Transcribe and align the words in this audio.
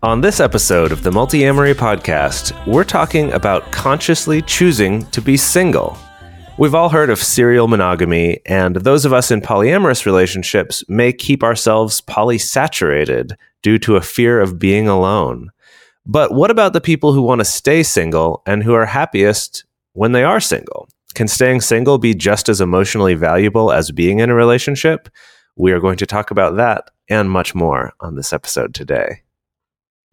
On 0.00 0.20
this 0.20 0.38
episode 0.38 0.92
of 0.92 1.02
the 1.02 1.10
Multiamory 1.10 1.74
Podcast, 1.74 2.54
we're 2.68 2.84
talking 2.84 3.32
about 3.32 3.72
consciously 3.72 4.40
choosing 4.40 5.04
to 5.06 5.20
be 5.20 5.36
single. 5.36 5.98
We've 6.56 6.76
all 6.76 6.88
heard 6.88 7.10
of 7.10 7.18
serial 7.18 7.66
monogamy, 7.66 8.38
and 8.46 8.76
those 8.76 9.04
of 9.04 9.12
us 9.12 9.32
in 9.32 9.40
polyamorous 9.40 10.06
relationships 10.06 10.84
may 10.88 11.12
keep 11.12 11.42
ourselves 11.42 12.00
polysaturated 12.00 13.32
due 13.60 13.76
to 13.80 13.96
a 13.96 14.00
fear 14.00 14.40
of 14.40 14.60
being 14.60 14.86
alone. 14.86 15.50
But 16.06 16.32
what 16.32 16.52
about 16.52 16.74
the 16.74 16.80
people 16.80 17.12
who 17.12 17.22
want 17.22 17.40
to 17.40 17.44
stay 17.44 17.82
single 17.82 18.44
and 18.46 18.62
who 18.62 18.74
are 18.74 18.86
happiest 18.86 19.64
when 19.94 20.12
they 20.12 20.22
are 20.22 20.38
single? 20.38 20.88
Can 21.14 21.26
staying 21.26 21.62
single 21.62 21.98
be 21.98 22.14
just 22.14 22.48
as 22.48 22.60
emotionally 22.60 23.14
valuable 23.14 23.72
as 23.72 23.90
being 23.90 24.20
in 24.20 24.30
a 24.30 24.34
relationship? 24.36 25.08
We 25.56 25.72
are 25.72 25.80
going 25.80 25.96
to 25.96 26.06
talk 26.06 26.30
about 26.30 26.54
that 26.54 26.88
and 27.08 27.28
much 27.28 27.52
more 27.52 27.94
on 27.98 28.14
this 28.14 28.32
episode 28.32 28.74
today. 28.74 29.22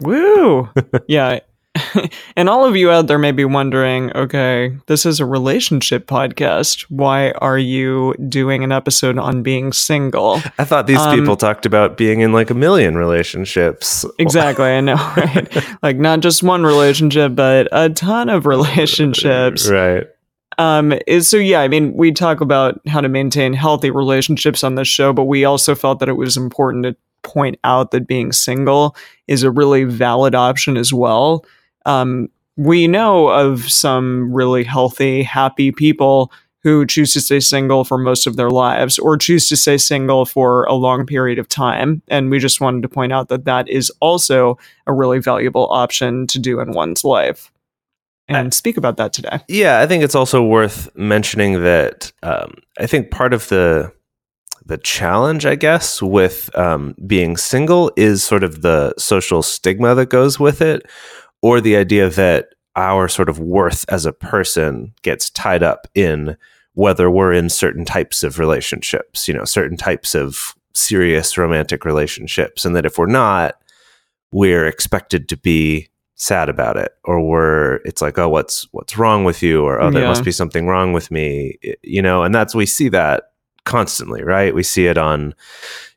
Woo! 0.02 0.68
yeah. 1.08 1.40
and 2.36 2.48
all 2.48 2.64
of 2.64 2.74
you 2.74 2.90
out 2.90 3.06
there 3.06 3.18
may 3.18 3.32
be 3.32 3.44
wondering 3.44 4.10
okay, 4.16 4.76
this 4.86 5.04
is 5.04 5.20
a 5.20 5.26
relationship 5.26 6.06
podcast. 6.06 6.82
Why 6.88 7.32
are 7.32 7.58
you 7.58 8.14
doing 8.28 8.64
an 8.64 8.72
episode 8.72 9.18
on 9.18 9.42
being 9.42 9.72
single? 9.72 10.40
I 10.58 10.64
thought 10.64 10.86
these 10.86 10.98
Um, 10.98 11.18
people 11.18 11.36
talked 11.36 11.66
about 11.66 11.96
being 11.98 12.20
in 12.20 12.32
like 12.32 12.48
a 12.48 12.54
million 12.54 12.96
relationships. 12.96 14.06
Exactly, 14.18 14.64
I 14.64 14.80
know, 14.80 14.94
right? 15.16 15.64
like 15.82 15.98
not 15.98 16.20
just 16.20 16.42
one 16.42 16.62
relationship, 16.62 17.34
but 17.34 17.68
a 17.72 17.90
ton 17.90 18.28
of 18.30 18.46
relationships. 18.46 19.68
Right. 19.68 20.06
Um, 20.58 20.94
is 21.06 21.28
so 21.28 21.36
yeah, 21.36 21.60
I 21.60 21.68
mean, 21.68 21.92
we 21.92 22.12
talk 22.12 22.40
about 22.40 22.80
how 22.86 23.02
to 23.02 23.08
maintain 23.10 23.52
healthy 23.52 23.90
relationships 23.90 24.64
on 24.64 24.74
this 24.76 24.88
show, 24.88 25.12
but 25.12 25.24
we 25.24 25.44
also 25.44 25.74
felt 25.74 25.98
that 25.98 26.08
it 26.08 26.14
was 26.14 26.38
important 26.38 26.84
to 26.84 26.96
point 27.26 27.58
out 27.64 27.90
that 27.90 28.06
being 28.06 28.32
single 28.32 28.96
is 29.26 29.42
a 29.42 29.50
really 29.50 29.84
valid 29.84 30.34
option 30.34 30.76
as 30.76 30.92
well. 30.92 31.44
Um, 31.84 32.28
we 32.56 32.86
know 32.86 33.28
of 33.28 33.70
some 33.70 34.32
really 34.32 34.64
healthy, 34.64 35.22
happy 35.22 35.72
people 35.72 36.32
who 36.62 36.86
choose 36.86 37.12
to 37.12 37.20
stay 37.20 37.38
single 37.38 37.84
for 37.84 37.98
most 37.98 38.26
of 38.26 38.36
their 38.36 38.50
lives 38.50 38.98
or 38.98 39.16
choose 39.16 39.48
to 39.48 39.56
stay 39.56 39.78
single 39.78 40.24
for 40.24 40.64
a 40.64 40.72
long 40.72 41.06
period 41.06 41.38
of 41.38 41.48
time. 41.48 42.02
And 42.08 42.30
we 42.30 42.38
just 42.38 42.60
wanted 42.60 42.82
to 42.82 42.88
point 42.88 43.12
out 43.12 43.28
that 43.28 43.44
that 43.44 43.68
is 43.68 43.90
also 44.00 44.58
a 44.86 44.92
really 44.92 45.20
valuable 45.20 45.68
option 45.70 46.26
to 46.28 46.38
do 46.38 46.58
in 46.58 46.72
one's 46.72 47.04
life 47.04 47.52
and 48.28 48.52
speak 48.52 48.76
about 48.76 48.96
that 48.96 49.12
today. 49.12 49.38
Yeah, 49.48 49.80
I 49.80 49.86
think 49.86 50.02
it's 50.02 50.14
also 50.14 50.42
worth 50.42 50.88
mentioning 50.96 51.62
that 51.62 52.10
um, 52.22 52.54
I 52.78 52.86
think 52.86 53.10
part 53.10 53.32
of 53.32 53.48
the 53.48 53.92
the 54.66 54.78
challenge, 54.78 55.46
I 55.46 55.54
guess, 55.54 56.02
with 56.02 56.50
um, 56.58 56.94
being 57.06 57.36
single 57.36 57.92
is 57.96 58.22
sort 58.24 58.42
of 58.44 58.62
the 58.62 58.92
social 58.98 59.42
stigma 59.42 59.94
that 59.94 60.10
goes 60.10 60.38
with 60.40 60.60
it, 60.60 60.82
or 61.40 61.60
the 61.60 61.76
idea 61.76 62.10
that 62.10 62.48
our 62.74 63.08
sort 63.08 63.28
of 63.28 63.38
worth 63.38 63.84
as 63.88 64.04
a 64.04 64.12
person 64.12 64.92
gets 65.02 65.30
tied 65.30 65.62
up 65.62 65.86
in 65.94 66.36
whether 66.74 67.10
we're 67.10 67.32
in 67.32 67.48
certain 67.48 67.84
types 67.84 68.22
of 68.22 68.38
relationships, 68.38 69.28
you 69.28 69.32
know, 69.34 69.44
certain 69.44 69.76
types 69.76 70.14
of 70.14 70.54
serious 70.74 71.38
romantic 71.38 71.84
relationships, 71.86 72.64
and 72.66 72.76
that 72.76 72.84
if 72.84 72.98
we're 72.98 73.06
not, 73.06 73.54
we're 74.32 74.66
expected 74.66 75.28
to 75.28 75.36
be 75.36 75.88
sad 76.16 76.48
about 76.48 76.76
it 76.78 76.92
or 77.04 77.20
we're 77.22 77.74
it's 77.84 78.00
like 78.00 78.16
oh 78.18 78.26
what's 78.26 78.66
what's 78.72 78.96
wrong 78.96 79.22
with 79.24 79.42
you 79.42 79.62
or 79.62 79.78
oh 79.82 79.90
there 79.90 80.00
Yeah. 80.00 80.08
must 80.08 80.24
be 80.24 80.32
something 80.32 80.66
wrong 80.66 80.94
with 80.94 81.10
me 81.10 81.58
you 81.82 82.00
know 82.00 82.22
and 82.22 82.34
that's 82.34 82.54
we 82.54 82.64
see 82.64 82.88
that 82.88 83.32
constantly 83.66 84.22
right? 84.24 84.54
We 84.54 84.62
see 84.62 84.86
it 84.86 84.96
on 84.96 85.34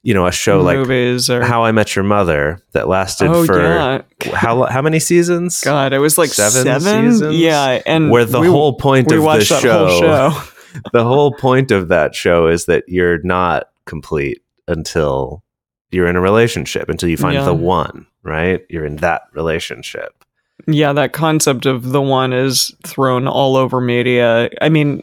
you 0.01 0.13
know 0.13 0.25
a 0.25 0.31
show 0.31 0.61
like 0.61 0.77
or 0.77 1.41
how 1.43 1.65
i 1.65 1.73
met 1.73 1.93
your 1.93 2.03
mother 2.03 2.61
that 2.71 2.87
lasted 2.87 3.27
oh 3.29 3.45
for 3.45 3.61
yeah. 3.61 4.01
how 4.33 4.63
how 4.65 4.81
many 4.81 4.97
seasons? 4.99 5.59
God 5.61 5.91
it 5.93 5.99
was 5.99 6.17
like 6.17 6.29
Seven 6.29 6.63
seven, 6.63 7.11
seasons? 7.11 7.35
yeah 7.35 7.81
and 7.85 8.09
where 8.09 8.23
the 8.25 8.39
we- 8.39 8.47
whole 8.47 8.73
point 8.73 9.11
of 9.11 9.21
the 9.21 9.43
show, 9.43 9.87
whole 9.87 9.99
show 9.99 10.41
the 10.93 11.03
whole 11.03 11.33
point 11.33 11.71
of 11.71 11.89
that 11.89 12.15
show 12.15 12.47
is 12.47 12.65
that 12.65 12.85
you're 12.87 13.21
not 13.23 13.69
complete 13.85 14.41
until 14.69 15.43
you're 15.91 16.07
in 16.07 16.15
a 16.15 16.21
relationship 16.21 16.87
until 16.89 17.09
you 17.09 17.17
find 17.17 17.35
Yeah. 17.35 17.43
the 17.45 17.53
one 17.53 18.05
right? 18.23 18.65
You're 18.69 18.85
in 18.85 18.97
that 18.97 19.23
relationship. 19.33 20.23
Yeah 20.67 20.93
that 20.93 21.11
concept 21.11 21.65
of 21.65 21.89
the 21.91 22.01
one 22.01 22.31
is 22.31 22.73
thrown 22.85 23.27
all 23.27 23.57
over 23.57 23.81
media. 23.81 24.49
I 24.61 24.69
mean 24.69 25.01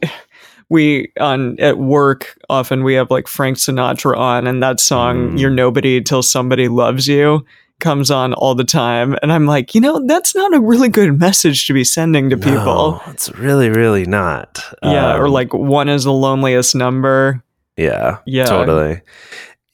we 0.68 1.12
on 1.20 1.58
at 1.60 1.78
work 1.78 2.36
often 2.50 2.82
we 2.84 2.94
have 2.94 3.10
like 3.10 3.28
frank 3.28 3.56
sinatra 3.56 4.16
on 4.16 4.46
and 4.46 4.62
that 4.62 4.80
song 4.80 5.30
Mm. 5.30 5.38
you're 5.40 5.50
nobody 5.50 6.00
till 6.00 6.22
somebody 6.22 6.68
loves 6.68 7.06
you 7.06 7.44
comes 7.78 8.10
on 8.10 8.32
all 8.34 8.54
the 8.54 8.64
time 8.64 9.16
and 9.22 9.30
i'm 9.32 9.46
like 9.46 9.74
you 9.74 9.80
know 9.80 10.02
that's 10.06 10.34
not 10.34 10.54
a 10.54 10.60
really 10.60 10.88
good 10.88 11.18
message 11.20 11.66
to 11.66 11.72
be 11.74 11.84
sending 11.84 12.30
to 12.30 12.36
people 12.36 12.92
No, 12.92 13.02
it's 13.08 13.30
really, 13.36 13.68
really 13.70 14.06
not. 14.06 14.58
yeah 14.82 15.14
or 15.16 15.26
Um, 15.26 15.32
like 15.32 15.52
one 15.54 15.88
is 15.88 16.04
the 16.04 16.12
loneliest 16.12 16.74
number 16.74 17.42
yeah, 17.76 18.18
Yeah. 18.24 18.46
totally. 18.46 19.02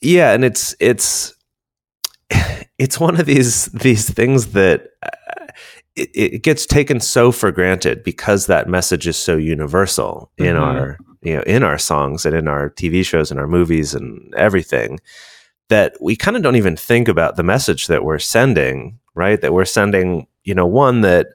Yeah, 0.01 0.33
and 0.33 0.45
it's 0.45 0.75
it's 0.81 1.35
it's 2.79 2.99
one 2.99 3.19
of 3.21 3.27
these 3.27 3.67
these 3.67 4.11
things 4.13 4.49
that 4.49 4.89
it, 5.97 6.11
it 6.15 6.43
gets 6.43 6.65
taken 6.67 7.01
so 7.01 7.31
for 7.33 7.53
granted 7.53 8.03
because 8.03 8.47
that 8.47 8.69
message 8.69 9.07
is 9.07 9.17
so 9.17 9.37
universal 9.37 10.31
in 10.39 10.57
Mhm. 10.57 10.61
our 10.61 10.99
you 11.23 11.37
know 11.37 11.43
in 11.43 11.63
our 11.63 11.79
songs 11.79 12.25
and 12.27 12.35
in 12.35 12.49
our 12.49 12.71
TV 12.71 13.05
shows 13.05 13.31
and 13.31 13.39
our 13.39 13.47
movies 13.49 13.95
and 13.95 14.33
everything 14.37 14.99
that 15.69 15.95
we 16.01 16.17
kind 16.17 16.37
of 16.37 16.43
don't 16.43 16.57
even 16.57 16.77
think 16.77 17.09
about 17.09 17.37
the 17.37 17.43
message 17.43 17.87
that 17.87 18.05
we're 18.05 18.19
sending, 18.19 18.99
right? 19.15 19.41
That 19.41 19.53
we're 19.55 19.65
sending, 19.65 20.27
you 20.45 20.55
know, 20.55 20.67
one 20.67 21.01
that 21.03 21.29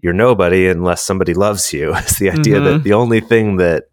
you're 0.00 0.12
nobody 0.14 0.66
unless 0.68 1.02
somebody 1.02 1.34
loves 1.34 1.72
you. 1.72 1.92
It's 1.96 2.18
the 2.18 2.30
idea 2.30 2.58
Mhm. 2.60 2.64
that 2.64 2.82
the 2.84 2.92
only 2.94 3.20
thing 3.20 3.56
that 3.58 3.84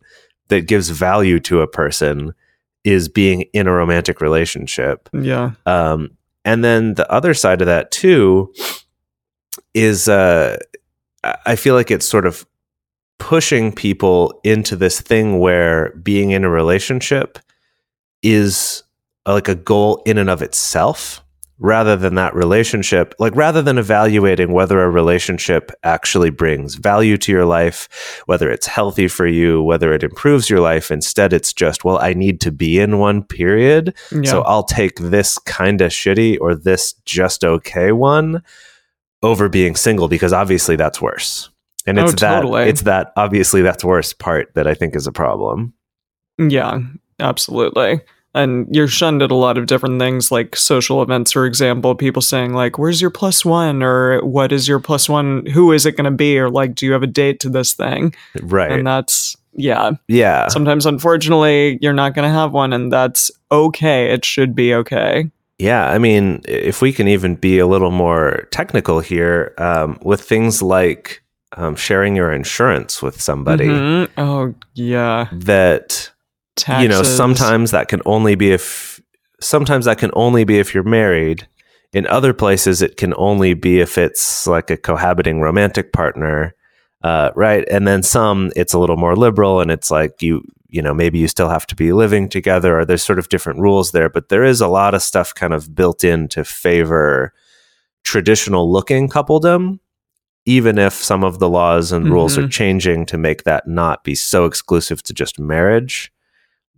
that 0.49 0.67
gives 0.67 0.89
value 0.89 1.39
to 1.41 1.61
a 1.61 1.67
person 1.67 2.33
is 2.83 3.07
being 3.09 3.41
in 3.53 3.67
a 3.67 3.73
romantic 3.73 4.19
relationship. 4.21 5.09
yeah 5.13 5.51
Um, 5.65 6.11
and 6.45 6.63
then 6.63 6.93
the 6.95 7.09
other 7.11 7.33
side 7.33 7.61
of 7.61 7.67
that 7.67 7.91
too 7.91 8.51
is 9.79 10.07
uh, 10.07 10.57
I- 11.23 11.55
feel 11.55 11.75
like 11.75 11.91
it's 11.91 12.07
sort 12.07 12.25
of 12.25 12.45
pushing 13.17 13.71
people 13.73 14.39
into 14.43 14.75
this 14.75 15.01
thing 15.01 15.39
where 15.39 15.91
being 16.03 16.31
in 16.31 16.43
a 16.43 16.49
relationship 16.49 17.37
is 18.23 18.83
uh, 19.25 19.33
like 19.33 19.47
a 19.47 19.55
goal 19.55 20.01
in 20.05 20.17
and 20.17 20.29
of 20.29 20.41
itself 20.41 21.21
rather 21.61 21.97
than 21.97 22.15
that 22.15 22.33
relationship 22.33 23.13
like 23.19 23.35
rather 23.35 23.61
than 23.61 23.77
evaluating 23.77 24.53
whether 24.53 24.81
a 24.81 24.89
relationship 24.89 25.71
actually 25.83 26.29
brings 26.29 26.75
value 26.75 27.17
to 27.17 27.33
your 27.33 27.43
life 27.43 28.21
whether 28.27 28.49
it's 28.49 28.65
healthy 28.65 29.09
for 29.09 29.27
you 29.27 29.61
whether 29.61 29.91
it 29.91 30.01
improves 30.01 30.49
your 30.49 30.61
life 30.61 30.89
instead 30.89 31.33
it's 31.33 31.51
just 31.51 31.83
well 31.83 31.97
i 31.99 32.13
need 32.13 32.39
to 32.39 32.49
be 32.49 32.79
in 32.79 32.97
one 32.97 33.21
period 33.21 33.93
yeah. 34.13 34.31
So 34.31 34.41
I'll 34.43 34.63
take 34.63 34.95
this 34.99 35.37
kind 35.39 35.81
of 35.81 35.91
shitty 35.91 36.37
or 36.39 36.55
this 36.55 36.93
just 37.03 37.43
okay 37.43 37.91
one 37.91 38.41
over 39.23 39.49
being 39.49 39.75
single 39.75 40.07
because 40.07 40.33
obviously 40.33 40.75
that's 40.75 41.01
worse. 41.01 41.49
And 41.85 41.99
Oh, 41.99 42.05
it's 42.05 42.21
that 42.21 42.45
it's 42.67 42.81
that 42.81 43.13
obviously 43.15 43.61
that's 43.61 43.83
worse 43.83 44.13
part 44.13 44.53
that 44.55 44.67
I 44.67 44.73
think 44.73 44.95
is 44.95 45.07
a 45.07 45.11
problem. 45.11 45.73
Yeah, 46.37 46.79
absolutely. 47.19 48.01
And 48.35 48.67
you're 48.69 48.87
shunned 48.87 49.23
at 49.23 49.31
a 49.31 49.35
lot 49.35 49.57
of 49.57 49.65
different 49.65 49.99
things, 49.99 50.31
like 50.31 50.55
social 50.55 51.01
events, 51.01 51.31
for 51.31 51.45
example. 51.47 51.95
People 51.95 52.21
saying, 52.21 52.53
like, 52.53 52.77
where's 52.77 53.01
your 53.01 53.09
plus 53.09 53.43
one? 53.43 53.81
Or 53.81 54.23
what 54.23 54.51
is 54.51 54.67
your 54.67 54.79
plus 54.79 55.09
one? 55.09 55.45
Who 55.47 55.71
is 55.71 55.87
it 55.87 55.97
going 55.97 56.05
to 56.05 56.15
be? 56.15 56.37
Or, 56.37 56.49
like, 56.49 56.75
do 56.75 56.85
you 56.85 56.93
have 56.93 57.01
a 57.01 57.07
date 57.07 57.39
to 57.39 57.49
this 57.49 57.73
thing? 57.73 58.13
Right. 58.43 58.71
And 58.71 58.85
that's, 58.85 59.35
yeah. 59.53 59.91
yeah. 60.07 60.47
Sometimes, 60.47 60.85
unfortunately, 60.85 61.79
you're 61.81 61.91
not 61.91 62.13
going 62.13 62.29
to 62.29 62.33
have 62.33 62.53
one, 62.53 62.71
and 62.71 62.91
that's 62.91 63.31
okay. 63.51 64.13
It 64.13 64.23
should 64.23 64.53
be 64.53 64.75
okay. 64.75 65.31
Yeah, 65.59 65.89
I 65.89 65.97
mean, 65.97 66.41
if 66.47 66.81
we 66.81 66.93
can 66.93 67.07
even 67.09 67.35
be 67.35 67.59
a 67.59 67.67
little 67.67 67.91
more 67.91 68.47
technical 68.51 69.01
here, 69.01 69.53
um, 69.57 69.99
with 70.01 70.21
things 70.21 70.61
like 70.61 71.21
um, 71.57 71.75
sharing 71.75 72.15
your 72.15 72.31
insurance 72.31 73.01
with 73.01 73.19
somebody 73.21 73.65
Mhm. 73.65 74.09
Oh 74.17 74.53
yeah, 74.75 75.27
that 75.31 76.11
taxes. 76.55 76.83
you 76.83 76.87
know 76.89 77.03
sometimes 77.03 77.71
that 77.71 77.87
can 77.87 78.01
only 78.05 78.35
be 78.35 78.51
if 78.51 79.01
sometimes 79.41 79.85
that 79.85 79.97
can 79.97 80.11
only 80.13 80.43
be 80.43 80.59
if 80.59 80.73
you're 80.73 80.83
married 80.83 81.47
in 81.93 82.05
other 82.07 82.33
places 82.33 82.81
it 82.81 82.97
can 82.97 83.13
only 83.17 83.53
be 83.53 83.79
if 83.79 83.97
it's 83.97 84.45
like 84.45 84.69
a 84.69 84.77
cohabiting 84.77 85.41
romantic 85.41 85.91
partner 85.91 86.53
uh, 87.03 87.31
right 87.35 87.65
and 87.71 87.87
then 87.87 88.03
some 88.03 88.51
it's 88.55 88.73
a 88.73 88.79
little 88.79 88.97
more 88.97 89.15
liberal 89.15 89.59
and 89.61 89.71
it's 89.71 89.89
like 89.89 90.21
you 90.21 90.43
you 90.69 90.81
know 90.81 90.93
maybe 90.93 91.17
you 91.19 91.27
still 91.27 91.49
have 91.49 91.65
to 91.67 91.75
be 91.75 91.91
living 91.93 92.29
together 92.29 92.79
or 92.79 92.85
there's 92.85 93.03
sort 93.03 93.19
of 93.19 93.29
different 93.29 93.59
rules 93.59 93.91
there 93.91 94.09
but 94.09 94.29
there 94.29 94.43
is 94.43 94.61
a 94.61 94.67
lot 94.67 94.93
of 94.93 95.01
stuff 95.01 95.33
kind 95.33 95.53
of 95.53 95.73
built 95.75 96.03
in 96.03 96.27
to 96.27 96.43
favor 96.43 97.33
traditional 98.03 98.71
looking 98.71 99.09
coupledom 99.09 99.79
even 100.45 100.77
if 100.79 100.93
some 100.93 101.23
of 101.23 101.39
the 101.39 101.49
laws 101.49 101.91
and 101.91 102.09
rules 102.09 102.37
are 102.37 102.43
Mhm. 102.43 102.51
changing 102.51 103.05
to 103.07 103.17
make 103.17 103.43
that 103.43 103.67
not 103.67 104.03
be 104.03 104.15
so 104.15 104.45
exclusive 104.45 105.03
to 105.03 105.13
just 105.13 105.39
marriage 105.39 106.11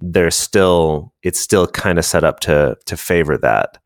there's 0.01 0.35
still 0.35 1.13
it's 1.21 1.39
still 1.39 1.67
kind 1.67 1.99
of 1.99 2.05
set 2.05 2.23
up 2.23 2.39
to 2.39 2.75
to 2.85 2.97
favor 2.97 3.37
that 3.37 3.77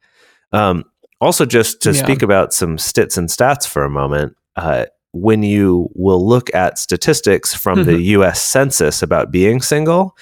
um, 0.54 0.84
also 1.20 1.46
just 1.46 1.82
to 1.82 1.92
Yeah. 1.92 2.04
speak 2.04 2.22
about 2.22 2.54
some 2.54 2.78
stits 2.78 3.18
and 3.18 3.28
stats 3.28 3.68
for 3.68 3.84
a 3.84 3.90
moment 3.90 4.36
uh, 4.56 4.86
when 5.16 5.44
you 5.44 5.90
will 5.96 6.28
look 6.28 6.54
at 6.54 6.78
statistics 6.78 7.54
from 7.54 7.86
the 7.86 7.98
us 8.00 8.42
census 8.42 9.02
about 9.02 9.32
being 9.32 9.62
single 9.62 10.16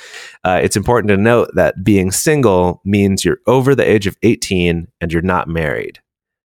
uh, 0.43 0.59
it's 0.61 0.75
important 0.75 1.09
to 1.09 1.17
note 1.17 1.49
that 1.55 1.83
being 1.83 2.11
single 2.11 2.79
means 2.85 3.25
you're 3.25 3.39
over 3.47 3.73
the 3.73 3.89
age 3.89 4.05
of 4.05 4.15
18 4.21 4.87
and 5.01 5.11
you're 5.11 5.21
not 5.21 5.47
married. 5.47 5.99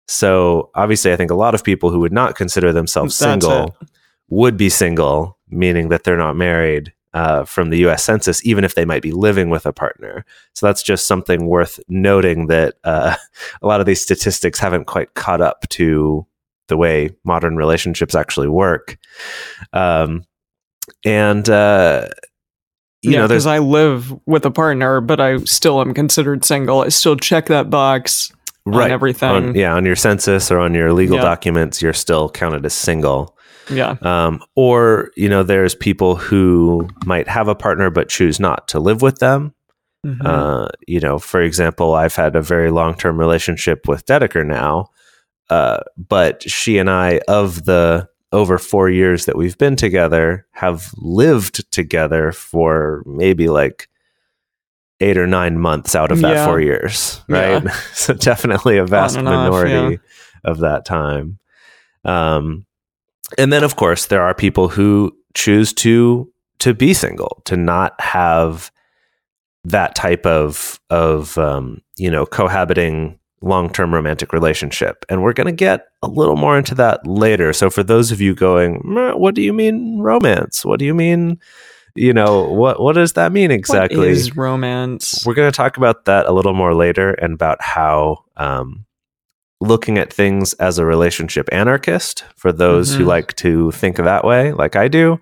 So 0.07 0.71
obviously 0.75 1.13
i 1.13 1.17
think 1.17 1.31
a 1.31 1.35
lot 1.35 1.55
of 1.55 1.63
people 1.63 1.91
who 1.91 2.01
would 2.01 2.13
not 2.13 2.37
consider 2.37 2.73
themselves 2.73 3.15
single 3.15 3.77
would 4.31 4.57
be 4.57 4.71
single 4.71 5.39
meaning 5.51 5.91
that 5.91 6.05
they're 6.05 6.17
not 6.17 6.37
married 6.37 6.93
uh, 7.15 7.45
from 7.45 7.71
the 7.71 7.79
us 7.79 8.05
census 8.05 8.45
even 8.47 8.65
if 8.65 8.75
they 8.75 8.85
might 8.85 9.03
be 9.03 9.13
living 9.13 9.51
with 9.51 9.67
a 9.67 9.73
partner. 9.73 10.25
So 10.55 10.67
that's 10.67 10.83
just 10.83 11.07
something 11.07 11.47
worth 11.47 11.81
noting 11.89 12.47
that 12.47 12.77
uh, 12.85 13.17
a 13.63 13.67
lot 13.67 13.81
of 13.81 13.87
these 13.87 14.03
statistics 14.03 14.59
haven't 14.59 14.87
quite 14.87 15.15
caught 15.15 15.41
up 15.41 15.69
to 15.71 16.27
the 16.69 16.77
way 16.77 17.11
modern 17.25 17.57
relationships 17.57 18.15
actually 18.15 18.49
work 18.49 18.97
um, 19.73 20.25
and 21.05 21.49
uh, 21.49 22.07
you 23.03 23.13
yeah, 23.13 23.19
know 23.21 23.29
because 23.29 23.47
I 23.47 23.59
live 23.59 24.13
with 24.27 24.45
a 24.45 24.51
partner, 24.51 25.01
but 25.01 25.21
I 25.21 25.39
still 25.45 25.81
am 25.81 25.95
considered 25.95 26.45
single. 26.45 26.81
I 26.81 26.89
still 26.89 27.15
check 27.17 27.47
that 27.47 27.71
box 27.71 28.33
on 28.67 28.91
everything. 28.91 29.29
on, 29.31 29.55
yeah 29.55 29.73
on 29.75 29.87
your 29.87 29.97
census 29.97 30.51
or 30.51 30.59
on 30.59 30.75
your 30.75 30.93
legal 30.93 31.17
Yeah. 31.17 31.23
documents 31.23 31.81
you're 31.81 31.95
still 31.95 32.29
counted 32.29 32.67
as 32.67 32.75
single 32.75 33.35
Yeah. 33.71 33.97
um, 34.03 34.43
or 34.57 35.11
you 35.17 35.27
know 35.29 35.43
there's 35.43 35.75
people 35.75 36.17
who 36.17 36.87
might 37.07 37.29
have 37.29 37.49
a 37.49 37.55
partner 37.55 37.89
but 37.89 38.11
choose 38.11 38.39
not 38.39 38.69
to 38.69 38.79
live 38.79 39.01
with 39.01 39.21
them 39.21 39.55
Mhm. 40.05 40.19
uh, 40.23 40.69
you 40.87 41.01
know 41.01 41.19
for 41.19 41.41
example 41.41 41.95
i've 41.95 42.15
had 42.15 42.37
a 42.37 42.43
very 42.43 42.71
long-term 42.71 43.19
relationship 43.19 43.89
with 43.89 44.05
dedeker 44.05 44.45
now 44.47 44.89
uh, 45.51 45.81
but 45.97 46.43
she 46.49 46.79
and 46.79 46.91
i 46.91 47.21
of 47.29 47.65
the 47.65 48.09
over 48.33 48.59
four 48.59 48.91
years 48.91 49.25
that 49.25 49.37
we've 49.37 49.57
been 49.59 49.77
together 49.77 50.47
have 50.53 50.93
lived 50.97 51.71
together 51.73 52.31
for 52.33 53.03
maybe 53.07 53.49
like 53.49 53.89
eight 55.01 55.17
or 55.17 55.27
nine 55.27 55.59
months 55.59 55.95
out 55.95 56.11
of 56.13 56.21
that 56.21 56.35
Yeah. 56.35 56.45
four 56.47 56.61
years 56.61 57.23
Yeah. 57.29 57.61
right 57.63 57.73
so 57.95 58.13
definitely 58.15 58.77
a 58.79 58.85
vast 58.85 59.17
and 59.17 59.27
off, 59.29 59.35
minority 59.51 59.99
of 60.45 60.59
that 60.59 60.85
time 60.85 61.39
um, 62.05 62.67
and 63.39 63.53
then 63.53 63.65
of 63.65 63.77
course 63.77 64.07
there 64.07 64.23
are 64.23 64.35
people 64.35 64.69
who 64.69 65.17
choose 65.35 65.73
to 65.75 66.31
to 66.59 66.75
be 66.75 66.93
single 66.95 67.41
to 67.45 67.57
not 67.57 67.99
have 68.01 68.71
that 69.65 69.95
type 69.95 70.27
of 70.27 70.81
of 70.91 71.37
um, 71.39 71.81
you 71.97 72.11
know 72.11 72.27
cohabiting 72.27 73.19
long-term 73.41 73.95
romantic 73.95 74.33
relationship 74.33 75.05
and 75.09 75.23
we're 75.23 75.33
going 75.33 75.47
to 75.47 75.53
get 75.53 75.87
a 76.03 76.09
little 76.09 76.37
more 76.37 76.59
into 76.59 76.75
that 76.75 77.07
later 77.07 77.53
so 77.53 77.71
for 77.71 77.83
those 77.85 78.11
of 78.11 78.21
you 78.21 78.35
going 78.35 78.81
what 79.17 79.35
do 79.35 79.43
you 79.43 79.53
mean 79.53 79.99
romance 80.01 80.65
what 80.65 80.79
do 80.79 80.85
you 80.85 80.93
mean 80.95 81.39
you 81.95 82.13
know 82.13 82.45
what 82.51 82.81
what 82.81 82.95
does 82.95 83.13
that 83.13 83.31
mean 83.33 83.51
exactly 83.51 83.99
What 83.99 84.09
is 84.09 84.37
romance? 84.37 85.25
we're 85.25 85.35
going 85.35 85.51
to 85.51 85.57
talk 85.57 85.77
about 85.77 86.05
that 86.07 86.27
a 86.27 86.33
little 86.33 86.53
more 86.55 86.75
later 86.75 87.11
and 87.13 87.33
about 87.33 87.63
how 87.63 88.25
um, 88.37 88.85
looking 89.61 89.99
at 89.99 90.13
things 90.13 90.53
as 90.55 90.79
a 90.79 90.87
relationship 90.87 91.49
anarchist, 91.51 92.23
for 92.37 92.53
those 92.53 92.95
who 92.95 93.03
Mhm. 93.05 93.09
like 93.09 93.35
to 93.37 93.73
think 93.73 93.97
that 93.97 94.25
way, 94.25 94.53
like 94.53 94.77
I 94.77 94.87
do, 94.87 95.21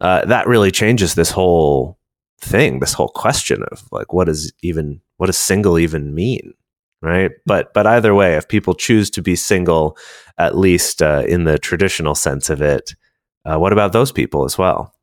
uh, 0.00 0.24
that 0.24 0.46
really 0.46 0.70
changes 0.70 1.14
this 1.14 1.30
whole 1.30 1.98
thing, 2.40 2.80
this 2.80 2.94
whole 2.94 3.08
question 3.10 3.62
of 3.70 3.82
like, 3.92 4.10
what 4.14 4.24
does 4.24 4.50
even, 4.62 5.02
what 5.18 5.26
does 5.26 5.36
single 5.36 5.78
even 5.78 6.14
mean? 6.14 6.54
Right. 7.04 7.32
But, 7.44 7.74
but 7.74 7.86
either 7.86 8.14
way, 8.14 8.34
if 8.34 8.48
people 8.48 8.72
choose 8.72 9.10
to 9.10 9.20
be 9.20 9.36
single, 9.36 9.98
at 10.38 10.56
least 10.56 11.02
uh, 11.02 11.22
in 11.28 11.44
the 11.44 11.58
traditional 11.58 12.14
sense 12.14 12.48
of 12.48 12.62
it, 12.62 12.94
uh, 13.44 13.58
what 13.58 13.74
about 13.74 13.92
those 13.92 14.10
people 14.10 14.44
as 14.46 14.56
well? 14.56 14.94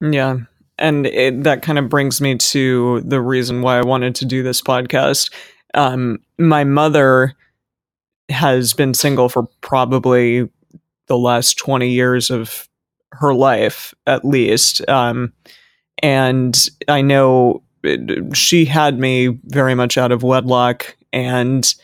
Yeah. 0.00 0.38
And 0.76 1.06
it, 1.06 1.44
that 1.44 1.62
kind 1.62 1.78
of 1.78 1.88
brings 1.88 2.20
me 2.20 2.34
to 2.36 3.00
the 3.02 3.20
reason 3.20 3.62
why 3.62 3.78
I 3.78 3.82
wanted 3.82 4.16
to 4.16 4.24
do 4.24 4.42
this 4.42 4.60
podcast. 4.60 5.32
Um, 5.74 6.18
my 6.36 6.64
mother 6.64 7.34
has 8.28 8.74
been 8.74 8.92
single 8.92 9.28
for 9.28 9.44
probably 9.60 10.48
the 11.06 11.16
last 11.16 11.58
20 11.58 11.88
years 11.88 12.28
of 12.28 12.68
her 13.12 13.32
life, 13.32 13.94
at 14.08 14.24
least. 14.24 14.86
Um, 14.88 15.32
and 16.02 16.68
I 16.88 17.02
know 17.02 17.62
she 18.34 18.64
had 18.64 18.98
me 18.98 19.38
very 19.44 19.76
much 19.76 19.96
out 19.96 20.10
of 20.10 20.24
wedlock 20.24 20.96
and 21.16 21.74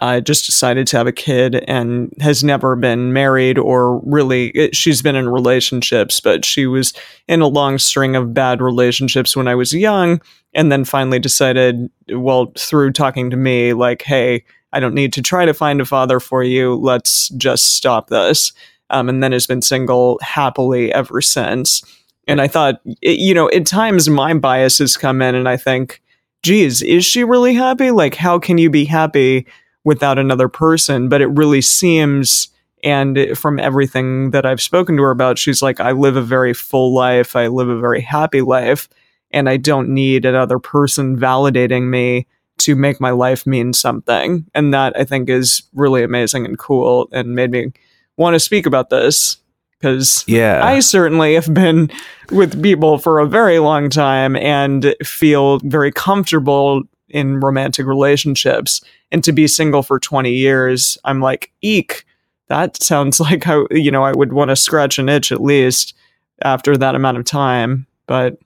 uh, 0.00 0.20
just 0.20 0.46
decided 0.46 0.86
to 0.86 0.96
have 0.96 1.06
a 1.06 1.12
kid 1.12 1.64
and 1.68 2.12
has 2.20 2.42
never 2.42 2.74
been 2.74 3.12
married 3.12 3.58
or 3.58 3.98
really 4.00 4.48
it, 4.50 4.74
she's 4.74 5.02
been 5.02 5.14
in 5.14 5.28
relationships 5.28 6.18
but 6.18 6.44
she 6.44 6.66
was 6.66 6.92
in 7.28 7.42
a 7.42 7.46
long 7.46 7.78
string 7.78 8.16
of 8.16 8.32
bad 8.32 8.60
relationships 8.60 9.36
when 9.36 9.46
i 9.46 9.54
was 9.54 9.74
young 9.74 10.20
and 10.54 10.72
then 10.72 10.84
finally 10.84 11.18
decided 11.18 11.90
well 12.10 12.52
through 12.58 12.90
talking 12.90 13.28
to 13.30 13.36
me 13.36 13.74
like 13.74 14.02
hey 14.02 14.42
i 14.72 14.80
don't 14.80 14.94
need 14.94 15.12
to 15.12 15.22
try 15.22 15.44
to 15.44 15.54
find 15.54 15.80
a 15.80 15.84
father 15.84 16.18
for 16.18 16.42
you. 16.42 16.74
Let's 16.74 17.28
just 17.30 17.74
stop 17.74 18.08
this. 18.08 18.52
Um, 18.88 19.08
and 19.08 19.22
then 19.22 19.32
has 19.32 19.46
been 19.46 19.62
single 19.62 20.18
happily 20.22 20.92
ever 20.92 21.20
since. 21.20 21.82
And 22.26 22.40
i 22.40 22.48
thought 22.48 22.80
it, 23.02 23.18
you 23.18 23.34
know 23.34 23.50
at 23.50 23.66
times 23.66 24.08
my 24.08 24.32
biases 24.34 24.96
come 24.96 25.20
in 25.20 25.34
and 25.34 25.48
i 25.48 25.56
think 25.56 26.00
geez 26.42 26.82
is 26.82 27.04
she 27.04 27.24
really 27.24 27.54
happy? 27.54 27.90
Like 27.90 28.14
how 28.14 28.38
can 28.38 28.58
you 28.58 28.70
be 28.70 28.84
happy 28.84 29.46
without 29.84 30.18
another 30.18 30.48
person? 30.48 31.08
But 31.08 31.20
it 31.20 31.28
really 31.28 31.60
seems 31.62 32.48
and 32.84 33.38
from 33.38 33.60
everything 33.60 34.32
that 34.32 34.44
I've 34.44 34.60
spoken 34.60 34.96
to 34.96 35.02
her 35.04 35.10
about 35.10 35.38
she's 35.38 35.62
like 35.62 35.80
I 35.80 35.92
live 35.92 36.16
a 36.16 36.22
very 36.22 36.54
full 36.54 36.92
life. 36.92 37.36
I 37.36 37.46
live 37.46 37.68
a 37.68 37.78
very 37.78 38.00
happy 38.00 38.40
life 38.40 38.88
and 39.30 39.48
I 39.48 39.56
don't 39.56 39.88
need 39.88 40.24
another 40.24 40.58
person 40.58 41.16
validating 41.16 41.88
me 41.88 42.26
to 42.58 42.76
make 42.76 43.00
my 43.00 43.10
life 43.10 43.46
mean 43.46 43.72
something. 43.72 44.44
And 44.54 44.74
that 44.74 44.96
I 44.96 45.04
think 45.04 45.28
is 45.28 45.62
really 45.74 46.02
amazing 46.02 46.44
and 46.44 46.58
cool 46.58 47.08
and 47.12 47.34
made 47.34 47.50
me 47.50 47.72
want 48.16 48.34
to 48.34 48.40
speak 48.40 48.66
about 48.66 48.90
this 48.90 49.38
because 49.82 50.24
Yeah. 50.28 50.64
I 50.64 50.78
certainly 50.78 51.34
have 51.34 51.52
been 51.52 51.90
with 52.30 52.62
people 52.62 52.98
for 52.98 53.18
a 53.18 53.26
very 53.26 53.58
long 53.58 53.90
time 53.90 54.36
and 54.36 54.94
feel 55.02 55.58
very 55.58 55.90
comfortable 55.90 56.82
in 57.08 57.40
romantic 57.40 57.84
relationships. 57.86 58.80
And 59.10 59.24
to 59.24 59.32
be 59.32 59.48
single 59.48 59.82
for 59.82 59.98
20 59.98 60.32
years, 60.32 60.96
I'm 61.04 61.20
like, 61.20 61.50
eek, 61.62 62.04
that 62.46 62.80
sounds 62.80 63.18
like 63.20 63.48
I, 63.48 63.64
you 63.72 63.90
know, 63.90 64.04
I 64.04 64.12
would 64.12 64.32
want 64.32 64.50
to 64.50 64.56
scratch 64.56 65.00
an 65.00 65.08
itch 65.08 65.32
at 65.32 65.42
least 65.42 65.94
after 66.42 66.76
that 66.76 66.94
amount 66.94 67.18
of 67.18 67.24
time. 67.24 67.86
But 68.06 68.38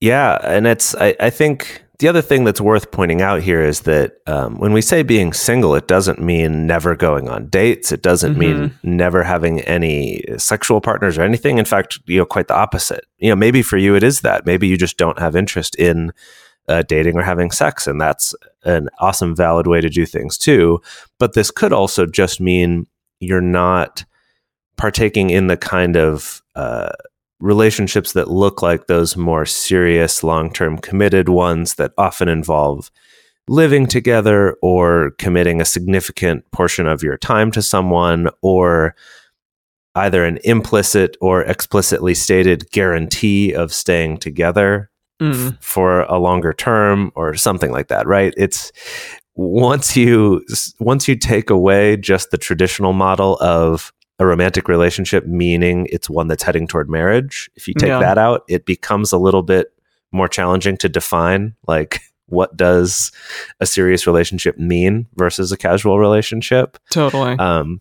Yeah, 0.00 0.38
and 0.42 0.66
it's 0.66 0.94
I, 0.94 1.14
I 1.20 1.28
think 1.28 1.83
the 1.98 2.08
other 2.08 2.22
thing 2.22 2.44
that's 2.44 2.60
worth 2.60 2.90
pointing 2.90 3.22
out 3.22 3.42
here 3.42 3.62
is 3.62 3.82
that 3.82 4.14
um, 4.26 4.58
when 4.58 4.72
we 4.72 4.82
say 4.82 5.02
being 5.04 5.32
single, 5.32 5.76
it 5.76 5.86
doesn't 5.86 6.20
mean 6.20 6.66
never 6.66 6.96
going 6.96 7.28
on 7.28 7.48
dates. 7.48 7.92
It 7.92 8.02
doesn't 8.02 8.36
mean 8.36 8.76
never 8.82 9.22
having 9.22 9.60
any 9.60 10.24
sexual 10.36 10.80
partners 10.80 11.16
or 11.16 11.22
anything. 11.22 11.58
In 11.58 11.64
fact, 11.64 12.00
you 12.06 12.18
know, 12.18 12.24
quite 12.24 12.48
the 12.48 12.56
opposite. 12.56 13.06
You 13.18 13.28
know, 13.28 13.36
maybe 13.36 13.62
for 13.62 13.76
you 13.76 13.94
it 13.94 14.02
is 14.02 14.22
that. 14.22 14.44
Maybe 14.44 14.66
you 14.66 14.76
just 14.76 14.96
don't 14.96 15.20
have 15.20 15.36
interest 15.36 15.76
in 15.76 16.12
uh, 16.68 16.82
dating 16.82 17.16
or 17.16 17.22
having 17.22 17.52
sex, 17.52 17.86
and 17.86 18.00
that's 18.00 18.34
an 18.64 18.88
awesome, 18.98 19.36
valid 19.36 19.66
way 19.68 19.80
to 19.80 19.88
do 19.88 20.04
things 20.04 20.36
too. 20.36 20.80
But 21.18 21.34
this 21.34 21.50
could 21.50 21.72
also 21.72 22.06
just 22.06 22.40
mean 22.40 22.86
you're 23.20 23.40
not 23.40 24.04
partaking 24.76 25.30
in 25.30 25.46
the 25.46 25.56
kind 25.56 25.96
of 25.96 26.42
uh, 26.56 26.90
relationships 27.44 28.12
that 28.14 28.30
look 28.30 28.62
like 28.62 28.86
those 28.86 29.16
more 29.16 29.44
serious, 29.46 30.24
long 30.24 30.52
term 30.52 30.78
committed 30.78 31.28
ones 31.28 31.74
that 31.74 31.92
often 31.98 32.28
involve 32.28 32.90
living 33.46 33.86
together 33.86 34.56
or 34.62 35.10
committing 35.18 35.60
a 35.60 35.64
significant 35.66 36.50
portion 36.50 36.86
of 36.86 37.02
your 37.02 37.18
time 37.18 37.50
to 37.50 37.60
someone 37.60 38.28
or 38.40 38.94
either 39.94 40.24
an 40.24 40.38
implicit 40.44 41.16
or 41.20 41.42
explicitly 41.42 42.14
stated 42.14 42.70
guarantee 42.72 43.52
of 43.52 43.72
staying 43.72 44.16
together 44.18 44.90
Mm. 45.22 45.56
for 45.62 46.00
a 46.02 46.18
longer 46.18 46.52
term 46.52 47.12
or 47.14 47.36
something 47.36 47.70
like 47.70 47.86
that 47.86 48.04
right 48.04 48.34
it's 48.36 48.72
once 49.36 49.96
you 49.96 50.44
once 50.80 51.06
you 51.06 51.14
take 51.14 51.50
away 51.50 51.96
just 51.96 52.32
the 52.32 52.36
traditional 52.36 52.92
model 52.92 53.36
of 53.40 53.92
a 54.18 54.26
romantic 54.26 54.68
relationship 54.68 55.26
meaning 55.26 55.86
it's 55.90 56.08
one 56.08 56.28
that's 56.28 56.42
heading 56.42 56.66
toward 56.68 56.88
marriage 56.88 57.50
if 57.56 57.66
you 57.68 57.74
take 57.74 57.88
Yeah. 57.88 57.98
that 58.00 58.18
out 58.18 58.44
it 58.48 58.64
becomes 58.66 59.12
a 59.12 59.18
little 59.18 59.42
bit 59.42 59.72
more 60.12 60.28
challenging 60.28 60.76
to 60.78 60.88
define 60.88 61.54
like 61.66 62.00
what 62.26 62.56
does 62.56 63.10
a 63.60 63.66
serious 63.66 64.06
relationship 64.06 64.56
mean 64.56 65.06
versus 65.16 65.50
a 65.52 65.56
casual 65.56 65.98
relationship 65.98 66.78
Totally. 66.90 67.32
um, 67.38 67.80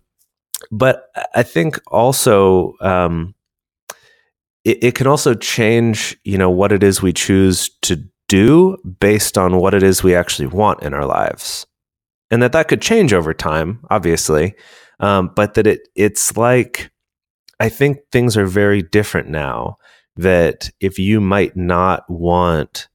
but 0.72 1.10
I 1.36 1.44
think 1.44 1.80
also 1.88 2.74
um, 2.82 3.36
it, 4.66 4.84
it 4.84 4.96
can 4.96 5.08
also 5.08 5.34
change, 5.34 6.18
you 6.24 6.38
know, 6.38 6.50
what 6.50 6.72
it 6.72 6.84
is 6.84 7.02
we 7.02 7.12
choose 7.14 7.70
to 7.82 8.02
do 8.30 8.78
based 9.00 9.38
on 9.38 9.58
what 9.58 9.74
it 9.74 9.84
is 9.84 10.04
we 10.04 10.16
actually 10.16 10.48
want 10.48 10.82
in 10.82 10.94
our 10.94 11.06
lives, 11.06 11.66
and 12.32 12.42
that 12.42 12.54
that 12.54 12.70
could 12.70 12.82
change 12.82 13.14
over 13.14 13.34
time, 13.34 13.80
obviously. 13.90 14.56
Um, 15.00 15.32
but 15.36 15.56
that 15.56 15.68
it 15.68 15.88
it's 15.96 16.38
like 16.38 16.92
I 17.60 17.70
think 17.70 18.00
things 18.12 18.38
are 18.38 18.46
very 18.46 18.82
different 18.82 19.30
now. 19.30 19.78
That 20.16 20.70
if 20.80 21.00
you 21.00 21.20
might 21.20 21.56
not 21.58 22.08
want 22.10 22.88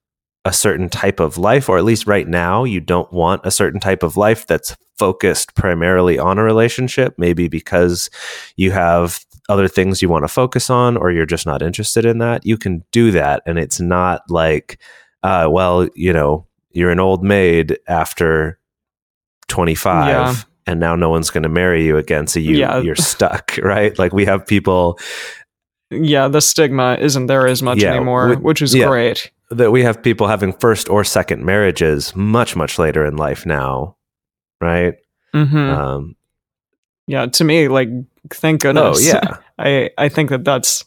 a 0.45 0.53
certain 0.53 0.89
type 0.89 1.21
of 1.21 1.37
life, 1.37 1.69
or 1.69 1.79
at 1.79 1.85
least 1.85 2.07
right 2.07 2.29
now, 2.29 2.65
you 2.65 2.81
don't 2.81 3.13
want 3.13 3.43
a 3.45 3.51
certain 3.51 3.81
type 3.81 4.03
of 4.03 4.17
life 4.17 4.47
that's 4.47 4.77
focused 4.97 5.55
primarily 5.55 6.19
on 6.19 6.39
a 6.39 6.43
relationship, 6.43 7.15
maybe 7.19 7.49
because 7.49 8.11
you 8.57 8.71
have 8.71 9.25
other 9.49 9.69
things 9.69 10.03
you 10.03 10.09
want 10.09 10.25
to 10.25 10.29
focus 10.29 10.71
on, 10.71 10.97
or 10.97 11.11
you're 11.11 11.27
just 11.27 11.47
not 11.47 11.63
interested 11.63 12.05
in 12.05 12.19
that, 12.19 12.45
you 12.45 12.57
can 12.59 12.85
do 12.93 13.11
that. 13.11 13.43
And 13.47 13.59
it's 13.59 13.81
not 13.81 14.23
like, 14.29 14.79
uh, 15.23 15.49
well, 15.51 15.89
you 15.95 16.13
know, 16.13 16.47
you're 16.71 16.91
an 16.91 17.01
old 17.01 17.25
maid 17.25 17.79
after 17.89 18.59
25. 19.49 20.09
Yeah. 20.09 20.35
And 20.69 20.79
now 20.81 20.95
no 20.95 21.09
one's 21.09 21.31
going 21.31 21.43
to 21.45 21.49
marry 21.49 21.85
you 21.87 21.97
again, 21.97 22.27
so 22.27 22.39
you 22.39 22.57
Yeah. 22.59 22.79
you're 22.81 22.95
stuck, 22.95 23.57
right? 23.63 23.99
Like 23.99 24.13
we 24.13 24.25
have 24.27 24.47
people 24.47 24.99
yeah, 25.91 26.29
the 26.29 26.41
stigma 26.43 26.99
isn't 27.01 27.27
there 27.29 27.47
as 27.49 27.63
much 27.63 27.79
Yeah, 27.83 27.95
anymore, 27.95 28.29
we- 28.29 28.37
which 28.37 28.61
is 28.61 28.75
yeah. 28.75 28.87
great. 28.89 29.31
that 29.51 29.71
we 29.73 29.83
have 29.83 30.03
people 30.03 30.27
having 30.27 30.53
first 30.53 30.91
or 30.91 31.03
second 31.05 31.43
marriages 31.47 32.15
much 32.15 32.55
much 32.55 32.79
later 32.79 33.07
in 33.07 33.17
life 33.17 33.47
now, 33.47 33.97
right? 34.61 34.95
hmm 35.33 35.57
Um, 35.57 36.17
yeah, 37.07 37.25
to 37.27 37.45
me, 37.45 37.69
like, 37.69 37.89
thank 38.31 38.63
oh 38.67 38.73
goodness. 38.75 39.07
yeah, 39.07 39.39
I 39.59 39.89
I 39.97 40.11
think 40.11 40.29
that 40.29 40.45
that's 40.45 40.85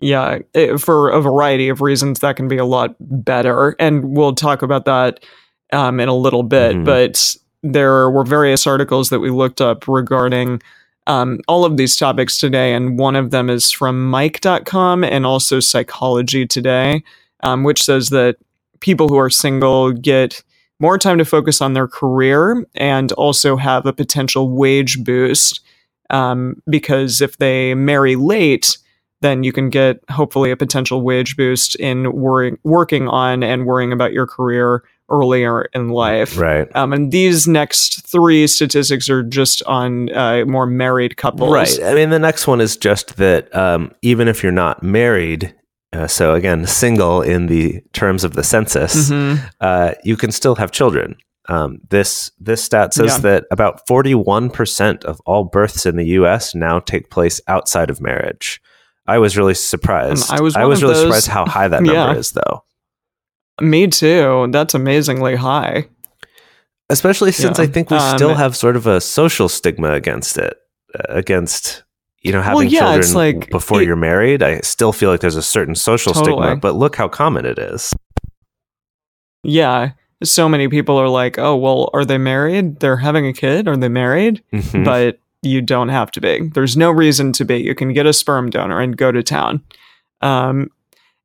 yeah 0.00 0.40
it, 0.52 0.76
for 0.78 1.08
a 1.08 1.20
variety 1.22 1.70
of 1.70 1.80
reasons 1.80 2.20
that 2.20 2.36
can 2.36 2.48
be 2.48 2.58
a 2.58 2.66
lot 2.66 2.94
better, 3.00 3.74
and 3.78 4.14
we'll 4.14 4.34
talk 4.34 4.60
about 4.60 4.84
that 4.84 5.24
um, 5.72 5.98
in 6.00 6.08
a 6.10 6.14
little 6.14 6.42
bit. 6.42 6.76
Mhm. 6.76 6.84
But 6.84 7.34
there 7.62 8.10
were 8.10 8.24
various 8.24 8.66
articles 8.66 9.10
that 9.10 9.20
we 9.20 9.30
looked 9.30 9.60
up 9.60 9.86
regarding 9.86 10.60
um, 11.06 11.40
all 11.48 11.64
of 11.64 11.76
these 11.76 11.96
topics 11.96 12.38
today, 12.38 12.74
and 12.74 12.98
one 12.98 13.16
of 13.16 13.30
them 13.30 13.50
is 13.50 13.70
from 13.70 14.10
Mic.com 14.10 15.02
and 15.02 15.26
also 15.26 15.60
Psychology 15.60 16.46
Today, 16.46 17.02
um, 17.42 17.64
which 17.64 17.82
says 17.82 18.08
that 18.08 18.36
people 18.80 19.08
who 19.08 19.18
are 19.18 19.30
single 19.30 19.92
get 19.92 20.42
more 20.80 20.98
time 20.98 21.18
to 21.18 21.24
focus 21.24 21.60
on 21.60 21.74
their 21.74 21.88
career 21.88 22.66
and 22.74 23.12
also 23.12 23.56
have 23.56 23.86
a 23.86 23.92
potential 23.92 24.50
wage 24.50 25.02
boost 25.04 25.60
um, 26.10 26.60
because 26.68 27.20
if 27.20 27.38
they 27.38 27.74
marry 27.74 28.16
late, 28.16 28.78
then 29.22 29.44
you 29.44 29.52
can 29.52 29.70
get 29.70 30.00
hopefully 30.10 30.50
a 30.50 30.56
potential 30.56 31.02
wage 31.02 31.36
boost 31.36 31.76
in 31.76 32.12
worrying, 32.12 32.58
working 32.64 33.08
on 33.08 33.42
and 33.42 33.66
worrying 33.66 33.92
about 33.92 34.12
your 34.12 34.26
career 34.26 34.82
earlier 35.12 35.62
in 35.74 35.90
life. 35.90 36.36
right. 36.38 36.68
Um, 36.74 36.92
and 36.92 37.12
these 37.12 37.46
next 37.46 38.06
three 38.06 38.46
statistics 38.46 39.08
are 39.10 39.22
just 39.22 39.62
on 39.64 40.10
uh, 40.14 40.44
more 40.46 40.66
married 40.66 41.16
couples. 41.16 41.52
Right. 41.52 41.78
I 41.84 41.94
mean, 41.94 42.10
the 42.10 42.18
next 42.18 42.46
one 42.46 42.60
is 42.60 42.76
just 42.76 43.16
that 43.18 43.54
um, 43.54 43.92
even 44.02 44.26
if 44.26 44.42
you're 44.42 44.50
not 44.52 44.82
married, 44.82 45.54
uh, 45.92 46.06
so 46.06 46.34
again, 46.34 46.66
single 46.66 47.20
in 47.22 47.46
the 47.46 47.82
terms 47.92 48.24
of 48.24 48.32
the 48.32 48.42
census, 48.42 49.10
Mhm. 49.10 49.38
uh, 49.60 49.92
you 50.02 50.16
can 50.16 50.32
still 50.32 50.54
have 50.56 50.70
children. 50.72 51.16
Um, 51.48 51.78
this 51.90 52.30
this 52.40 52.62
stat 52.64 52.94
says 52.94 53.14
Yeah. 53.14 53.18
that 53.18 53.44
about 53.50 53.86
41% 53.88 55.04
of 55.04 55.20
all 55.26 55.44
births 55.44 55.84
in 55.86 55.96
the 55.96 56.06
U.S. 56.18 56.54
now 56.54 56.78
take 56.78 57.10
place 57.10 57.40
outside 57.48 57.90
of 57.90 58.00
marriage. 58.00 58.60
I 59.06 59.18
was 59.18 59.36
really 59.36 59.54
surprised. 59.54 60.30
Um, 60.30 60.38
I 60.38 60.40
was 60.40 60.54
I 60.56 60.64
was 60.64 60.82
really 60.82 60.94
those. 60.94 61.02
surprised 61.02 61.26
how 61.28 61.44
high 61.44 61.66
that 61.68 61.82
number 61.82 61.92
Yeah. 61.92 62.14
is, 62.14 62.30
though. 62.30 62.64
Me 63.62 63.86
too. 63.86 64.48
That's 64.50 64.74
amazingly 64.74 65.36
high. 65.36 65.86
Especially 66.90 67.32
since 67.32 67.58
Yeah. 67.58 67.64
I 67.64 67.66
think 67.68 67.90
we 67.90 67.96
Um, 67.96 68.16
still 68.18 68.34
have 68.34 68.54
sort 68.56 68.76
of 68.76 68.86
a 68.86 69.00
social 69.00 69.48
stigma 69.48 69.92
against 69.92 70.36
it, 70.36 70.56
uh, 70.98 71.04
against 71.08 71.84
you 72.22 72.32
know 72.32 72.42
having 72.42 72.68
yeah, 72.68 72.80
children 72.80 73.00
it's 73.00 73.14
like- 73.14 73.50
before 73.50 73.80
it- 73.80 73.86
you're 73.86 73.96
married. 73.96 74.42
I 74.42 74.60
still 74.60 74.92
feel 74.92 75.10
like 75.10 75.20
there's 75.20 75.36
a 75.36 75.42
certain 75.42 75.74
social 75.74 76.12
Totally. 76.12 76.42
stigma, 76.42 76.56
but 76.56 76.74
look 76.74 76.96
how 76.96 77.08
common 77.08 77.46
it 77.46 77.58
is. 77.58 77.94
Yeah. 79.44 79.92
So 80.22 80.48
many 80.48 80.68
people 80.68 80.96
are 80.98 81.08
like, 81.08 81.38
oh, 81.38 81.56
well, 81.56 81.90
are 81.94 82.04
they 82.04 82.18
married? 82.18 82.80
They're 82.80 82.98
having 82.98 83.26
a 83.26 83.32
kid? 83.32 83.66
Are 83.68 83.76
they 83.76 83.88
married? 83.88 84.42
Mhm. 84.52 84.84
but 84.84 85.18
you 85.42 85.60
don't 85.60 85.88
have 85.88 86.10
to 86.12 86.20
be. 86.20 86.50
There's 86.54 86.76
no 86.76 86.92
reason 86.92 87.32
to 87.32 87.44
be. 87.44 87.56
You 87.58 87.74
can 87.74 87.92
get 87.92 88.06
a 88.06 88.12
sperm 88.12 88.48
donor 88.50 88.78
and 88.80 88.96
go 88.96 89.10
to 89.10 89.22
town. 89.24 89.60
Um, 90.20 90.68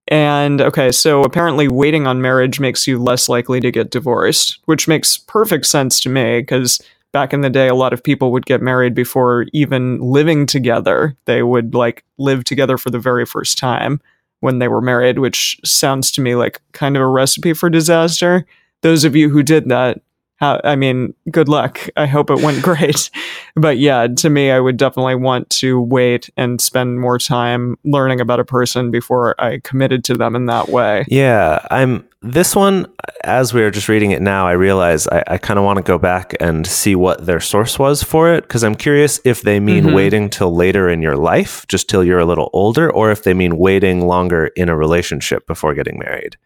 and 0.07 0.61
okay, 0.61 0.91
so 0.91 1.23
apparently 1.23 1.67
waiting 1.67 2.07
on 2.07 2.21
marriage 2.21 2.59
makes 2.59 2.87
you 2.87 2.97
less 2.97 3.27
likely 3.27 3.59
to 3.59 3.71
get 3.71 3.91
divorced, 3.91 4.59
which 4.65 4.87
makes 4.87 5.17
perfect 5.17 5.65
sense 5.65 5.99
to 6.01 6.09
me 6.09 6.39
because 6.39 6.79
back 7.11 7.33
in 7.33 7.41
the 7.41 7.49
day, 7.49 7.67
a 7.67 7.75
lot 7.75 7.93
of 7.93 8.03
people 8.03 8.31
would 8.31 8.45
get 8.45 8.61
married 8.61 8.93
before 8.93 9.45
even 9.53 9.99
living 9.99 10.45
together. 10.45 11.15
They 11.25 11.43
would 11.43 11.73
like 11.73 12.03
live 12.17 12.43
together 12.43 12.77
for 12.77 12.89
the 12.89 12.99
very 12.99 13.25
first 13.25 13.57
time 13.57 13.99
when 14.39 14.59
they 14.59 14.67
were 14.67 14.81
married, 14.81 15.19
which 15.19 15.59
sounds 15.65 16.11
to 16.11 16.21
me 16.21 16.35
like 16.35 16.61
kind 16.71 16.95
of 16.95 17.01
a 17.01 17.07
recipe 17.07 17.53
for 17.53 17.69
disaster. 17.69 18.45
Those 18.81 19.03
of 19.03 19.15
you 19.15 19.29
who 19.29 19.41
did 19.41 19.67
that, 19.69 20.01
how, 20.37 20.61
I 20.63 20.75
mean, 20.75 21.13
good 21.31 21.49
luck. 21.49 21.79
I 21.97 22.05
hope 22.05 22.29
it 22.29 22.41
went 22.41 22.61
great. 22.69 23.09
but 23.55 23.77
yeah, 23.79 24.07
to 24.07 24.29
me, 24.29 24.51
I 24.51 24.59
would 24.59 24.77
definitely 24.77 25.15
want 25.15 25.49
to 25.61 25.81
wait 25.81 26.29
and 26.37 26.61
spend 26.61 26.99
more 26.99 27.17
time 27.19 27.75
learning 27.83 28.21
about 28.21 28.39
a 28.39 28.45
person 28.45 28.91
before 28.91 29.35
I 29.41 29.59
committed 29.63 30.03
to 30.05 30.13
them 30.13 30.35
in 30.35 30.45
that 30.45 30.69
way. 30.69 31.05
Yeah, 31.07 31.65
I'm 31.71 32.07
this 32.21 32.55
one. 32.55 32.85
As 33.23 33.53
we 33.53 33.61
were 33.61 33.71
just 33.71 33.89
reading 33.89 34.11
it 34.11 34.21
now, 34.21 34.47
I 34.47 34.51
realize 34.53 35.07
I, 35.07 35.23
I 35.27 35.37
kind 35.37 35.57
of 35.57 35.65
want 35.65 35.77
to 35.77 35.83
go 35.83 35.97
back 35.97 36.35
and 36.39 36.65
see 36.67 36.95
what 36.95 37.25
their 37.25 37.39
source 37.39 37.79
was 37.79 38.03
for 38.03 38.31
it 38.33 38.43
because 38.43 38.63
I'm 38.63 38.75
curious 38.75 39.19
if 39.25 39.41
they 39.41 39.59
mean 39.59 39.85
Mhm. 39.85 39.93
waiting 39.95 40.29
till 40.29 40.53
later 40.55 40.87
in 40.89 41.01
your 41.01 41.15
life, 41.17 41.65
just 41.67 41.89
till 41.89 42.03
you're 42.03 42.19
a 42.19 42.25
little 42.25 42.49
older, 42.53 42.91
or 42.91 43.11
if 43.11 43.23
they 43.23 43.33
mean 43.33 43.57
waiting 43.57 44.05
longer 44.07 44.47
in 44.55 44.69
a 44.69 44.75
relationship 44.77 45.47
before 45.47 45.73
getting 45.73 45.97
married. 45.99 46.37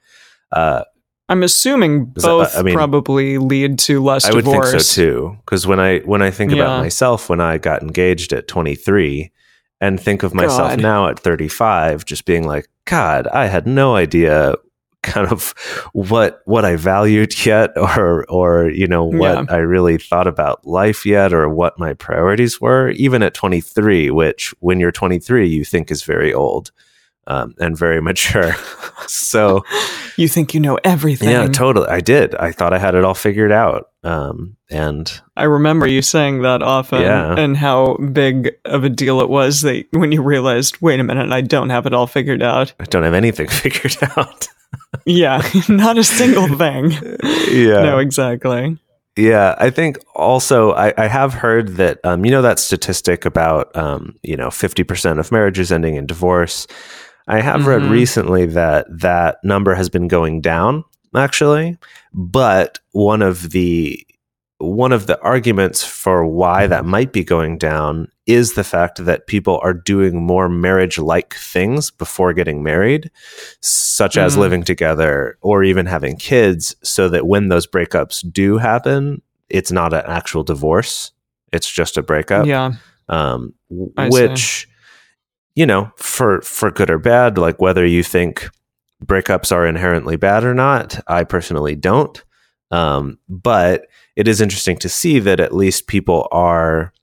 Uh, 0.52 0.84
I'm 1.32 1.44
assuming 1.44 2.14
uh, 2.18 2.22
both 2.22 2.58
I 2.58 2.62
mean- 2.62 2.76
probably 2.76 3.38
lead 3.38 3.80
to 3.80 4.04
less 4.04 4.26
I 4.26 4.34
would 4.34 4.46
divorce. 4.46 4.72
think 4.72 4.82
so 4.84 5.02
too. 5.02 5.38
Because 5.46 5.66
when 5.66 5.80
I 5.80 6.00
when 6.00 6.22
I 6.22 6.30
think 6.32 6.52
Yeah. 6.52 6.64
about 6.64 6.82
myself, 6.82 7.30
when 7.30 7.40
I 7.40 7.58
got 7.58 7.82
engaged 7.82 8.34
at 8.34 8.48
23, 8.48 9.32
and 9.80 10.00
think 10.00 10.22
of 10.24 10.34
myself 10.34 10.72
God. 10.72 10.82
now 10.82 11.08
at 11.08 11.18
35, 11.20 12.06
just 12.06 12.26
being 12.26 12.46
like, 12.46 12.68
God, 12.86 13.28
I 13.28 13.48
had 13.48 13.66
no 13.66 13.96
idea 13.96 14.56
kind 15.04 15.32
of 15.32 15.54
what 15.94 16.42
what 16.46 16.64
I 16.66 16.76
valued 16.76 17.34
yet, 17.46 17.72
or 17.78 18.26
or 18.30 18.70
you 18.70 18.86
know 18.88 19.04
what 19.06 19.38
Yeah. 19.38 19.46
I 19.50 19.58
really 19.58 19.98
thought 19.98 20.28
about 20.28 20.68
life 20.68 21.06
yet, 21.06 21.34
or 21.34 21.50
what 21.50 21.80
my 21.80 21.94
priorities 21.94 22.62
were. 22.62 22.90
Even 22.92 23.24
at 23.24 23.34
23, 23.34 24.12
which 24.12 24.54
when 24.60 24.80
you're 24.80 24.92
23, 24.92 25.48
you 25.48 25.64
think 25.66 25.90
is 25.92 26.04
very 26.04 26.34
old. 26.34 26.72
Um, 27.28 27.54
and 27.60 27.78
very 27.78 28.02
mature. 28.02 28.56
so 29.08 29.64
You 30.18 30.28
think 30.28 30.54
you 30.56 30.60
know 30.60 30.80
everything. 30.84 31.30
yeah, 31.30 31.48
totally. 31.48 31.88
I 31.88 32.00
did. 32.02 32.34
I 32.36 32.52
thought 32.52 32.74
I 32.74 32.80
had 32.80 32.96
it 32.96 33.04
all 33.06 33.14
figured 33.14 33.52
out. 33.52 33.90
Um, 34.04 34.58
and 34.72 35.22
I 35.38 35.44
remember 35.44 35.86
you 35.86 36.02
saying 36.02 36.42
that 36.42 36.64
often 36.64 37.02
Yeah. 37.04 37.36
and 37.38 37.56
how 37.56 37.98
big 38.12 38.56
of 38.66 38.84
a 38.84 38.90
deal 38.90 39.22
it 39.22 39.30
was 39.30 39.62
that 39.62 39.86
when 39.92 40.12
you 40.12 40.24
realized, 40.24 40.82
wait 40.82 41.00
a 41.00 41.04
minute, 41.04 41.32
I 41.32 41.42
don't 41.42 41.70
have 41.70 41.86
it 41.86 41.94
all 41.94 42.08
figured 42.08 42.42
out. 42.42 42.74
I 42.80 42.86
don't 42.86 43.04
have 43.04 43.14
anything 43.14 43.48
figured 43.64 43.98
out. 44.18 44.48
Yeah, 45.06 45.48
not 45.70 46.00
a 46.00 46.04
single 46.04 46.48
thing. 46.58 46.92
yeah. 47.52 47.84
No, 47.84 48.00
exactly. 48.00 48.80
Yeah. 49.16 49.56
I 49.60 49.70
think 49.70 50.00
also 50.16 50.72
I, 50.72 50.92
I 50.98 51.08
have 51.08 51.34
heard 51.36 51.76
that 51.76 52.00
um, 52.04 52.26
you 52.26 52.32
know 52.32 52.42
that 52.42 52.58
statistic 52.60 53.26
about 53.26 53.76
um, 53.76 54.16
you 54.24 54.36
know, 54.36 54.50
fifty 54.50 54.84
percent 54.84 55.20
of 55.20 55.32
marriages 55.32 55.72
ending 55.72 55.96
in 55.96 56.08
divorce. 56.08 56.66
I 57.32 57.40
have 57.42 57.66
read 57.66 57.82
Mhm. 57.84 57.90
recently 57.90 58.46
that 58.48 58.86
that 59.00 59.38
number 59.44 59.74
has 59.76 59.90
been 59.90 60.08
going 60.08 60.42
down, 60.42 60.84
actually. 61.16 61.78
But 62.14 62.80
one 62.92 63.22
of 63.22 63.52
the 63.52 64.06
one 64.60 64.92
of 64.92 65.08
the 65.08 65.20
arguments 65.22 65.84
for 65.84 66.24
why 66.24 66.68
that 66.68 66.86
might 66.86 67.12
be 67.12 67.24
going 67.24 67.58
down 67.58 68.08
is 68.28 68.54
the 68.54 68.64
fact 68.64 69.04
that 69.04 69.26
people 69.26 69.60
are 69.64 69.74
doing 69.74 70.24
more 70.24 70.48
marriage 70.50 71.00
like 71.00 71.34
things 71.34 71.90
before 71.90 72.32
getting 72.32 72.62
married, 72.62 73.10
such 73.62 74.18
as 74.18 74.36
Mm. 74.36 74.40
living 74.40 74.64
together 74.64 75.36
or 75.42 75.64
even 75.64 75.88
having 75.88 76.16
kids, 76.16 76.76
so 76.84 77.10
that 77.10 77.26
when 77.26 77.50
those 77.50 77.66
breakups 77.66 78.24
do 78.32 78.58
happen, 78.60 79.24
it's 79.50 79.72
not 79.72 79.94
an 79.94 80.04
actual 80.06 80.44
divorce, 80.44 81.12
it's 81.52 81.68
just 81.70 81.98
a 81.98 82.04
breakup 82.04 82.46
Yeah. 82.46 82.74
um, 83.10 83.54
w- 83.72 83.92
I 83.98 84.10
see. 84.10 84.22
which 84.28 84.68
you 85.56 85.66
know 85.66 85.92
for 85.98 86.42
for 86.42 86.72
good 86.72 86.90
or 86.90 86.98
bad 87.00 87.38
like 87.38 87.60
whether 87.62 87.86
you 87.86 88.04
think 88.04 88.50
breakups 89.06 89.52
are 89.52 89.66
inherently 89.66 90.16
bad 90.16 90.44
or 90.44 90.54
not 90.54 91.00
i 91.08 91.24
personally 91.24 91.76
don't 91.76 92.24
um, 92.72 93.18
but 93.28 93.88
it 94.16 94.28
is 94.30 94.40
interesting 94.40 94.78
to 94.78 94.88
see 94.88 95.20
that 95.20 95.40
at 95.42 95.54
least 95.54 95.88
people 95.88 96.28
are 96.32 96.94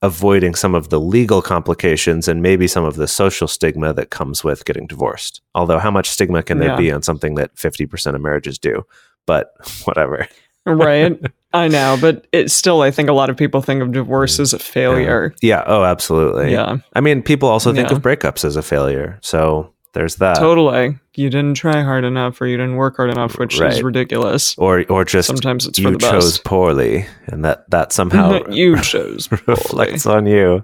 avoiding 0.00 0.54
some 0.54 0.74
of 0.74 0.88
the 0.88 0.98
legal 0.98 1.42
complications 1.42 2.26
and 2.28 2.40
maybe 2.42 2.66
some 2.66 2.84
of 2.84 2.96
the 2.96 3.06
social 3.06 3.46
stigma 3.46 3.92
that 3.92 4.10
comes 4.10 4.42
with 4.42 4.64
getting 4.64 4.86
divorced 4.86 5.42
although 5.54 5.78
how 5.78 5.90
much 5.90 6.08
stigma 6.08 6.42
can 6.42 6.58
there 6.58 6.70
Yeah. 6.70 6.76
be 6.76 6.90
on 6.90 7.02
something 7.02 7.34
that 7.36 7.54
50% 7.56 8.14
of 8.14 8.20
marriages 8.20 8.58
do 8.58 8.84
but 9.26 9.52
whatever 9.84 10.26
Right. 10.64 11.20
I 11.54 11.68
know, 11.68 11.98
but 12.00 12.26
it's 12.32 12.52
still 12.54 12.80
I 12.82 12.90
think 12.90 13.08
a 13.08 13.12
lot 13.12 13.30
of 13.30 13.36
people 13.36 13.60
think 13.62 13.82
of 13.82 13.92
divorce 13.92 14.40
as 14.40 14.52
a 14.52 14.58
failure. 14.58 15.34
yeah 15.42 15.62
oh 15.66 15.84
absolutely 15.84 16.52
Yeah. 16.52 16.78
i 16.94 17.00
mean 17.00 17.22
people 17.22 17.48
also 17.48 17.72
think 17.74 17.90
Yeah. 17.90 17.96
of 17.96 18.02
breakups 18.02 18.44
as 18.44 18.56
a 18.56 18.62
failure 18.62 19.18
so 19.22 19.72
there's 19.94 20.16
that 20.16 20.36
totally. 20.38 20.98
You 21.14 21.28
didn't 21.28 21.52
try 21.58 21.82
hard 21.82 22.04
enough 22.04 22.40
or 22.40 22.46
you 22.46 22.56
didn't 22.56 22.76
work 22.76 22.96
hard 22.96 23.10
enough, 23.10 23.38
which 23.38 23.60
is 23.60 23.82
ridiculous. 23.82 24.54
or 24.56 24.86
or 24.88 25.04
just 25.04 25.26
Sometimes 25.26 25.66
it's 25.66 25.78
for 25.78 25.90
you 25.90 25.98
the 25.98 26.10
chose 26.10 26.38
poorly 26.38 27.04
and 27.26 27.44
that 27.44 27.68
that 27.68 27.92
somehow 27.92 28.40
you 28.50 28.80
chose 28.80 29.28
poorly. 29.28 29.42
reflects 29.48 30.06
on 30.06 30.24
you 30.24 30.62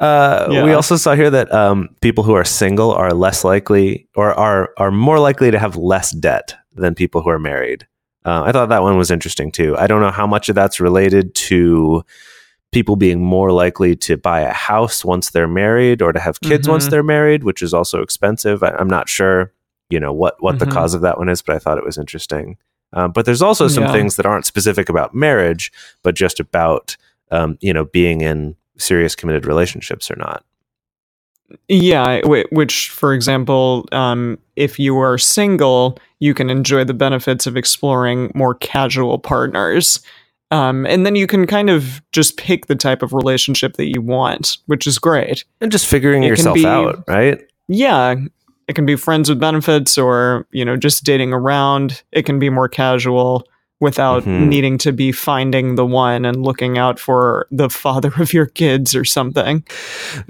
uh, 0.00 0.46
we 0.64 0.72
also 0.72 0.96
saw 0.96 1.14
here 1.14 1.30
that 1.30 1.52
um, 1.54 1.88
people 2.00 2.24
who 2.24 2.34
are 2.34 2.44
single 2.44 2.90
are 2.90 3.12
less 3.14 3.44
likely 3.44 4.08
or 4.16 4.34
are 4.34 4.70
are 4.78 4.90
more 4.90 5.20
likely 5.20 5.52
to 5.52 5.58
have 5.60 5.76
less 5.76 6.10
debt 6.10 6.56
than 6.74 6.94
people 6.96 7.22
who 7.22 7.30
are 7.30 7.38
married 7.38 7.86
uh, 8.26 8.42
i 8.44 8.52
thought 8.52 8.68
that 8.68 8.82
one 8.82 8.96
was 8.98 9.10
interesting 9.10 9.50
too 9.50 9.76
i 9.78 9.86
don't 9.86 10.00
know 10.02 10.10
how 10.10 10.26
much 10.26 10.48
of 10.48 10.54
that's 10.54 10.78
related 10.80 11.34
to 11.34 12.02
people 12.72 12.96
being 12.96 13.22
more 13.22 13.52
likely 13.52 13.94
to 13.96 14.16
buy 14.16 14.40
a 14.40 14.52
house 14.52 15.04
once 15.04 15.30
they're 15.30 15.48
married 15.48 16.02
or 16.02 16.12
to 16.12 16.20
have 16.20 16.40
kids 16.40 16.68
once 16.68 16.86
Mhm. 16.86 16.90
they're 16.90 17.02
married 17.02 17.44
which 17.44 17.62
is 17.62 17.72
also 17.72 18.02
expensive 18.02 18.62
I, 18.62 18.70
i'm 18.78 18.88
not 18.88 19.08
sure 19.08 19.52
you 19.88 20.00
know 20.00 20.12
what 20.12 20.34
what 20.42 20.58
the 20.58 20.66
Mhm. 20.66 20.72
cause 20.72 20.92
of 20.94 21.00
that 21.02 21.16
one 21.18 21.28
is 21.28 21.40
but 21.42 21.54
i 21.56 21.58
thought 21.58 21.78
it 21.78 21.84
was 21.84 21.96
interesting 21.98 22.56
um, 22.92 23.10
but 23.12 23.24
there's 23.26 23.42
also 23.42 23.66
some 23.68 23.84
Yeah. 23.84 23.92
things 23.92 24.16
that 24.16 24.26
aren't 24.26 24.46
specific 24.46 24.88
about 24.88 25.14
marriage 25.14 25.72
but 26.02 26.14
just 26.14 26.40
about 26.40 26.96
um, 27.30 27.56
you 27.60 27.72
know 27.72 27.84
being 27.84 28.20
in 28.20 28.56
serious 28.78 29.14
committed 29.14 29.46
relationships 29.46 30.10
or 30.10 30.16
not 30.16 30.44
Yeah, 31.68 32.20
which, 32.50 32.90
for 32.90 33.12
example, 33.14 33.86
um, 33.92 34.38
if 34.56 34.78
you 34.78 34.96
are 34.98 35.18
single, 35.18 35.98
you 36.18 36.34
can 36.34 36.50
enjoy 36.50 36.84
the 36.84 36.94
benefits 36.94 37.46
of 37.46 37.56
exploring 37.56 38.32
more 38.34 38.54
casual 38.54 39.18
partners. 39.18 40.00
Um, 40.50 40.86
and 40.86 41.04
then 41.04 41.16
you 41.16 41.26
can 41.26 41.46
kind 41.46 41.70
of 41.70 42.00
just 42.12 42.36
pick 42.36 42.66
the 42.66 42.76
type 42.76 43.02
of 43.02 43.12
relationship 43.12 43.74
that 43.74 43.86
you 43.86 44.00
want, 44.00 44.58
which 44.66 44.86
is 44.86 44.98
great. 44.98 45.44
and 45.60 45.72
just 45.72 45.86
figuring 45.86 46.22
It 46.22 46.28
yourself 46.28 46.54
be- 46.54 46.66
out 46.66 47.02
right 47.08 47.40
Yeah, 47.68 48.14
it 48.68 48.74
can 48.74 48.86
be 48.86 48.94
friends 48.96 49.28
with 49.28 49.40
benefits 49.40 49.98
or, 49.98 50.46
you 50.52 50.64
know, 50.64 50.76
just 50.76 51.04
dating 51.04 51.32
around. 51.32 52.02
It 52.12 52.22
can 52.26 52.38
be 52.38 52.48
more 52.50 52.68
casual 52.68 53.46
without 53.80 54.24
Mhm. 54.24 54.48
needing 54.48 54.78
to 54.78 54.92
be 54.92 55.12
finding 55.12 55.74
the 55.74 55.84
one 55.84 56.24
and 56.24 56.42
looking 56.42 56.78
out 56.78 56.98
for 56.98 57.46
the 57.50 57.68
father 57.68 58.10
of 58.18 58.32
your 58.32 58.46
kids 58.46 58.94
or 58.96 59.04
something. 59.04 59.62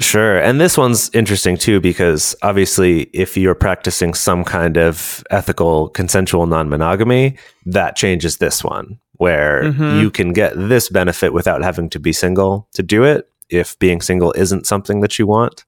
Sure. 0.01 0.37
And 0.39 0.61
this 0.61 0.77
one's 0.77 1.11
interesting 1.15 1.57
too, 1.57 1.81
because 1.81 2.35
obviously, 2.43 3.03
if 3.13 3.37
you're 3.37 3.55
practicing 3.55 4.15
some 4.15 4.43
kind 4.45 4.77
of 4.77 5.23
ethical, 5.31 5.89
consensual 5.91 6.47
non 6.47 6.69
monogamy, 6.69 7.37
that 7.67 7.95
changes 7.97 8.39
this 8.39 8.65
one, 8.65 8.99
where 9.19 9.63
Mhm. 9.65 10.01
you 10.01 10.11
can 10.11 10.33
get 10.33 10.53
this 10.57 10.89
benefit 10.89 11.33
without 11.33 11.63
having 11.63 11.89
to 11.91 12.01
be 12.01 12.13
single 12.13 12.69
to 12.75 12.83
do 12.83 13.05
it 13.05 13.29
if 13.49 13.79
being 13.79 14.01
single 14.01 14.33
isn't 14.37 14.67
something 14.67 15.01
that 15.03 15.19
you 15.21 15.27
want. 15.27 15.65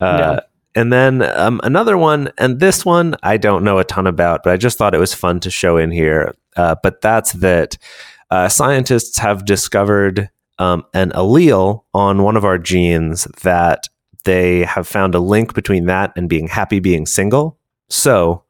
Uh, 0.00 0.18
Yeah. 0.18 0.40
And 0.74 0.92
then 0.92 1.22
um, 1.22 1.60
another 1.64 1.96
one, 1.96 2.30
and 2.38 2.60
this 2.60 2.84
one 2.84 3.16
I 3.22 3.36
don't 3.36 3.64
know 3.64 3.78
a 3.78 3.84
ton 3.84 4.06
about, 4.06 4.42
but 4.42 4.52
I 4.52 4.56
just 4.56 4.78
thought 4.78 4.94
it 4.94 5.00
was 5.00 5.14
fun 5.14 5.40
to 5.40 5.50
show 5.50 5.76
in 5.76 5.90
here. 5.90 6.34
Uh, 6.56 6.76
but 6.82 7.00
that's 7.00 7.32
that 7.34 7.78
uh, 8.30 8.48
scientists 8.48 9.18
have 9.18 9.44
discovered 9.44 10.30
um, 10.58 10.84
an 10.92 11.10
allele 11.12 11.84
on 11.94 12.22
one 12.22 12.36
of 12.36 12.44
our 12.44 12.58
genes 12.58 13.24
that 13.42 13.88
they 14.24 14.64
have 14.64 14.86
found 14.86 15.14
a 15.14 15.20
link 15.20 15.54
between 15.54 15.86
that 15.86 16.12
and 16.16 16.28
being 16.28 16.48
happy 16.48 16.80
being 16.80 17.06
single. 17.06 17.58
So 17.88 18.44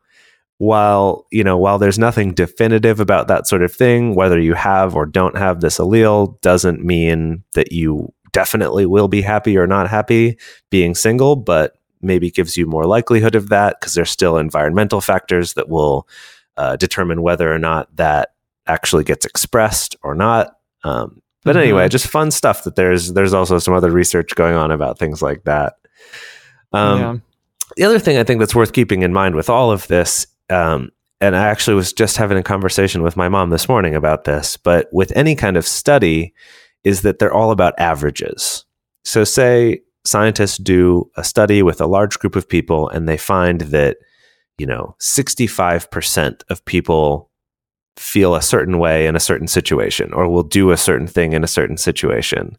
while 0.58 1.26
you 1.30 1.44
know 1.44 1.56
while 1.56 1.78
there's 1.78 1.98
nothing 1.98 2.34
definitive 2.34 2.98
about 2.98 3.28
that 3.28 3.46
sort 3.46 3.62
of 3.62 3.72
thing, 3.72 4.14
whether 4.14 4.40
you 4.40 4.54
have 4.54 4.96
or 4.96 5.06
don't 5.06 5.36
have 5.36 5.60
this 5.60 5.78
allele 5.78 6.40
doesn't 6.40 6.84
mean 6.84 7.44
that 7.54 7.70
you 7.72 8.12
definitely 8.32 8.86
will 8.86 9.08
be 9.08 9.22
happy 9.22 9.56
or 9.56 9.66
not 9.66 9.88
happy 9.88 10.36
being 10.70 10.94
single, 10.94 11.36
but 11.36 11.77
maybe 12.02 12.30
gives 12.30 12.56
you 12.56 12.66
more 12.66 12.84
likelihood 12.86 13.34
of 13.34 13.48
that 13.48 13.76
because 13.80 13.94
there's 13.94 14.10
still 14.10 14.36
environmental 14.36 15.00
factors 15.00 15.54
that 15.54 15.68
will 15.68 16.08
uh, 16.56 16.76
determine 16.76 17.22
whether 17.22 17.52
or 17.52 17.58
not 17.58 17.94
that 17.96 18.32
actually 18.66 19.04
gets 19.04 19.24
expressed 19.24 19.96
or 20.02 20.14
not. 20.14 20.56
Um, 20.84 21.22
but 21.44 21.56
Mhm. 21.56 21.60
anyway, 21.62 21.88
just 21.88 22.06
fun 22.08 22.30
stuff 22.30 22.64
that 22.64 22.74
there's 22.76 23.12
there's 23.12 23.32
also 23.32 23.58
some 23.58 23.74
other 23.74 23.90
research 23.90 24.34
going 24.34 24.54
on 24.54 24.70
about 24.70 24.98
things 24.98 25.22
like 25.22 25.44
that. 25.44 25.74
Um, 26.72 26.98
yeah. 27.00 27.16
the 27.76 27.84
other 27.84 27.98
thing 27.98 28.18
I 28.18 28.24
think 28.24 28.40
that's 28.40 28.54
worth 28.54 28.72
keeping 28.72 29.02
in 29.02 29.12
mind 29.12 29.34
with 29.34 29.48
all 29.48 29.70
of 29.70 29.86
this, 29.88 30.26
um, 30.50 30.90
and 31.20 31.34
I 31.36 31.46
actually 31.48 31.74
was 31.74 31.92
just 31.92 32.16
having 32.16 32.36
a 32.38 32.42
conversation 32.42 33.02
with 33.02 33.16
my 33.16 33.28
mom 33.28 33.50
this 33.50 33.68
morning 33.68 33.94
about 33.94 34.24
this, 34.24 34.56
but 34.56 34.88
with 34.92 35.12
any 35.16 35.34
kind 35.34 35.56
of 35.56 35.66
study, 35.66 36.32
is 36.84 37.02
that 37.02 37.18
they're 37.18 37.32
all 37.32 37.50
about 37.50 37.74
averages. 37.78 38.64
So, 39.04 39.24
say 39.24 39.80
scientists 40.08 40.56
do 40.58 41.10
a 41.16 41.22
study 41.24 41.62
with 41.62 41.80
a 41.80 41.86
large 41.86 42.18
group 42.18 42.34
of 42.36 42.48
people 42.48 42.88
and 42.88 43.08
they 43.08 43.16
find 43.16 43.60
that, 43.62 43.98
you 44.58 44.66
know, 44.66 44.96
65% 45.00 46.42
of 46.50 46.64
people 46.64 47.30
feel 47.96 48.34
a 48.34 48.42
certain 48.42 48.78
way 48.78 49.06
in 49.06 49.16
a 49.16 49.20
certain 49.20 49.48
situation 49.48 50.12
or 50.12 50.28
will 50.28 50.42
do 50.44 50.70
a 50.70 50.76
certain 50.76 51.06
thing 51.06 51.32
in 51.32 51.42
a 51.44 51.48
certain 51.48 51.76
situation 51.76 52.56